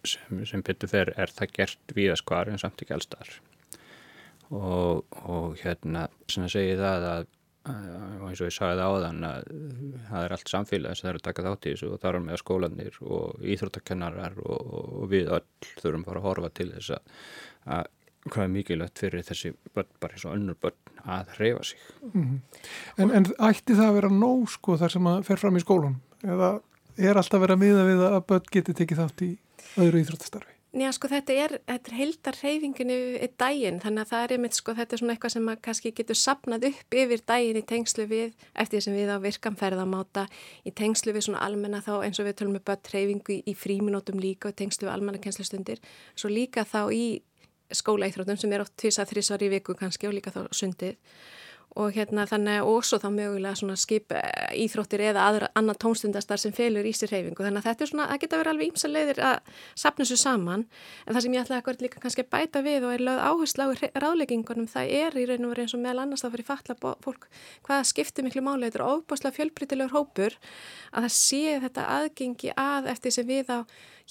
sem, 0.08 0.44
sem 0.46 0.64
betur 0.66 0.92
fer 0.92 1.14
er 1.18 1.34
það 1.34 1.56
gert 1.60 1.96
víðaskvar 1.98 2.52
en 2.52 2.62
samt 2.62 2.84
ekki 2.84 2.96
allstar 2.96 3.32
og, 4.50 5.04
og 5.28 5.58
hérna 5.64 6.08
sem 6.32 6.46
að 6.46 6.54
segja 6.56 6.78
það 6.80 7.10
að 7.14 7.34
og 7.68 8.30
eins 8.30 8.42
og 8.42 8.48
ég 8.48 8.56
sagði 8.56 8.80
það 8.80 8.94
áðan 8.94 9.26
að 9.28 9.48
það 10.08 10.22
er 10.22 10.34
allt 10.36 10.52
samfélag 10.52 10.96
sem 10.96 11.08
það 11.08 11.12
eru 11.12 11.20
að 11.20 11.26
taka 11.28 11.46
þátt 11.48 11.68
í 11.68 11.74
þessu 11.74 11.90
og 11.92 12.02
þar 12.04 12.18
er 12.18 12.24
með 12.24 12.42
skólanir 12.42 13.00
og 13.04 13.46
íþróttakennarar 13.54 14.38
og, 14.44 14.74
og 15.02 15.10
við 15.12 15.32
öll 15.38 15.46
þurfum 15.82 16.06
bara 16.08 16.22
að 16.22 16.28
horfa 16.30 16.52
til 16.60 16.70
þess 16.72 16.94
að, 16.96 17.18
að 17.78 17.90
hvað 18.28 18.44
er 18.44 18.54
mikilvægt 18.54 19.02
fyrir 19.04 19.28
þessi 19.28 19.54
börn, 19.76 19.92
bara 20.04 20.18
eins 20.18 20.26
og 20.28 20.36
önnur 20.36 20.58
börn 20.64 21.04
að 21.08 21.36
hreyfa 21.38 21.64
sig. 21.64 21.84
Mm 22.08 22.24
-hmm. 22.24 22.40
en, 22.98 23.12
en 23.12 23.30
ætti 23.50 23.76
það 23.76 23.90
að 23.90 24.00
vera 24.00 24.10
nóg 24.12 24.50
sko 24.52 24.78
þar 24.78 24.96
sem 24.96 25.08
að 25.08 25.24
fer 25.28 25.44
fram 25.44 25.60
í 25.60 25.64
skólum 25.64 26.00
eða 26.24 26.58
er 26.98 27.18
alltaf 27.20 27.42
verið 27.42 27.58
að 27.58 27.64
miða 27.64 27.88
við 27.88 28.06
að 28.10 28.22
börn 28.30 28.54
geti 28.54 28.78
tekið 28.78 29.04
þátt 29.04 29.26
í 29.26 29.32
öðru 29.78 30.04
íþróttastarfi? 30.04 30.54
Já, 30.78 30.92
sko, 30.94 31.08
þetta 31.10 31.34
er, 31.34 31.54
þetta 31.66 31.90
er 31.90 31.96
heildar 31.96 32.38
reyfinginu 32.44 32.96
í 33.24 33.28
daginn, 33.40 33.78
þannig 33.82 34.04
að 34.04 34.10
það 34.12 34.24
er 34.26 34.34
einmitt, 34.36 34.58
sko, 34.58 34.74
þetta 34.78 34.94
er 34.94 35.02
svona 35.02 35.14
eitthvað 35.16 35.34
sem 35.34 35.48
kannski 35.64 35.92
getur 35.96 36.20
sapnað 36.20 36.68
upp 36.70 36.98
yfir 37.02 37.24
daginn 37.32 37.58
í 37.58 37.64
tengslu 37.72 38.06
við, 38.12 38.36
eftir 38.62 38.84
sem 38.84 38.94
við 38.94 39.10
á 39.10 39.18
virkamferðamáta, 39.24 40.28
í 40.68 40.74
tengslu 40.78 41.16
við 41.16 41.30
svona 41.30 41.42
almenna 41.48 41.80
þá 41.82 41.94
eins 42.04 42.20
og 42.22 42.28
við 42.28 42.38
tölum 42.42 42.58
með 42.60 42.66
börn 42.68 42.92
reyfingu 42.94 43.40
í, 43.40 43.56
fríminótum 43.58 44.22
líka 44.22 44.52
og 44.52 44.60
tengslu 44.60 44.90
við 44.90 44.94
almenna 44.94 45.24
kennslustundir, 45.24 45.82
svo 46.20 46.30
líka 46.30 46.68
þá 46.68 46.82
í 46.94 47.06
skólaíþrótum 47.74 48.38
sem 48.38 48.54
er 48.54 48.68
oft 48.68 48.76
tvisa 48.78 49.08
þrísvar 49.08 49.48
í 49.48 49.52
viku 49.56 49.74
kannski 49.80 50.12
og 50.12 50.20
líka 50.20 50.36
þá 50.36 50.44
sundið 50.52 51.00
og 51.78 51.94
hérna 51.94 52.24
þannig 52.30 52.66
og 52.66 52.86
svo 52.88 52.98
þá 53.02 53.08
mögulega 53.14 53.58
svona 53.60 53.76
skip 53.78 54.14
eh, 54.16 54.54
íþróttir 54.64 55.04
eða 55.10 55.26
aðra 55.30 55.50
annað 55.60 55.80
tónstundastar 55.84 56.42
sem 56.42 56.54
felur 56.56 56.88
í 56.88 56.94
sér 56.96 57.12
reyfingu 57.14 57.46
þannig 57.46 57.62
að 57.62 57.68
þetta 57.68 57.86
er 57.86 57.92
svona, 57.92 58.08
það 58.12 58.22
geta 58.24 58.40
verið 58.42 58.54
alveg 58.54 58.72
ímsa 58.72 58.92
leiðir 58.92 59.22
að 59.28 59.52
sapna 59.78 60.06
þessu 60.06 60.20
saman. 60.24 60.66
En 61.06 61.14
það 61.14 61.26
sem 61.26 61.38
ég 61.38 61.46
ætlaði 61.46 61.74
að 61.74 61.86
líka 61.86 62.04
kannski 62.04 62.26
bæta 62.26 62.64
við 62.66 62.88
og 62.88 62.96
er 62.96 63.06
lögð 63.08 63.24
áherslu 63.30 63.68
á 63.68 63.70
ráðleggingunum 64.06 64.70
það 64.72 64.94
er 65.02 65.18
í 65.18 65.26
raun 65.30 65.48
og 65.48 65.54
verið 65.54 65.68
eins 65.68 65.78
og 65.78 65.84
meðal 65.84 66.04
annars 66.06 66.26
þá 66.26 66.30
fyrir 66.34 66.50
fatla 66.50 66.78
fólk 67.06 67.28
hvaða 67.68 67.90
skiptir 67.92 68.26
miklu 68.26 68.46
máli. 68.46 68.72
Þetta 68.72 68.82
er 68.82 68.88
óbúslega 68.88 69.38
fjölbrytilegur 69.38 69.98
hópur 69.98 70.38
að 70.94 71.08
það 71.08 71.18
sé 71.20 71.58
þetta 71.68 71.90
aðgengi 71.98 72.56
að 72.58 72.94
eftir 72.94 73.14
sem 73.14 73.28
við 73.28 73.54
á 73.54 73.60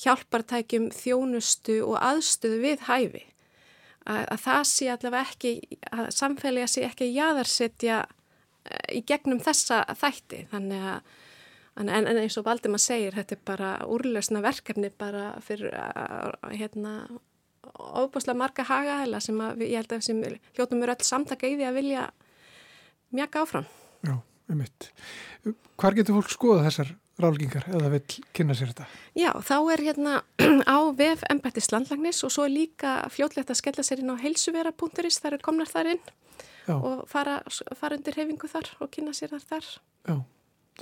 hjálpartækjum 0.04 0.92
þjónustu 0.94 1.80
og 1.86 1.98
aðstöðu 2.04 2.60
við 2.62 2.86
hæfi 2.90 3.24
að, 4.06 4.24
að 4.34 4.42
það 4.46 4.64
sé 4.70 4.90
allavega 4.92 5.30
ekki, 5.30 5.52
að 5.92 6.10
samfélagi 6.16 6.72
sé 6.72 6.86
ekki 6.86 7.08
að 7.08 7.16
jáðarsetja 7.20 8.00
eh, 8.06 8.98
í 8.98 9.04
gegnum 9.08 9.42
þessa 9.44 9.84
þætti 9.92 10.42
þannig 10.52 10.90
að 10.94 11.14
en, 11.76 11.92
en 11.92 12.10
eins 12.16 12.38
og 12.40 12.46
Valdima 12.46 12.80
segir 12.80 13.16
þetta 13.18 13.36
er 13.36 13.46
bara 13.46 13.70
úrlösna 13.92 14.42
verkefni 14.44 14.90
bara 14.96 15.34
fyrir 15.44 15.74
hérna 16.54 16.98
óbúslega 17.76 18.38
marga 18.38 18.64
hagaðela 18.66 19.20
sem 19.22 19.40
að, 19.42 19.64
ég 19.66 19.80
held 19.80 19.96
að 19.96 20.04
sem 20.06 20.22
hljóttum 20.56 20.84
eru 20.84 20.94
öll 20.94 21.06
samtaka 21.06 21.48
í 21.48 21.56
því 21.58 21.66
að 21.68 21.78
vilja 21.80 22.04
mjaka 23.16 23.42
áfram. 23.42 23.66
Já, 24.06 24.14
um 24.52 24.60
mitt. 24.60 24.90
Hvar 25.76 25.96
getur 25.96 26.18
fólk 26.18 26.32
skoða 26.32 26.66
þessar 26.68 26.94
rálgingar 27.22 27.64
eða 27.72 27.90
vil 27.94 28.02
kynna 28.36 28.56
sér 28.56 28.72
þetta? 28.72 28.86
Já, 29.16 29.30
þá 29.40 29.56
er 29.72 29.82
hérna 29.86 30.14
á 30.76 30.78
VF 30.98 31.24
Embættis 31.32 31.70
landlagnis 31.72 32.22
og 32.26 32.32
svo 32.34 32.46
er 32.46 32.54
líka 32.54 32.98
fljótlegt 33.12 33.52
að 33.52 33.60
skella 33.62 33.84
sér 33.86 34.02
inn 34.02 34.12
á 34.12 34.20
heilsuvera.is, 34.20 35.20
þar 35.22 35.38
er 35.38 35.44
komnar 35.44 35.70
þar 35.70 35.92
inn 35.94 36.02
Já. 36.66 36.76
og 36.76 37.04
fara, 37.10 37.40
fara 37.78 37.98
undir 37.98 38.18
hefingu 38.18 38.50
þar 38.50 38.72
og 38.80 38.92
kynna 38.92 39.14
sér 39.16 39.32
þar 39.36 39.46
þar. 39.52 39.70
Já, 40.06 40.16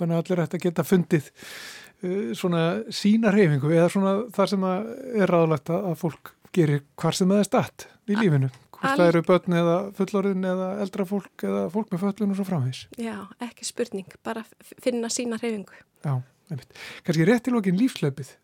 þannig 0.01 0.17
að 0.17 0.23
allir 0.25 0.45
ætti 0.47 0.61
að 0.61 0.67
geta 0.67 0.87
fundið 0.89 1.31
uh, 1.31 2.31
svona 2.35 2.65
sína 2.91 3.35
reyfingu 3.35 3.75
eða 3.75 3.91
svona 3.93 4.17
þar 4.35 4.55
sem 4.55 4.69
að 4.71 4.91
er 5.23 5.35
ráðlegt 5.37 5.75
að 5.77 5.95
fólk 6.03 6.35
gerir 6.55 6.85
hvar 6.99 7.17
sem 7.17 7.31
það 7.31 7.43
er 7.43 7.51
statt 7.51 7.89
í 8.11 8.19
lífinu 8.19 8.51
hvort 8.85 9.01
það 9.01 9.11
eru 9.13 9.25
börn 9.31 9.59
eða 9.63 9.77
fullorðin 9.99 10.47
eða 10.53 10.69
eldra 10.85 11.09
fólk 11.09 11.47
eða 11.49 11.65
fólk 11.75 11.91
með 11.95 12.07
föllun 12.07 12.35
og 12.35 12.41
svo 12.41 12.49
framvís 12.49 12.85
Já, 13.01 13.17
ekki 13.45 13.69
spurning, 13.69 14.17
bara 14.27 14.47
finna 14.61 15.11
sína 15.13 15.41
reyfingu 15.41 15.77
Já, 16.05 16.21
einmitt. 16.53 16.81
Kannski 17.05 17.29
rétt 17.29 17.51
í 17.51 17.55
lokin 17.55 17.79
lífslöpið 17.81 18.37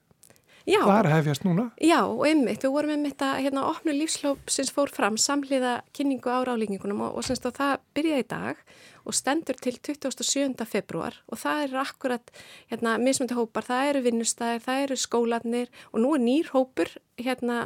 Já. 0.69 0.81
Það 0.85 0.97
er 0.99 1.07
að 1.09 1.15
hefjast 1.15 1.45
núna. 1.47 1.65
Já, 1.81 1.99
og 2.05 2.21
einmitt, 2.29 2.65
við 2.65 2.75
vorum 2.75 2.93
einmitt 2.93 3.23
að 3.25 3.39
hérna, 3.47 3.65
opnu 3.71 3.95
lífslóp 3.97 4.51
sem 4.53 4.69
fór 4.69 4.93
fram 4.93 5.17
samhliða 5.21 5.79
kynningu 5.97 6.29
á 6.29 6.45
rálingingunum 6.45 7.01
og, 7.07 7.17
og 7.17 7.27
semst 7.27 7.49
að 7.49 7.57
það 7.57 7.73
byrjaði 7.97 8.25
í 8.25 8.29
dag 8.31 8.61
og 9.09 9.17
stendur 9.17 9.57
til 9.57 9.79
27. 9.81 10.67
februar 10.69 11.17
og 11.33 11.41
það 11.41 11.63
eru 11.65 11.81
akkurat 11.81 12.35
hérna, 12.71 12.99
mismöndi 13.01 13.39
hópar, 13.39 13.67
það 13.71 13.93
eru 13.95 14.05
vinnustæðir, 14.05 14.65
það 14.67 14.85
eru 14.85 15.01
skólanir 15.01 15.73
og 15.91 16.05
nú 16.05 16.13
er 16.19 16.25
nýr 16.27 16.53
hópur, 16.53 16.93
hérna, 17.21 17.63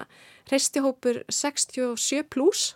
reistihópur 0.51 1.23
67 1.33 2.25
pluss 2.31 2.75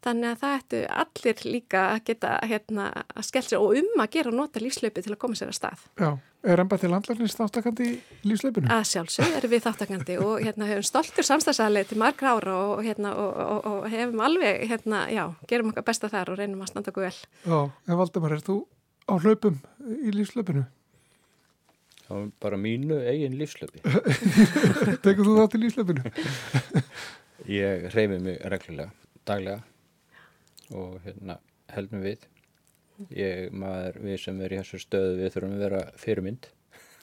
Þannig 0.00 0.30
að 0.30 0.38
það 0.40 0.54
ættu 0.56 0.78
allir 1.02 1.40
líka 1.44 1.80
að 1.90 1.98
geta 2.08 2.28
hérna, 2.48 2.86
að 3.12 3.26
skell 3.26 3.42
sér 3.44 3.60
og 3.60 3.74
um 3.76 4.00
að 4.00 4.14
gera 4.14 4.30
og 4.30 4.36
nota 4.38 4.62
lífslaupi 4.62 5.02
til 5.04 5.12
að 5.12 5.18
koma 5.20 5.36
sér 5.36 5.50
að 5.52 5.58
stað. 5.58 5.82
Já, 6.00 6.08
er 6.48 6.62
ennbæð 6.62 6.80
til 6.80 6.90
landlæknins 6.94 7.36
þáttakandi 7.36 7.88
í 7.90 8.30
lífslaupinu? 8.30 8.70
Að 8.72 8.86
sjálfsög 8.94 9.36
erum 9.36 9.52
við 9.52 9.62
þáttakandi 9.66 10.16
og 10.24 10.32
hérna, 10.40 10.70
hefum 10.70 10.88
stoltur 10.88 11.28
samstagsaðlega 11.28 11.90
til 11.90 12.00
margra 12.00 12.32
ára 12.38 12.56
og, 12.62 12.80
hérna, 12.86 13.12
og, 13.12 13.44
og, 13.44 13.68
og 13.74 13.88
hefum 13.92 14.24
alveg, 14.24 14.64
hérna, 14.72 15.04
já, 15.12 15.24
gerum 15.52 15.74
okkar 15.74 15.88
besta 15.92 16.08
þar 16.12 16.32
og 16.32 16.40
reynum 16.40 16.64
að 16.64 16.72
standa 16.72 16.94
okkur 16.94 17.10
vel. 17.10 17.14
Já, 17.44 17.60
en 17.68 18.00
Valdemar, 18.00 18.38
er 18.38 18.46
þú 18.46 18.62
á 19.04 19.14
hlaupum 19.20 19.60
í 20.00 20.16
lífslaupinu? 20.16 20.64
Já, 22.08 22.14
bara 22.40 22.56
mínu 22.58 23.04
eigin 23.04 23.36
lífslaupi. 23.36 23.84
Tegur 25.04 25.28
þú 25.28 25.36
þá 25.36 25.52
til 25.52 25.64
lífslaupinu? 25.66 26.08
Ég 27.50 27.88
reyfi 27.90 28.18
mig 28.22 28.36
reglulega, 28.46 28.92
daglega. 29.26 29.62
Og 30.70 31.00
hérna, 31.02 31.40
held 31.74 31.90
mér 31.90 32.04
við. 32.04 32.26
Ég, 33.16 33.50
maður, 33.50 33.96
við 34.04 34.20
sem 34.22 34.38
er 34.44 34.54
í 34.54 34.60
þessu 34.60 34.78
stöðu 34.78 35.16
við 35.18 35.32
þurfum 35.34 35.56
að 35.56 35.64
vera 35.64 35.80
fyrirmynd. 35.98 36.46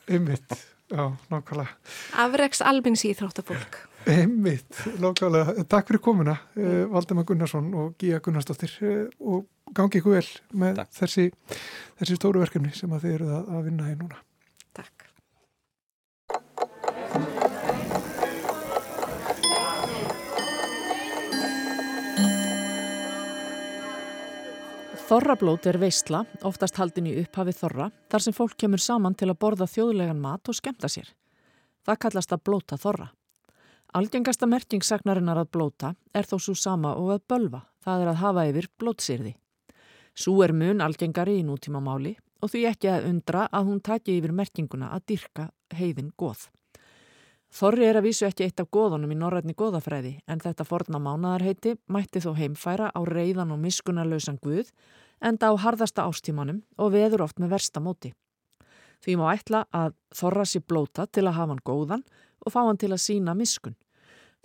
Einmitt, 0.07 0.55
já, 0.93 1.03
nákvæmlega. 1.33 1.73
Afreks 2.23 2.63
almins 2.63 3.03
í 3.03 3.11
þróttafólk 3.17 3.81
Einmitt, 4.07 4.79
nákvæmlega. 5.03 5.65
Takk 5.67 5.91
fyrir 5.91 6.03
komuna, 6.05 6.37
eh, 6.55 6.85
Valdemar 6.93 7.27
Gunnarsson 7.27 7.67
og 7.75 7.97
Gíja 7.99 8.21
Gunnarsdóttir 8.23 8.77
eh, 8.87 9.03
og 9.19 9.49
gangi 9.75 9.99
ykkur 9.99 10.15
vel 10.15 10.29
með 10.63 10.85
þessi, 10.95 11.27
þessi 11.99 12.19
stóru 12.21 12.45
verkefni 12.45 12.71
sem 12.77 12.95
að 12.95 13.03
þið 13.03 13.19
eru 13.19 13.29
að, 13.41 13.51
að 13.57 13.67
vinna 13.67 13.91
í 13.91 13.99
núna. 13.99 14.23
Takk 14.79 15.06
Þorrablót 25.07 25.63
er 25.71 25.77
veistla, 25.79 26.25
oftast 26.43 26.75
haldin 26.81 27.05
í 27.07 27.13
upphafi 27.21 27.53
þorra, 27.55 27.85
þar 28.11 28.23
sem 28.25 28.33
fólk 28.35 28.57
kemur 28.59 28.81
saman 28.83 29.13
til 29.15 29.29
að 29.31 29.37
borða 29.39 29.67
þjóðlegan 29.71 30.19
mat 30.19 30.49
og 30.51 30.57
skemta 30.57 30.89
sér. 30.91 31.07
Það 31.87 31.99
kallast 32.03 32.33
að 32.35 32.41
blóta 32.49 32.75
þorra. 32.75 33.07
Algengasta 33.95 34.49
merkingssagnarinnar 34.51 35.39
að 35.39 35.53
blóta 35.55 35.93
er 36.11 36.27
þó 36.27 36.35
svo 36.43 36.57
sama 36.59 36.91
og 36.99 37.13
að 37.15 37.23
bölva, 37.31 37.61
það 37.87 38.03
er 38.03 38.11
að 38.11 38.19
hafa 38.25 38.45
yfir 38.49 38.67
blótsýrði. 38.83 39.33
Sú 40.11 40.35
er 40.43 40.51
mun 40.51 40.83
algengari 40.83 41.37
í 41.39 41.47
nútíma 41.47 41.79
máli 41.79 42.17
og 42.43 42.51
því 42.51 42.67
ekki 42.73 42.91
að 42.91 43.07
undra 43.07 43.47
að 43.47 43.71
hún 43.71 43.79
taki 43.79 44.19
yfir 44.19 44.35
merkinguna 44.35 44.91
að 44.91 45.07
dyrka 45.13 45.47
heiðin 45.71 46.11
goð. 46.19 46.49
Þorri 47.53 47.87
er 47.87 47.97
að 47.97 48.09
vísu 48.09 48.25
ekki 48.27 48.43
eitt 48.43 48.59
af 48.59 48.69
goðunum 48.75 49.11
í 49.13 49.17
norrætni 49.17 49.55
goðafræði 49.57 50.17
en 50.27 50.41
þetta 50.43 50.65
forna 50.67 50.99
mánadarheiti 50.99 51.77
mætti 51.87 52.19
þó 52.21 52.33
heimfæra 52.35 52.91
á 52.91 52.99
reyðan 53.07 53.53
og 53.55 53.61
miskunarlausan 53.63 54.39
guð 54.43 54.71
enda 55.23 55.49
á 55.49 55.53
harðasta 55.55 56.05
ástímanum 56.05 56.61
og 56.77 56.91
veður 56.93 57.23
oft 57.25 57.39
með 57.39 57.55
versta 57.55 57.81
móti. 57.81 58.11
Því 59.01 59.15
má 59.17 59.27
ætla 59.31 59.63
að 59.71 59.95
þorra 60.19 60.45
sér 60.45 60.65
blóta 60.67 61.07
til 61.07 61.25
að 61.25 61.37
hafa 61.37 61.53
hann 61.53 61.65
góðan 61.65 62.03
og 62.43 62.53
fá 62.53 62.61
hann 62.65 62.79
til 62.81 62.91
að 62.91 63.03
sína 63.05 63.35
miskun. 63.37 63.77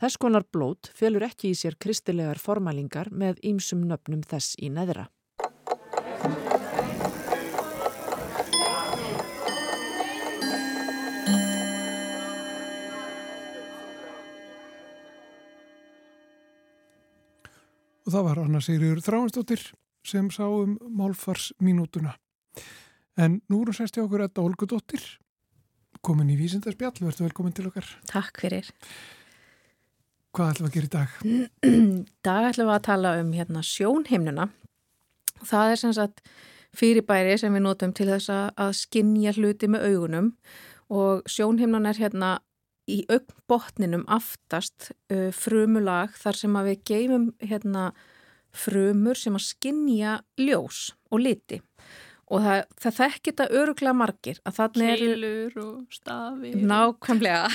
Þess 0.00 0.18
konar 0.18 0.46
blót 0.52 0.92
félur 0.96 1.26
ekki 1.26 1.52
í 1.52 1.58
sér 1.58 1.76
kristilegar 1.80 2.40
formælingar 2.40 3.10
með 3.10 3.42
ýmsum 3.42 3.84
nöfnum 3.88 4.22
þess 4.26 4.56
í 4.58 4.70
neðra. 4.72 5.08
Og 18.12 18.18
það 18.18 18.26
var 18.28 18.40
Anna 18.42 18.60
Sigriður 18.60 19.00
Þráinsdóttir 19.00 19.62
sem 20.04 20.26
sá 20.34 20.44
um 20.44 20.74
málfarsminútuna. 20.98 22.12
En 23.16 23.38
nú 23.48 23.62
erum 23.62 23.76
sérst 23.76 23.96
hjá 23.96 24.04
okkur 24.04 24.26
Edda 24.26 24.44
Olgudóttir, 24.44 25.00
komin 26.04 26.32
í 26.32 26.36
Vísindarspjall, 26.36 26.98
verður 27.00 27.30
velkomin 27.30 27.54
til 27.56 27.70
okkar. 27.70 27.88
Takk 28.10 28.42
fyrir. 28.42 28.68
Hvað 30.36 30.52
ætlum 30.52 30.68
við 30.68 30.70
að 30.70 30.76
gera 30.76 30.88
í 30.88 30.92
dag? 30.92 31.16
dag 32.28 32.48
ætlum 32.50 32.68
við 32.68 32.76
að 32.76 32.86
tala 32.90 33.14
um 33.22 33.32
hérna, 33.36 33.64
sjónheimnuna. 33.64 34.48
Það 35.48 35.72
er 35.72 35.80
sem 35.80 35.96
sagt 35.96 36.24
fyrirbæri 36.76 37.38
sem 37.40 37.56
við 37.56 37.64
notum 37.64 37.96
til 37.96 38.10
þess 38.12 38.32
að 38.32 38.76
skinja 38.76 39.32
hluti 39.38 39.72
með 39.72 39.88
augunum 39.88 40.32
og 40.92 41.24
sjónheimnan 41.32 41.88
er 41.88 42.00
hérna 42.00 42.34
í 42.90 43.02
augnbotninum 43.12 44.06
aftast 44.10 44.90
uh, 45.12 45.30
frumulag 45.34 46.16
þar 46.18 46.40
sem 46.40 46.58
að 46.58 46.72
við 46.72 46.86
geymum 46.90 47.28
hérna, 47.42 47.90
frumur 48.52 49.16
sem 49.18 49.36
að 49.38 49.46
skinja 49.48 50.18
ljós 50.40 50.90
og 51.12 51.22
liti. 51.24 51.62
Og 52.32 52.40
það, 52.40 52.60
það 52.80 52.94
þekkir 52.96 53.32
þetta 53.32 53.60
öruglega 53.60 53.92
margir 53.96 54.38
Keilur 55.02 55.56
og 55.60 55.80
stafir. 55.92 56.54
Nákvæmlega. 56.56 57.48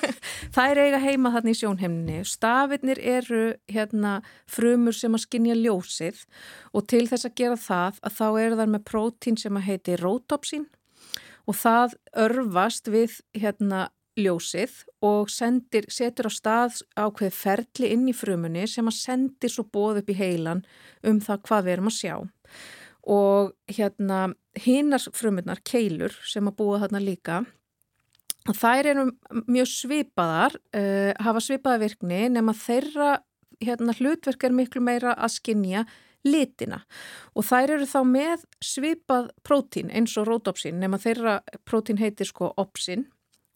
Það 0.54 0.70
er 0.70 0.80
eiga 0.84 1.00
heima 1.02 1.30
þannig 1.34 1.54
í 1.54 1.58
sjónheimni 1.58 2.16
Stafirnir 2.28 3.00
eru 3.00 3.42
hérna 3.70 4.14
frumur 4.50 4.94
sem 4.96 5.14
að 5.14 5.24
skinja 5.24 5.56
ljósið 5.58 6.24
og 6.74 6.86
til 6.90 7.04
þess 7.10 7.28
að 7.28 7.36
gera 7.40 7.58
það 7.60 8.00
að 8.06 8.16
þá 8.18 8.26
eru 8.44 8.58
þar 8.60 8.72
með 8.74 8.84
prótín 8.90 9.38
sem 9.40 9.58
að 9.58 9.66
heiti 9.68 9.98
rótopsín 10.00 10.66
og 11.44 11.58
það 11.58 11.96
örfast 12.24 12.90
við 12.92 13.18
hérna 13.36 13.88
ljósið 14.18 14.76
og 15.04 15.30
sendir, 15.32 15.88
setur 15.90 16.30
á 16.30 16.32
stað 16.32 16.80
ákveð 16.94 17.34
ferli 17.34 17.90
inn 17.94 18.06
í 18.10 18.14
frumunni 18.16 18.66
sem 18.70 18.86
að 18.88 18.98
sendir 19.00 19.52
svo 19.52 19.66
bóð 19.66 20.02
upp 20.02 20.12
í 20.14 20.18
heilan 20.18 20.62
um 21.02 21.20
það 21.24 21.42
hvað 21.48 21.66
við 21.66 21.76
erum 21.76 21.90
að 21.90 21.98
sjá. 21.98 22.14
Og 23.04 23.52
hérna 23.68 24.20
hinnar 24.56 25.02
frumunnar, 25.12 25.60
keilur, 25.66 26.14
sem 26.24 26.46
að 26.48 26.56
búa 26.60 26.80
þarna 26.84 27.02
líka, 27.04 27.42
þær 28.54 28.90
eru 28.92 29.04
mjög 29.48 29.68
svipaðar, 29.72 30.56
uh, 30.76 31.12
hafa 31.24 31.42
svipaða 31.44 31.82
virkni 31.84 32.26
nema 32.32 32.56
þeirra 32.56 33.18
hérna, 33.64 33.94
hlutverk 33.96 34.44
er 34.44 34.54
miklu 34.54 34.82
meira 34.84 35.14
að 35.14 35.38
skinja 35.38 35.84
litina 36.24 36.80
og 37.36 37.44
þær 37.44 37.74
eru 37.76 37.88
þá 37.88 37.98
með 38.08 38.44
svipað 38.64 39.28
prótín 39.44 39.90
eins 39.92 40.14
og 40.20 40.28
rótopsin 40.30 40.78
nema 40.80 41.00
þeirra 41.00 41.40
prótín 41.68 42.00
heitir 42.00 42.28
sko 42.30 42.52
opsin 42.60 43.06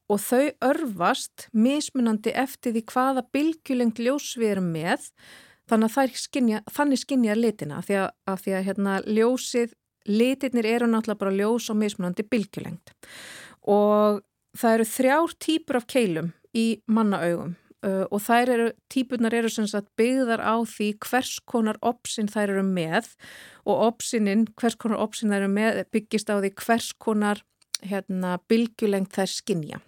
og 0.09 0.23
þau 0.25 0.47
örfast 0.65 1.49
mismunandi 1.53 2.33
eftir 2.33 2.75
því 2.75 2.85
hvaða 2.93 3.27
bylgjulengt 3.35 4.01
ljós 4.03 4.33
við 4.41 4.55
erum 4.57 4.73
með 4.73 5.11
þannig 5.69 5.99
að 6.01 6.17
skinja, 6.17 6.63
þannig 6.73 7.03
skinja 7.03 7.37
litina 7.37 7.83
því 7.85 8.01
að, 8.03 8.09
að, 8.31 8.41
því 8.45 8.57
að 8.57 8.67
hérna, 8.71 8.97
ljósið, 9.05 9.77
litirnir 10.09 10.69
eru 10.69 10.89
náttúrulega 10.89 11.21
bara 11.21 11.37
ljós 11.37 11.69
og 11.69 11.81
mismunandi 11.83 12.25
bylgjulengt 12.25 12.95
og 13.69 14.23
það 14.57 14.77
eru 14.79 14.91
þrjár 14.95 15.35
típur 15.45 15.81
af 15.81 15.89
keilum 15.91 16.31
í 16.57 16.67
mannaaugum 16.89 17.53
uh, 17.85 18.05
og 18.09 18.23
þær 18.25 18.55
eru, 18.55 18.69
típunar 18.89 19.37
eru 19.37 19.51
sem 19.53 19.69
sagt 19.69 19.91
byggðar 20.01 20.41
á 20.41 20.57
því 20.65 20.95
hvers 21.05 21.35
konar 21.45 21.77
opsin 21.85 22.31
þær 22.33 22.55
eru 22.57 22.65
með 22.65 23.13
og 23.69 23.85
opsinin, 23.91 24.47
hvers 24.57 24.79
konar 24.81 25.03
opsin 25.05 25.35
þær 25.35 25.45
eru 25.45 25.53
með 25.53 25.83
byggist 25.93 26.33
á 26.33 26.41
því 26.41 26.55
hvers 26.65 26.95
konar 26.97 27.45
hérna, 27.85 28.39
bylgjulengt 28.49 29.13
þær 29.15 29.35
skinja 29.37 29.83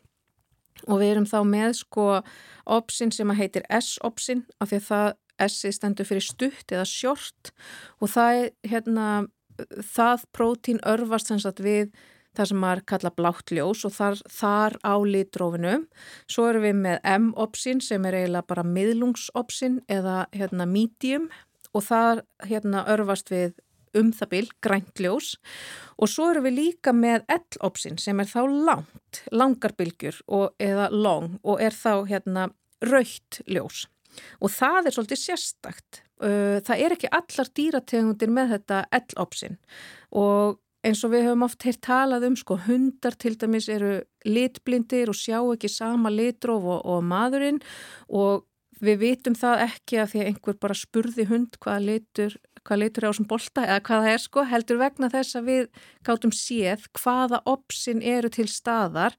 og 0.87 1.01
við 1.03 1.14
erum 1.14 1.28
þá 1.28 1.41
með 1.49 1.72
sko 1.81 2.07
opsin 2.70 3.12
sem 3.14 3.33
að 3.33 3.43
heitir 3.43 3.66
S-opsin 3.81 4.45
af 4.61 4.70
því 4.70 4.81
að 4.81 4.89
það 4.91 5.11
S-i 5.49 5.72
stendur 5.72 6.09
fyrir 6.09 6.24
stutt 6.24 6.72
eða 6.72 6.87
short. 6.89 7.53
Og 8.01 8.12
það 8.12 8.39
er 8.39 8.51
hérna 8.72 9.07
það 9.95 10.24
prótín 10.37 10.81
örfast 10.89 11.31
sem 11.31 11.41
sagt 11.41 11.62
við 11.64 11.91
það 12.37 12.51
sem 12.51 12.61
maður 12.62 12.83
kalla 12.93 13.12
blátt 13.16 13.53
ljós 13.55 13.85
og 13.89 13.95
þar, 13.95 14.20
þar 14.31 14.76
á 14.87 14.95
litrófinu. 15.03 15.76
Svo 16.31 16.47
erum 16.51 16.66
við 16.66 16.76
með 16.85 17.01
M-opsin 17.16 17.83
sem 17.85 18.07
er 18.07 18.20
eiginlega 18.20 18.51
bara 18.53 18.66
miðlungsopsin 18.66 19.81
eða 19.91 20.24
hérna 20.37 20.68
medium. 20.70 21.28
Og 21.74 21.85
það 21.87 22.24
hérna 22.51 22.85
örfast 22.91 23.31
við 23.31 23.59
um 23.99 24.12
það 24.14 24.30
bil 24.34 24.47
græntljós 24.62 25.34
og 25.99 26.11
svo 26.11 26.30
eru 26.32 26.45
við 26.47 26.57
líka 26.59 26.95
með 26.97 27.24
L-opsin 27.34 27.99
sem 28.01 28.20
er 28.22 28.30
þá 28.30 28.43
langt, 28.47 29.22
langarbilgjur 29.34 30.22
og, 30.28 30.55
eða 30.62 30.91
long 30.95 31.38
og 31.43 31.62
er 31.62 31.76
þá 31.76 32.07
hérna 32.11 32.49
raukt 32.86 33.43
ljós. 33.51 33.84
Og 34.41 34.51
það 34.53 34.88
er 34.88 34.97
svolítið 34.97 35.20
sérstakt. 35.22 36.03
Það 36.20 36.82
er 36.84 36.95
ekki 36.97 37.12
allar 37.14 37.51
dýrategundir 37.57 38.32
með 38.32 38.57
þetta 38.57 38.82
L-opsin. 39.01 39.57
Og 40.16 40.59
eins 40.86 41.03
og 41.05 41.12
við 41.12 41.26
höfum 41.28 41.47
oft 41.47 41.64
heilt 41.66 41.82
talað 41.84 42.26
um 42.30 42.36
sko 42.41 42.57
hundar 42.66 43.16
til 43.20 43.36
dæmis 43.38 43.68
eru 43.72 44.01
litblindir 44.24 45.12
og 45.12 45.18
sjá 45.18 45.38
ekki 45.43 45.70
sama 45.72 46.12
litróf 46.12 46.64
og, 46.64 46.80
og 46.88 47.05
maðurinn. 47.07 47.61
Og 48.09 48.47
við 48.80 49.03
vitum 49.03 49.36
það 49.36 49.66
ekki 49.66 50.01
að 50.01 50.12
því 50.12 50.22
að 50.22 50.30
einhver 50.30 50.61
bara 50.61 50.78
spurði 50.78 51.26
hund 51.28 51.59
hvaða 51.61 51.84
litur, 51.84 52.36
hvað 52.67 52.83
litur 52.83 53.09
á 53.09 53.13
sem 53.17 53.29
bolta 53.29 53.65
eða 53.67 53.85
hvaða 53.89 54.13
er 54.15 54.23
sko 54.23 54.45
heldur 54.49 54.81
vegna 54.81 55.11
þess 55.13 55.39
að 55.39 55.49
við 55.49 55.65
gátum 56.07 56.35
séð 56.35 56.87
hvaða 57.01 57.41
opsin 57.49 58.03
eru 58.03 58.31
til 58.33 58.49
staðar 58.51 59.17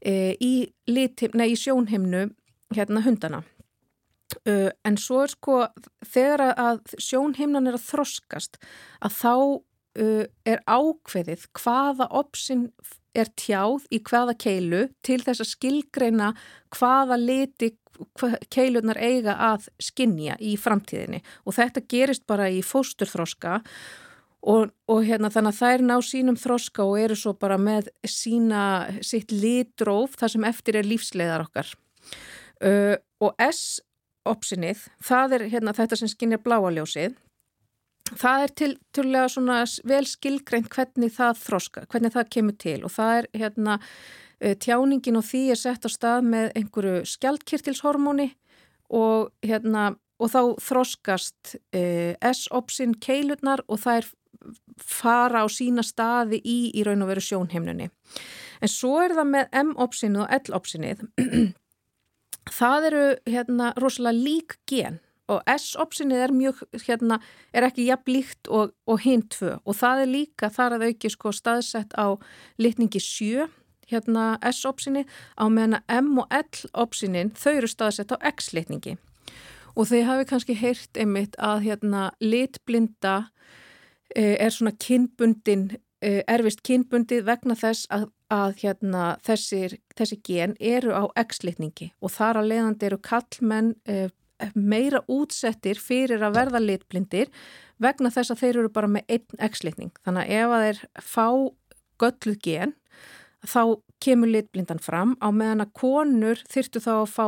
e, 0.00 0.34
í, 0.38 0.70
nei, 0.86 1.48
í 1.52 1.58
sjónhimnu 1.58 2.28
hérna 2.74 3.04
hundana. 3.04 3.44
Uh, 4.48 4.70
en 4.82 4.96
svo 4.98 5.20
er 5.22 5.30
sko 5.30 5.58
þegar 6.10 6.54
að 6.58 6.80
sjónhimnan 6.98 7.68
er 7.70 7.76
að 7.76 7.84
þroskast 7.86 8.56
að 9.04 9.18
þá 9.20 9.34
uh, 10.00 10.26
er 10.46 10.62
ákveðið 10.66 11.48
hvaða 11.58 12.08
opsin 12.10 12.68
er 13.14 13.30
tjáð 13.38 13.86
í 13.94 14.00
hvaða 14.02 14.34
keilu 14.38 14.86
til 15.06 15.20
þess 15.22 15.44
að 15.44 15.52
skilgreina 15.52 16.32
hvaða 16.74 17.18
liti 17.20 17.74
keilunar 18.50 18.98
eiga 18.98 19.36
að 19.52 19.68
skinja 19.82 20.34
í 20.42 20.56
framtíðinni. 20.58 21.20
Og 21.46 21.54
þetta 21.54 21.84
gerist 21.90 22.24
bara 22.26 22.48
í 22.50 22.58
fósturþroska 22.66 23.60
og, 24.44 24.72
og 24.90 25.04
hérna 25.06 25.30
þannig 25.32 25.54
að 25.54 25.60
þær 25.60 25.84
ná 25.86 25.94
sínum 26.04 26.38
þroska 26.38 26.84
og 26.84 26.98
eru 27.00 27.18
svo 27.18 27.34
bara 27.38 27.58
með 27.60 27.90
sína, 28.08 28.90
sitt 28.98 29.32
litróf 29.32 30.18
þar 30.20 30.34
sem 30.34 30.48
eftir 30.50 30.80
er 30.80 30.88
lífsleiðar 30.88 31.46
okkar. 31.46 31.70
Uh, 32.64 32.96
og 33.22 33.38
S-opsinnið, 33.42 34.84
það 35.04 35.38
er 35.38 35.46
hérna 35.54 35.74
þetta 35.76 35.98
sem 36.00 36.10
skinnir 36.10 36.42
bláaljósið 36.44 37.16
það 38.12 38.44
er 38.44 38.52
til 38.60 38.70
turlega 38.94 39.30
svona 39.32 39.62
vel 39.88 40.04
skilgreint 40.08 40.68
hvernig 40.72 41.12
það 41.14 41.40
þroska, 41.40 41.86
hvernig 41.88 42.14
það 42.14 42.30
kemur 42.36 42.58
til 42.60 42.78
og 42.84 42.92
það 42.92 43.18
er 43.18 43.28
hérna 43.40 43.78
eh, 44.40 44.56
tjáningin 44.60 45.20
og 45.20 45.26
því 45.28 45.44
er 45.54 45.60
sett 45.60 45.88
á 45.88 45.90
stað 45.92 46.28
með 46.28 46.50
einhverju 46.60 47.04
skjaldkirtilshormóni 47.14 48.30
og 48.94 49.32
hérna 49.44 49.94
og 50.22 50.30
þá 50.30 50.40
þroskast 50.62 51.56
eh, 51.74 52.14
S-opsin 52.30 52.94
keilurnar 53.02 53.64
og 53.66 53.80
það 53.82 54.02
er 54.02 54.12
fara 54.84 55.44
á 55.44 55.48
sína 55.48 55.82
staði 55.86 56.40
í 56.44 56.58
í 56.76 56.84
raun 56.84 57.02
og 57.04 57.10
veru 57.12 57.22
sjónheimnunni. 57.24 57.88
En 58.60 58.70
svo 58.70 58.98
er 59.02 59.14
það 59.16 59.30
með 59.30 59.58
M-opsinu 59.62 60.24
og 60.24 60.34
L-opsinnið 60.44 61.04
það 62.58 62.88
eru 62.90 63.04
hérna 63.30 63.72
rosalega 63.80 64.20
lík 64.20 64.58
gen 64.70 65.00
og 65.28 65.42
S-opsinnið 65.48 66.22
er 66.26 66.32
mjög, 66.36 66.62
hérna, 66.84 67.18
er 67.54 67.66
ekki 67.68 67.86
jafn 67.88 68.12
líkt 68.12 68.48
og, 68.52 68.74
og 68.86 69.00
hinn 69.04 69.24
tvö. 69.32 69.56
Og 69.64 69.76
það 69.78 70.02
er 70.04 70.10
líka 70.12 70.50
þar 70.52 70.76
að 70.76 70.88
auki 70.90 71.10
sko 71.12 71.32
staðsett 71.32 71.96
á 71.96 72.16
litningi 72.60 73.00
7, 73.00 73.46
hérna 73.88 74.34
S-opsinnið, 74.52 75.08
á 75.40 75.44
meðan 75.48 75.80
M 75.88 76.18
og 76.20 76.28
L-opsinnin, 76.32 77.32
þau 77.36 77.52
eru 77.54 77.70
staðsett 77.70 78.12
á 78.12 78.16
X-litningi. 78.34 78.96
Og 79.74 79.88
þau 79.90 80.02
hafi 80.06 80.26
kannski 80.30 80.56
heyrt 80.58 81.00
einmitt 81.00 81.38
að 81.42 81.64
hérna 81.68 82.10
litblinda 82.22 83.30
eh, 84.14 84.36
er 84.38 84.52
svona 84.54 84.74
kynbundin, 84.78 85.70
eh, 86.04 86.20
erfist 86.30 86.62
kynbundið 86.66 87.24
vegna 87.26 87.56
þess 87.58 87.88
að, 87.90 88.06
að 88.30 88.60
hérna 88.60 89.06
þessir, 89.26 89.78
þessi 89.98 90.20
gen 90.26 90.54
eru 90.60 90.94
á 90.94 91.08
X-litningi. 91.24 91.90
Og 92.04 92.12
þar 92.14 92.42
að 92.42 92.52
leiðandi 92.52 92.90
eru 92.90 93.00
kallmenn 93.02 93.72
eh, 93.88 94.12
meira 94.54 95.02
útsettir 95.10 95.78
fyrir 95.80 96.22
að 96.24 96.38
verða 96.38 96.62
litblindir 96.62 97.30
vegna 97.82 98.10
þess 98.14 98.34
að 98.34 98.40
þeir 98.42 98.58
eru 98.62 98.72
bara 98.74 98.90
með 98.90 99.16
einn 99.16 99.44
x-litning. 99.48 99.92
Þannig 100.04 100.24
að 100.24 100.38
ef 100.38 100.54
að 100.54 100.64
þeir 100.66 100.80
fá 101.14 101.28
gölluð 102.02 102.38
gen 102.44 102.74
þá 103.44 103.62
kemur 104.04 104.32
litblindan 104.32 104.82
fram 104.82 105.16
á 105.20 105.28
meðan 105.32 105.64
að 105.64 105.74
konur 105.76 106.40
þyrtu 106.50 106.82
þá 106.84 106.94
að 106.94 107.10
fá 107.12 107.26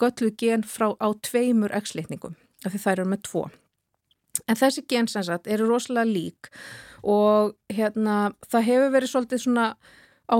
gölluð 0.00 0.36
gen 0.40 0.66
frá 0.66 0.90
á 0.96 1.08
tveimur 1.26 1.74
x-litningum 1.82 2.36
af 2.64 2.72
því 2.72 2.82
þær 2.84 2.94
eru 2.98 3.10
með 3.10 3.24
tvo. 3.28 3.44
En 4.48 4.56
þessi 4.56 4.84
gensansat 4.88 5.48
eru 5.50 5.68
rosalega 5.68 6.08
lík 6.08 6.50
og 7.02 7.56
hérna 7.72 8.32
það 8.48 8.66
hefur 8.68 8.94
verið 8.94 9.12
svolítið 9.12 9.42
svona 9.44 9.66
á 10.30 10.36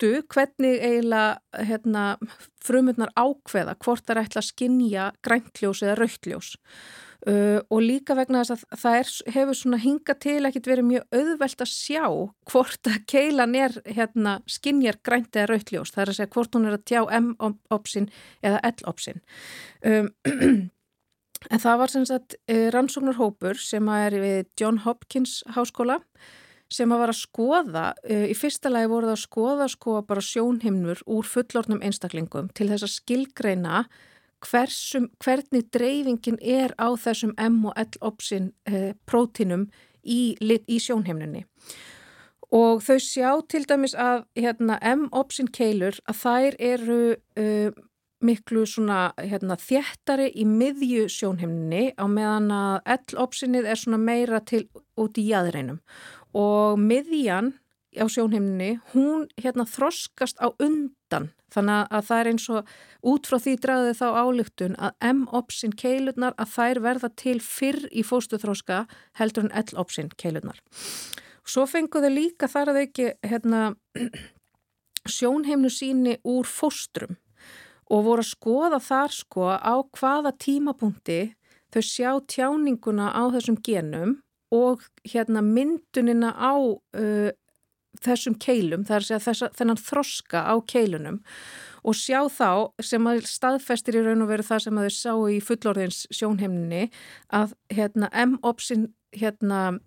huldu 0.00 0.22
hvernig 0.32 0.80
eiginlega 0.80 1.64
hérna, 1.66 2.16
frumurnar 2.64 3.12
ákveða 3.16 3.76
hvort 3.80 4.04
það 4.06 4.16
er 4.16 4.24
ætla 4.24 4.40
að 4.40 4.48
skinja 4.48 5.04
græntljós 5.24 5.82
eða 5.84 5.96
rauktljós 5.98 6.56
uh, 7.28 7.60
og 7.70 7.80
líka 7.84 8.16
vegna 8.16 8.42
þess 8.44 8.64
að 8.64 8.80
það 8.80 8.98
er, 8.98 9.12
hefur 9.36 9.58
svona 9.58 9.80
hinga 9.80 10.16
til 10.20 10.40
ekkit 10.48 10.68
verið 10.70 10.88
mjög 10.88 11.20
auðvelt 11.20 11.64
að 11.64 11.72
sjá 11.72 12.04
hvort 12.50 12.90
að 12.90 12.98
keilan 13.10 13.54
er 13.54 13.78
hérna, 13.86 14.40
skinjar 14.46 15.00
grænt 15.04 15.36
eða 15.36 15.52
rauktljós 15.54 15.94
það 15.94 16.02
er 16.02 16.12
að 16.12 16.20
segja 16.20 16.34
hvort 16.34 16.54
hún 16.58 16.68
er 16.68 16.76
að 16.78 16.84
tjá 16.90 17.00
M-opsin 17.20 18.10
eða 18.42 18.60
L-opsin. 18.72 19.24
Um, 19.84 20.12
en 21.50 21.62
það 21.64 21.80
var 21.80 21.94
sem 21.94 22.04
sagt 22.08 22.36
uh, 22.50 22.68
rannsóknarhópur 22.74 23.60
sem 23.60 23.88
er 23.96 24.20
við 24.20 24.46
John 24.60 24.84
Hopkins 24.84 25.40
háskóla 25.56 26.00
sem 26.70 26.92
að 26.92 27.02
var 27.02 27.12
að 27.12 27.20
skoða, 27.20 27.86
uh, 28.06 28.26
í 28.30 28.36
fyrsta 28.38 28.72
lagi 28.72 28.90
voru 28.92 29.10
það 29.10 29.16
að 29.16 29.24
skoða 29.24 29.68
sko 29.72 29.98
bara 30.06 30.24
sjónhimnur 30.24 31.02
úr 31.10 31.28
fullornum 31.28 31.82
einstaklingum 31.82 32.50
til 32.54 32.70
þess 32.70 32.86
að 32.86 32.96
skilgreina 32.96 33.84
hversum, 34.40 35.10
hvernig 35.20 35.68
dreifingin 35.74 36.38
er 36.40 36.74
á 36.80 36.88
þessum 36.96 37.34
M 37.36 37.60
og 37.68 37.76
L-opsin 37.76 38.52
uh, 38.70 38.92
prótinum 39.06 39.68
í, 40.02 40.34
í 40.40 40.80
sjónhimnunni. 40.80 41.44
Og 42.50 42.80
þau 42.82 42.96
sjá 42.98 43.28
til 43.46 43.62
dæmis 43.68 43.94
að 43.94 44.24
hérna, 44.34 44.80
M-opsin 44.96 45.50
keilur 45.54 46.00
að 46.10 46.18
þær 46.24 46.56
eru 46.58 47.02
uh, 47.38 47.70
miklu 48.20 48.64
svona 48.68 49.10
hérna, 49.16 49.56
þjættari 49.56 50.28
í 50.36 50.44
miðju 50.48 51.06
sjónhimnunni 51.12 51.94
á 51.96 52.04
meðan 52.10 52.50
að 52.52 52.96
L-opsinnið 52.96 53.70
er 53.70 54.00
meira 54.00 54.42
til 54.44 54.66
út 55.00 55.20
í 55.20 55.28
jæðreinum 55.30 55.78
og 56.36 56.78
miðjan 56.78 57.54
á 57.98 58.06
sjónheimni, 58.06 58.78
hún 58.92 59.26
hérna 59.40 59.66
þroskast 59.66 60.38
á 60.38 60.54
undan 60.62 61.30
þannig 61.50 61.88
að 61.90 62.04
það 62.06 62.20
er 62.20 62.28
eins 62.30 62.44
og 62.54 62.68
út 63.10 63.26
frá 63.26 63.38
því 63.42 63.54
draðið 63.64 63.96
þá 63.98 64.06
álygtun 64.22 64.76
að 64.78 65.08
M-opsin 65.10 65.74
keilurnar 65.74 66.36
að 66.38 66.52
þær 66.54 66.80
verða 66.84 67.10
til 67.18 67.38
fyrr 67.42 67.88
í 67.90 68.04
fóstuþróska 68.06 68.84
heldur 69.18 69.48
en 69.48 69.56
L-opsin 69.64 70.12
keilurnar. 70.14 70.60
Svo 71.42 71.66
fenguðu 71.66 72.12
líka 72.12 72.46
þar 72.50 72.74
að 72.74 72.82
ekki 72.84 73.08
hérna, 73.26 73.74
sjónheimnu 75.16 75.72
síni 75.72 76.18
úr 76.22 76.46
fóstrum 76.46 77.18
og 77.90 78.06
voru 78.06 78.22
að 78.22 78.30
skoða 78.30 78.80
þar 78.84 79.14
sko 79.16 79.50
á 79.50 79.74
hvaða 79.98 80.36
tímapunkti 80.38 81.20
þau 81.74 81.82
sjá 81.82 82.10
tjáninguna 82.30 83.10
á 83.10 83.22
þessum 83.34 83.58
genum 83.66 84.20
og 84.54 84.82
hérna 85.06 85.42
myndunina 85.44 86.32
á 86.34 86.54
uh, 86.58 87.30
þessum 88.00 88.36
keilum, 88.38 88.84
það 88.86 88.96
er 88.96 89.02
að 89.02 89.08
segja 89.08 89.24
þess, 89.24 89.56
þennan 89.58 89.82
þroska 89.82 90.42
á 90.46 90.54
keilunum 90.70 91.20
og 91.80 91.96
sjá 91.96 92.20
þá 92.30 92.50
sem 92.84 93.06
að 93.10 93.24
staðfestir 93.28 93.98
í 93.98 94.04
raun 94.04 94.24
og 94.24 94.30
veru 94.30 94.46
það 94.46 94.64
sem 94.66 94.78
að 94.78 94.86
þau 94.86 94.96
sá 94.96 95.12
í 95.32 95.38
fullorðins 95.44 96.00
sjónheimninni 96.14 96.90
að 97.34 97.54
hérna 97.72 98.10
M-opsin 98.26 98.90
hérna 99.16 99.80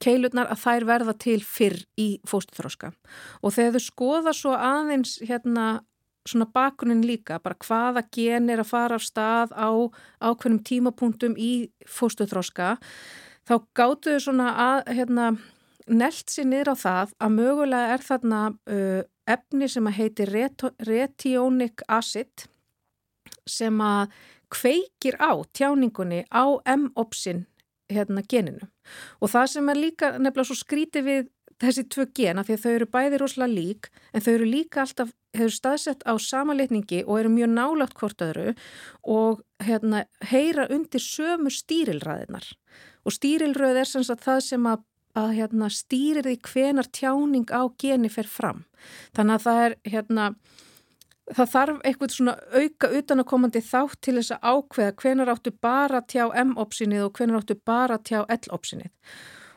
keilurnar 0.00 0.52
að 0.52 0.62
þær 0.62 0.86
verða 0.88 1.14
til 1.20 1.40
fyrr 1.44 1.80
í 2.00 2.08
fóstuþróska 2.28 2.92
og 3.42 3.56
þegar 3.56 3.74
þau 3.76 3.86
skoða 3.88 4.36
svo 4.36 4.54
aðeins 4.56 5.18
hérna 5.24 5.82
svona 6.28 6.46
bakunin 6.54 7.02
líka, 7.02 7.40
bara 7.42 7.58
hvaða 7.58 8.04
gen 8.14 8.50
er 8.52 8.62
að 8.62 8.70
fara 8.70 8.98
af 8.98 9.02
stað 9.02 9.50
á 9.58 9.70
ákveðnum 10.22 10.62
tímapunktum 10.68 11.34
í 11.34 11.72
fóstuþróska 11.88 12.76
þá 13.48 13.54
gáttu 13.76 14.14
þau 14.14 14.24
svona 14.26 14.50
að 14.64 14.92
hérna, 14.98 15.30
nelt 15.90 16.30
sér 16.30 16.48
niður 16.50 16.74
á 16.74 16.76
það 16.82 17.14
að 17.18 17.34
mögulega 17.38 17.94
er 17.96 18.06
þarna 18.06 18.42
uh, 18.52 19.00
efni 19.26 19.68
sem 19.70 19.88
að 19.88 19.98
heiti 19.98 20.28
retionic 20.88 21.84
acid 21.88 22.46
sem 23.48 23.80
að 23.82 24.12
kveikir 24.52 25.16
á 25.18 25.32
tjáningunni 25.56 26.22
á 26.28 26.44
M-opsin 26.76 27.46
hérna 27.92 28.22
geninu. 28.28 28.68
Og 29.20 29.30
það 29.32 29.46
sem 29.54 29.70
er 29.72 29.80
líka 29.80 30.10
nefnilega 30.18 30.48
svo 30.48 30.58
skríti 30.58 31.02
við 31.04 31.30
þessi 31.62 31.84
tvö 31.92 32.06
gena 32.16 32.44
því 32.46 32.56
að 32.56 32.62
þau 32.64 32.72
eru 32.72 32.88
bæði 32.96 33.20
rosalega 33.22 33.56
lík 33.56 33.90
en 34.12 34.24
þau 34.24 34.32
eru 34.34 34.48
líka 34.48 34.82
alltaf, 34.82 35.12
hefur 35.36 35.54
staðsett 35.56 36.06
á 36.08 36.12
sama 36.20 36.56
litningi 36.58 37.02
og 37.06 37.20
eru 37.20 37.32
mjög 37.32 37.52
nálátt 37.54 37.94
hvort 37.98 38.24
öðru 38.24 38.54
og 39.02 39.42
hérna, 39.62 40.04
heyra 40.30 40.68
undir 40.72 41.02
sömu 41.02 41.52
stýrilræðinar 41.52 42.48
og 43.02 43.16
stýrilröð 43.16 43.82
er 43.82 43.92
sem 43.92 44.06
sagt 44.06 44.26
það 44.26 44.42
sem 44.48 44.66
að, 44.68 44.82
að 45.18 45.30
hérna, 45.38 45.70
stýrir 45.72 46.28
því 46.28 46.36
hvenar 46.50 46.90
tjáning 46.90 47.48
á 47.54 47.62
geni 47.80 48.12
fer 48.12 48.28
fram 48.28 48.66
þannig 49.16 49.38
að 49.38 49.48
það 49.48 49.64
er 49.66 49.78
hérna 49.94 50.28
það 51.30 51.52
þarf 51.52 51.78
eitthvað 51.86 52.14
svona 52.16 52.34
auka 52.52 52.90
utanakomandi 52.98 53.62
þátt 53.64 54.00
til 54.04 54.16
þess 54.18 54.34
að 54.34 54.48
ákveða 54.52 54.96
hvenar 55.02 55.32
áttu 55.32 55.52
bara 55.64 56.02
tjá 56.02 56.24
M-opsinið 56.42 57.06
og 57.06 57.14
hvenar 57.18 57.42
áttu 57.42 57.56
bara 57.66 57.98
tjá 58.02 58.22
L-opsinið. 58.26 58.90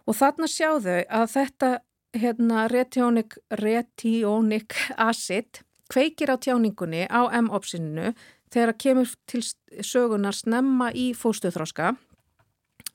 Og 0.06 0.18
þarna 0.20 0.49
sjáðu 0.51 0.97
að 1.10 1.32
þetta 1.34 1.72
hérna, 2.16 2.66
retionic, 2.72 3.38
retionic 3.61 4.76
acid 4.97 5.61
kveikir 5.91 6.34
á 6.34 6.36
tjáningunni 6.41 7.05
á 7.05 7.30
M-opsininu 7.41 8.13
þegar 8.53 8.72
það 8.74 8.82
kemur 8.82 9.13
til 9.30 9.43
sögunar 9.84 10.36
snemma 10.36 10.91
í 10.95 11.11
fóstuðþróska. 11.18 11.95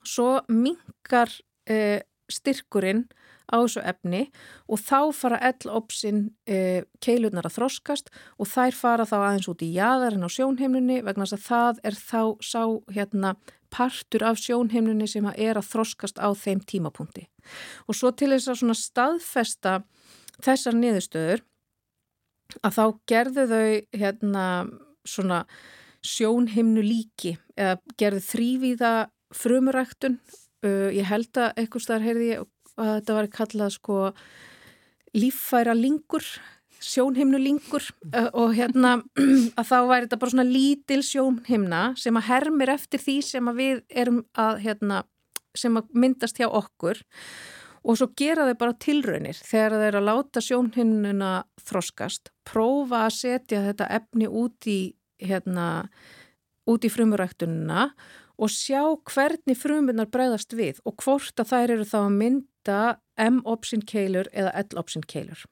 Svo 0.02 0.40
mingar 0.48 1.30
eh, 1.68 2.00
styrkurinn 2.32 3.04
á 3.50 3.58
þessu 3.58 3.82
efni 3.84 4.22
og 4.70 4.80
þá 4.80 4.98
fara 5.16 5.40
L-opsin 5.50 6.28
e, 6.46 6.86
keilunar 7.02 7.48
að 7.48 7.56
þroskast 7.58 8.10
og 8.38 8.48
þær 8.50 8.76
fara 8.78 9.06
þá 9.08 9.16
aðeins 9.18 9.50
út 9.50 9.64
í 9.66 9.72
jæðarinn 9.74 10.26
á 10.26 10.30
sjónheimnunni 10.30 11.00
vegna 11.06 11.26
þess 11.26 11.38
að 11.38 11.46
það 11.48 11.82
er 11.90 11.98
þá 11.98 12.22
sá 12.46 12.62
hérna 12.94 13.34
partur 13.70 14.24
af 14.26 14.40
sjónheimnunni 14.42 15.08
sem 15.10 15.26
er 15.30 15.58
að 15.58 15.68
þroskast 15.70 16.20
á 16.20 16.28
þeim 16.36 16.62
tímapunkti. 16.66 17.26
Og 17.88 17.96
svo 17.96 18.12
til 18.12 18.32
þess 18.34 18.50
að 18.52 18.74
staðfesta 18.78 19.80
þessar 20.40 20.76
niðurstöður 20.78 21.44
að 22.66 22.76
þá 22.76 22.84
gerðu 23.10 23.46
þau 23.50 24.00
hérna 24.02 24.44
svona 25.06 25.44
sjónheimnu 26.06 26.82
líki 26.84 27.36
eða 27.58 27.78
gerðu 28.00 28.22
þrývíða 28.26 28.92
frumuræktun. 29.36 30.18
Uh, 30.60 30.90
ég 30.92 31.06
held 31.08 31.36
að 31.40 31.60
eitthvað 31.60 31.84
starf 31.84 32.04
heyrði 32.04 32.32
ég 32.34 32.46
að 32.80 32.94
þetta 32.98 33.16
var 33.16 33.28
kallað 33.32 33.74
sko 33.76 33.98
líffæra 35.16 35.74
lingur, 35.76 36.24
sjónhimnu 36.80 37.38
lingur 37.40 37.84
uh, 38.14 38.28
og 38.32 38.54
hérna 38.56 38.96
að 39.58 39.68
þá 39.68 39.76
væri 39.90 40.06
þetta 40.06 40.20
bara 40.22 40.34
svona 40.34 40.48
lítil 40.48 41.00
sjónhimna 41.06 41.80
sem 42.00 42.18
að 42.18 42.28
hermir 42.30 42.72
eftir 42.74 43.02
því 43.02 43.16
sem 43.26 43.50
að 43.50 43.60
við 43.60 43.82
erum 44.02 44.20
að 44.38 44.62
hérna, 44.64 45.02
sem 45.56 45.76
að 45.76 45.90
myndast 45.92 46.40
hjá 46.40 46.48
okkur 46.48 47.02
og 47.80 47.96
svo 47.96 48.10
gera 48.16 48.46
þau 48.48 48.56
bara 48.60 48.78
tilraunir 48.84 49.38
þegar 49.40 49.76
þau 49.76 49.84
eru 49.88 50.00
að 50.00 50.08
láta 50.08 50.44
sjónhimnuna 50.44 51.34
þroskast, 51.68 52.32
prófa 52.48 53.04
að 53.06 53.14
setja 53.18 53.62
þetta 53.68 53.88
efni 54.00 54.28
út 54.28 54.68
í 54.68 54.80
hérna, 55.20 55.68
út 56.68 56.84
í 56.84 56.92
frumuræktununa 56.92 57.90
og 58.40 58.52
sjá 58.52 58.82
hvernig 59.10 59.58
frumunar 59.60 60.08
bregðast 60.12 60.56
við 60.56 60.80
og 60.88 60.96
hvort 61.04 61.40
að 61.40 61.52
þær 61.52 61.74
eru 61.76 61.88
þá 61.88 61.98
að 62.02 62.18
mynda 62.20 62.82
M-opsin 63.20 63.84
keilur 63.84 64.30
eða 64.32 64.54
L-opsin 64.64 65.04
keilur. 65.04 65.44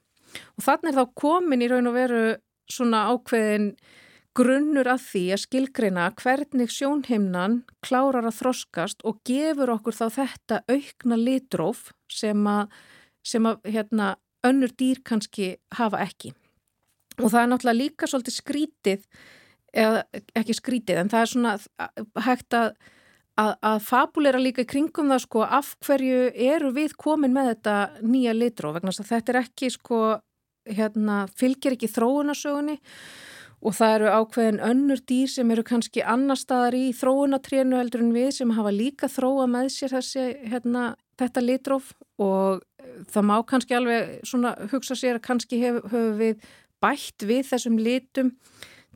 Og 0.58 0.64
þannig 0.64 0.92
er 0.92 0.98
þá 0.98 1.14
komin 1.22 1.64
í 1.64 1.70
raun 1.70 1.90
og 1.90 1.96
veru 1.96 2.22
svona 2.68 3.06
ákveðin 3.12 3.72
grunnur 4.38 4.86
að 4.92 5.02
því 5.08 5.22
að 5.34 5.42
skilgreina 5.42 6.08
hvernig 6.20 6.70
sjónheimnan 6.70 7.62
klárar 7.84 8.28
að 8.28 8.38
þroskast 8.38 9.02
og 9.08 9.18
gefur 9.26 9.72
okkur 9.74 9.96
þá 9.96 10.04
þetta 10.14 10.60
aukna 10.70 11.18
litróf 11.18 11.88
sem 12.12 12.44
að, 12.46 12.68
sem 13.26 13.48
að 13.48 13.66
hérna, 13.66 14.12
önnur 14.46 14.70
dýr 14.78 15.02
kannski 15.06 15.56
hafa 15.74 16.04
ekki. 16.04 16.30
Og 17.18 17.32
það 17.32 17.40
er 17.40 17.50
náttúrulega 17.50 17.80
líka 17.80 18.06
svolítið 18.06 18.36
skrítið 18.36 19.08
eða 19.74 20.04
ekki 20.38 20.54
skrítið 20.56 21.02
en 21.02 21.10
það 21.12 21.24
er 21.24 21.32
svona 21.32 21.56
hægt 22.28 22.56
að, 22.56 22.70
að, 23.38 23.52
að 23.62 23.78
fabulera 23.86 24.40
líka 24.42 24.64
í 24.64 24.68
kringum 24.68 25.12
það 25.12 25.24
sko 25.24 25.44
af 25.46 25.74
hverju 25.86 26.28
eru 26.34 26.72
við 26.76 26.96
komin 26.98 27.34
með 27.34 27.52
þetta 27.52 27.76
nýja 28.02 28.34
litró? 28.36 28.74
Vegna 28.74 28.92
þess 28.92 29.04
að 29.04 29.12
þetta 29.14 29.34
er 29.34 29.40
ekki 29.44 29.72
sko 29.74 30.02
hérna 30.68 31.18
fylgir 31.38 31.76
ekki 31.76 31.90
þróunarsögunni 31.90 32.78
og 33.58 33.74
það 33.74 33.94
eru 33.96 34.10
ákveðin 34.20 34.60
önnur 34.62 35.00
dýr 35.08 35.30
sem 35.32 35.50
eru 35.50 35.64
kannski 35.66 36.04
annar 36.06 36.38
staðar 36.38 36.76
í 36.78 36.92
þróunatrénu 36.94 37.78
heldur 37.80 38.04
en 38.04 38.14
við 38.14 38.30
sem 38.36 38.54
hafa 38.54 38.72
líka 38.74 39.10
þróa 39.10 39.48
með 39.50 39.72
sér 39.74 39.96
þessi 39.96 40.26
hérna 40.52 40.92
þetta 41.18 41.42
litróf 41.42 41.90
og 42.22 42.62
það 43.10 43.28
má 43.30 43.34
kannski 43.48 43.76
alveg 43.78 44.14
svona 44.28 44.54
hugsa 44.70 44.94
sér 44.98 45.18
að 45.18 45.26
kannski 45.26 45.60
hefur 45.62 45.90
hef 45.90 46.14
við 46.20 46.48
bætt 46.82 47.26
við 47.26 47.48
þessum 47.48 47.78
litum 47.82 48.32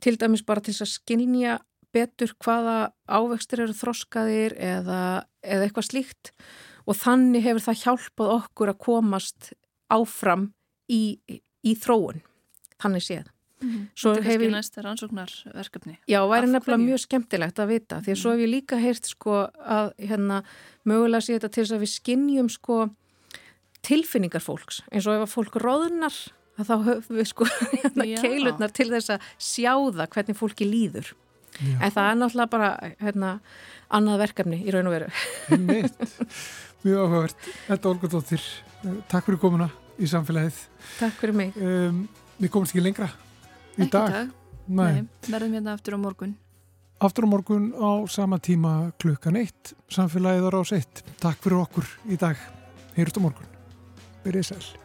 til 0.03 0.15
dæmis 0.19 0.45
bara 0.47 0.63
til 0.63 0.75
að 0.77 0.93
skilnja 0.93 1.59
betur 1.93 2.33
hvaða 2.43 2.77
ávextir 3.07 3.63
eru 3.65 3.75
þroskaðir 3.77 4.55
eða, 4.57 5.01
eða 5.45 5.67
eitthvað 5.67 5.89
slíkt 5.89 6.33
og 6.89 6.97
þannig 6.99 7.45
hefur 7.45 7.67
það 7.67 7.83
hjálpað 7.83 8.33
okkur 8.39 8.73
að 8.73 8.81
komast 8.81 9.53
áfram 9.93 10.49
í, 10.91 11.19
í 11.63 11.75
þróun, 11.79 12.23
þannig 12.81 13.05
séð. 13.05 13.29
Mm. 13.63 13.83
Þetta 13.95 14.19
er 14.19 14.25
kannski 14.25 14.49
næsta 14.51 14.83
rannsóknarverkefni. 14.83 15.95
Já, 16.11 16.19
væri 16.27 16.49
nefnilega 16.51 16.81
mjög 16.81 17.03
skemmtilegt 17.05 17.61
að 17.63 17.71
vita 17.71 18.01
því 18.01 18.11
að 18.11 18.17
mm. 18.17 18.21
svo 18.23 18.33
hef 18.33 18.43
ég 18.43 18.51
líka 18.51 18.79
heyrt 18.81 19.07
sko 19.07 19.37
að 19.77 19.93
hérna 20.01 20.41
mögulega 20.89 21.23
sé 21.23 21.37
þetta 21.37 21.51
til 21.53 21.63
þess 21.63 21.75
að 21.77 21.85
við 21.85 21.93
skinnjum 21.93 22.51
sko 22.51 22.79
tilfinningar 23.83 24.43
fólks 24.43 24.81
eins 24.91 25.07
og 25.07 25.15
ef 25.15 25.25
að 25.27 25.33
fólk 25.37 25.59
róðnar 25.63 26.17
að 26.59 26.69
þá 26.69 26.75
höfum 26.89 27.19
við 27.19 27.29
sko 27.31 27.47
hérna, 27.77 28.07
keilurnar 28.19 28.75
til 28.75 28.89
þess 28.91 29.15
að 29.15 29.29
sjáða 29.41 30.09
hvernig 30.11 30.39
fólki 30.39 30.67
líður 30.67 31.13
Já. 31.59 31.77
en 31.77 31.91
það 31.93 32.09
er 32.09 32.19
náttúrulega 32.19 32.51
bara 32.53 32.69
hérna, 33.03 33.31
annað 33.93 34.21
verkefni 34.23 34.59
í 34.65 34.73
raun 34.73 34.89
og 34.89 34.95
veru. 34.95 35.09
Mjög 36.83 36.99
áhugavert. 36.99 37.49
Þetta 37.67 37.91
Olgurdóttir, 37.91 38.45
takk 39.11 39.27
fyrir 39.29 39.41
komuna 39.41 39.69
í 40.01 40.09
samfélagið. 40.09 40.59
Takk 40.99 41.19
fyrir 41.21 41.37
mig. 41.37 41.57
Um, 41.57 42.05
Við 42.41 42.51
komumst 42.51 42.73
ekki 42.73 42.83
lengra 42.83 43.07
í 43.77 43.85
ekki 43.85 43.91
dag, 43.93 44.15
dag. 44.17 44.31
Nei. 44.67 45.03
Nei, 45.03 45.29
verðum 45.29 45.53
hérna 45.59 45.77
aftur 45.77 45.95
á 45.95 45.99
morgun. 46.01 46.33
Aftur 47.03 47.27
á 47.27 47.29
morgun 47.29 47.69
á 47.77 48.03
sama 48.11 48.39
tíma 48.41 48.91
klukkan 48.99 49.37
eitt 49.39 49.75
samfélagið 49.93 50.49
á 50.49 50.51
rás 50.57 50.73
eitt. 50.75 51.03
Takk 51.21 51.43
fyrir 51.45 51.61
okkur 51.63 51.89
í 52.09 52.19
dag. 52.19 52.39
Heyrust 52.97 53.19
á 53.19 53.25
morgun. 53.25 53.51
Verðið 54.25 54.49
sæl 54.49 54.82